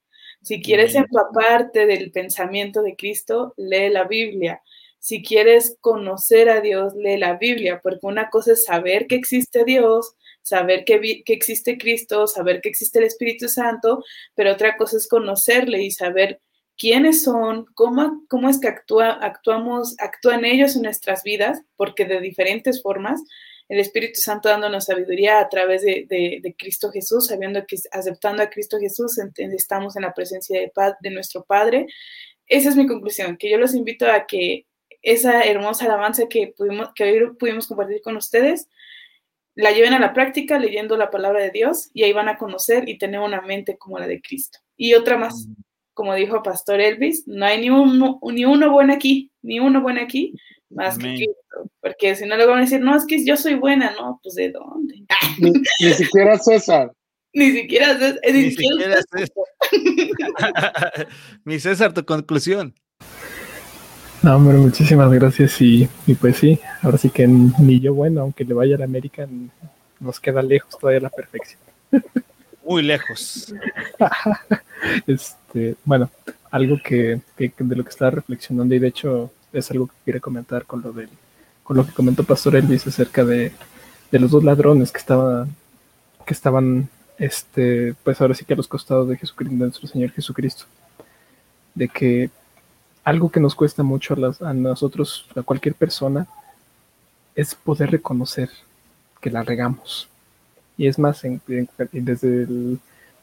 [0.41, 4.61] Si quieres empaparte del pensamiento de Cristo, lee la Biblia.
[4.99, 9.63] Si quieres conocer a Dios, lee la Biblia, porque una cosa es saber que existe
[9.65, 14.03] Dios, saber que, que existe Cristo, saber que existe el Espíritu Santo,
[14.35, 16.41] pero otra cosa es conocerle y saber
[16.77, 22.21] quiénes son, cómo, cómo es que actúa, actuamos, actúan ellos en nuestras vidas, porque de
[22.21, 23.21] diferentes formas,
[23.67, 28.49] el Espíritu Santo dándonos sabiduría a través de, de, Cristo Jesús, sabiendo que aceptando a
[28.49, 30.71] Cristo Jesús estamos en la presencia de,
[31.01, 31.85] de nuestro Padre.
[32.47, 34.65] Esa es mi conclusión, que yo los invito a que
[35.01, 38.67] esa hermosa alabanza que, pudimos, que hoy pudimos compartir con ustedes,
[39.55, 42.87] la lleven a la práctica leyendo la palabra de Dios y ahí van a conocer
[42.87, 44.59] y tener una mente como la de Cristo.
[44.77, 45.47] Y otra más,
[45.93, 50.01] como dijo Pastor Elvis, no hay ni uno, ni uno bueno aquí, ni uno bueno
[50.01, 50.33] aquí,
[50.69, 51.71] más que Cristo.
[51.81, 54.35] Porque si no le van a decir, no, es que yo soy buena, no, pues
[54.35, 55.03] ¿de dónde?
[55.39, 56.93] Ni, siquiera César.
[57.33, 58.19] Ni siquiera César.
[58.33, 59.45] Ni, siquiera César.
[61.43, 62.75] Mi César, tu conclusión.
[64.21, 68.43] No, hombre, muchísimas gracias y, y, pues sí, ahora sí que ni yo bueno, aunque
[68.43, 69.25] le vaya a la América,
[69.99, 71.59] nos queda lejos todavía la perfección.
[72.65, 73.53] Muy lejos.
[75.07, 76.09] este, bueno,
[76.51, 80.65] algo que, de lo que estaba reflexionando y de hecho es algo que quiere comentar
[80.65, 81.09] con lo del,
[81.63, 83.53] con lo que comentó Pastor Elvis acerca de,
[84.11, 85.55] los dos ladrones que estaban,
[86.25, 90.11] que estaban, este, pues ahora sí que a los costados de Jesucristo, de nuestro Señor
[90.11, 90.65] Jesucristo,
[91.73, 92.29] de que
[93.03, 96.27] algo que nos cuesta mucho a, nosotros, a cualquier persona,
[97.35, 98.49] es poder reconocer
[99.21, 100.09] que la regamos
[100.79, 101.21] y es más,
[101.91, 102.47] desde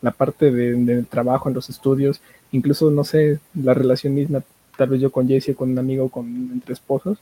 [0.02, 2.20] la parte del trabajo, en los estudios,
[2.52, 4.42] incluso, no sé, la relación misma,
[4.76, 7.16] tal vez yo con Jesse, con un amigo, con entre esposos,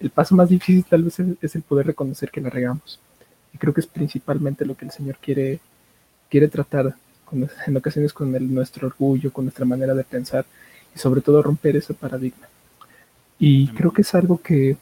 [0.00, 2.98] el paso más difícil tal vez es, el poder reconocer que la regamos.
[3.54, 5.60] Y creo que es principalmente lo que el Señor quiere,
[6.28, 6.96] quiere tratar
[7.64, 10.46] en ocasiones con nuestro orgullo, con nuestra manera de pensar
[10.98, 12.48] y sobre todo romper ese paradigma.
[13.38, 14.76] Y creo que es algo que,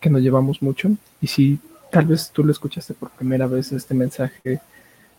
[0.00, 0.90] que nos llevamos mucho
[1.20, 1.58] y si
[1.90, 4.60] tal vez tú lo escuchaste por primera vez este mensaje,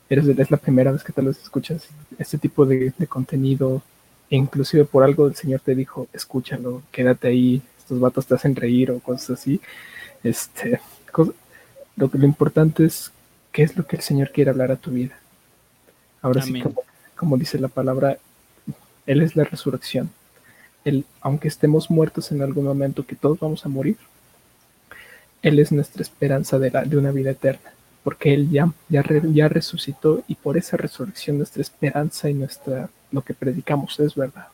[0.09, 1.87] eres, es la primera vez que tal vez escuchas
[2.17, 3.83] este tipo de, contenido,
[4.31, 8.55] e inclusive por algo el Señor te dijo, escúchalo, quédate ahí, estos vatos te hacen
[8.55, 9.61] reír o cosas así.
[10.23, 10.79] Este,
[11.95, 13.11] lo, lo importante es
[13.51, 15.15] qué es lo que el Señor quiere hablar a tu vida.
[16.23, 16.81] Ahora sí, como,
[17.15, 18.17] como, dice la palabra,
[19.05, 20.09] Él es la resurrección.
[20.83, 23.97] Él, aunque estemos muertos en algún momento, que todos vamos a morir,
[25.45, 27.71] él es nuestra esperanza de, una vida eterna,
[28.03, 33.35] porque Él ya, ya, resucitó y por esa resurrección nuestra esperanza y nuestra, lo que
[33.35, 34.47] predicamos es verdad.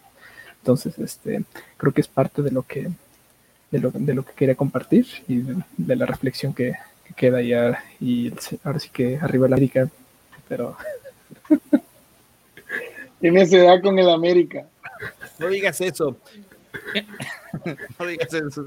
[0.58, 1.46] Entonces, este,
[1.78, 2.90] creo que es parte de lo que,
[3.72, 5.46] de lo, de lo que quería compartir y
[5.78, 6.74] de, la reflexión que,
[7.16, 7.82] queda ya.
[8.02, 8.34] Y
[8.66, 9.88] ahora sí que arriba la América,
[10.50, 10.76] pero...
[13.22, 14.68] Tiene edad con el América.
[15.40, 16.18] No digas eso.
[18.00, 18.66] no digas eso.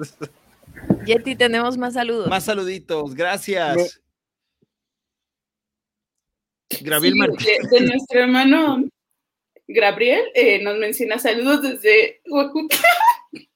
[1.05, 2.28] Yeti, tenemos más saludos.
[2.28, 4.01] Más saluditos, gracias.
[6.81, 7.14] Gabriel
[7.70, 8.85] de, nuestro hermano
[9.68, 12.76] Gabriel eh, nos menciona saludos desde Huacuta.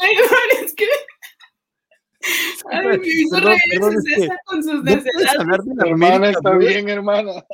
[0.00, 0.14] Ay,
[0.62, 0.84] es que.
[2.70, 3.80] Ay, me hizo reír
[4.46, 5.60] con sus necesidades.
[5.84, 7.44] Hermana, está bien, hermana.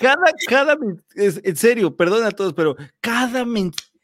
[0.00, 0.76] Cada, cada,
[1.14, 3.44] en serio, perdón a todos, pero cada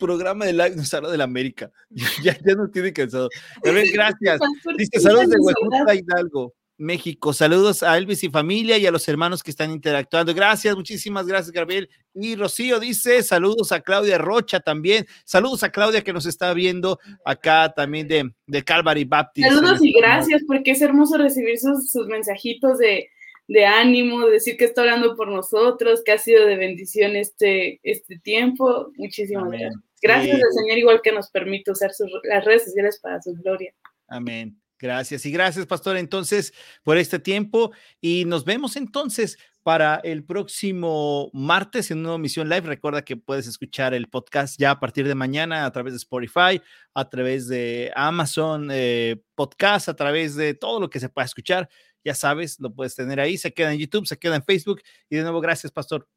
[0.01, 1.71] programa de live nos habla de la América.
[2.25, 3.29] Ya, ya, nos tiene cansado.
[3.65, 4.41] A ver, gracias.
[4.77, 6.55] Dice saludos de Huejuta Hidalgo.
[6.81, 7.35] México.
[7.35, 10.35] Saludos a Elvis y familia y a los hermanos que están interactuando.
[10.35, 11.91] Gracias, muchísimas gracias, Gabriel.
[12.15, 15.07] Y Rocío dice saludos a Claudia Rocha también.
[15.25, 19.47] Saludos a Claudia que nos está viendo acá también de, de Calvary Baptist.
[19.47, 23.09] Saludos y gracias, porque es hermoso recibir sus, sus mensajitos de,
[23.47, 27.79] de, ánimo, de decir que está orando por nosotros, que ha sido de bendición este,
[27.83, 28.91] este tiempo.
[28.97, 29.75] Muchísimas gracias.
[30.03, 33.75] Gracias al Señor, igual que nos permite usar sus, las redes sociales para su gloria.
[34.09, 34.60] Amén.
[34.81, 37.73] Gracias y gracias, pastor, entonces, por este tiempo.
[38.01, 42.63] Y nos vemos entonces para el próximo martes en una emisión live.
[42.63, 46.63] Recuerda que puedes escuchar el podcast ya a partir de mañana a través de Spotify,
[46.95, 51.69] a través de Amazon eh, Podcast, a través de todo lo que se pueda escuchar.
[52.03, 53.37] Ya sabes, lo puedes tener ahí.
[53.37, 54.81] Se queda en YouTube, se queda en Facebook.
[55.11, 56.09] Y de nuevo, gracias, pastor.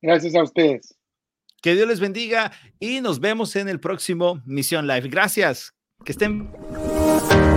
[0.00, 0.96] Gracias a ustedes.
[1.60, 5.08] Que Dios les bendiga y nos vemos en el próximo Misión Live.
[5.08, 5.74] Gracias.
[6.04, 6.48] Que estén.
[7.28, 7.55] Podcast.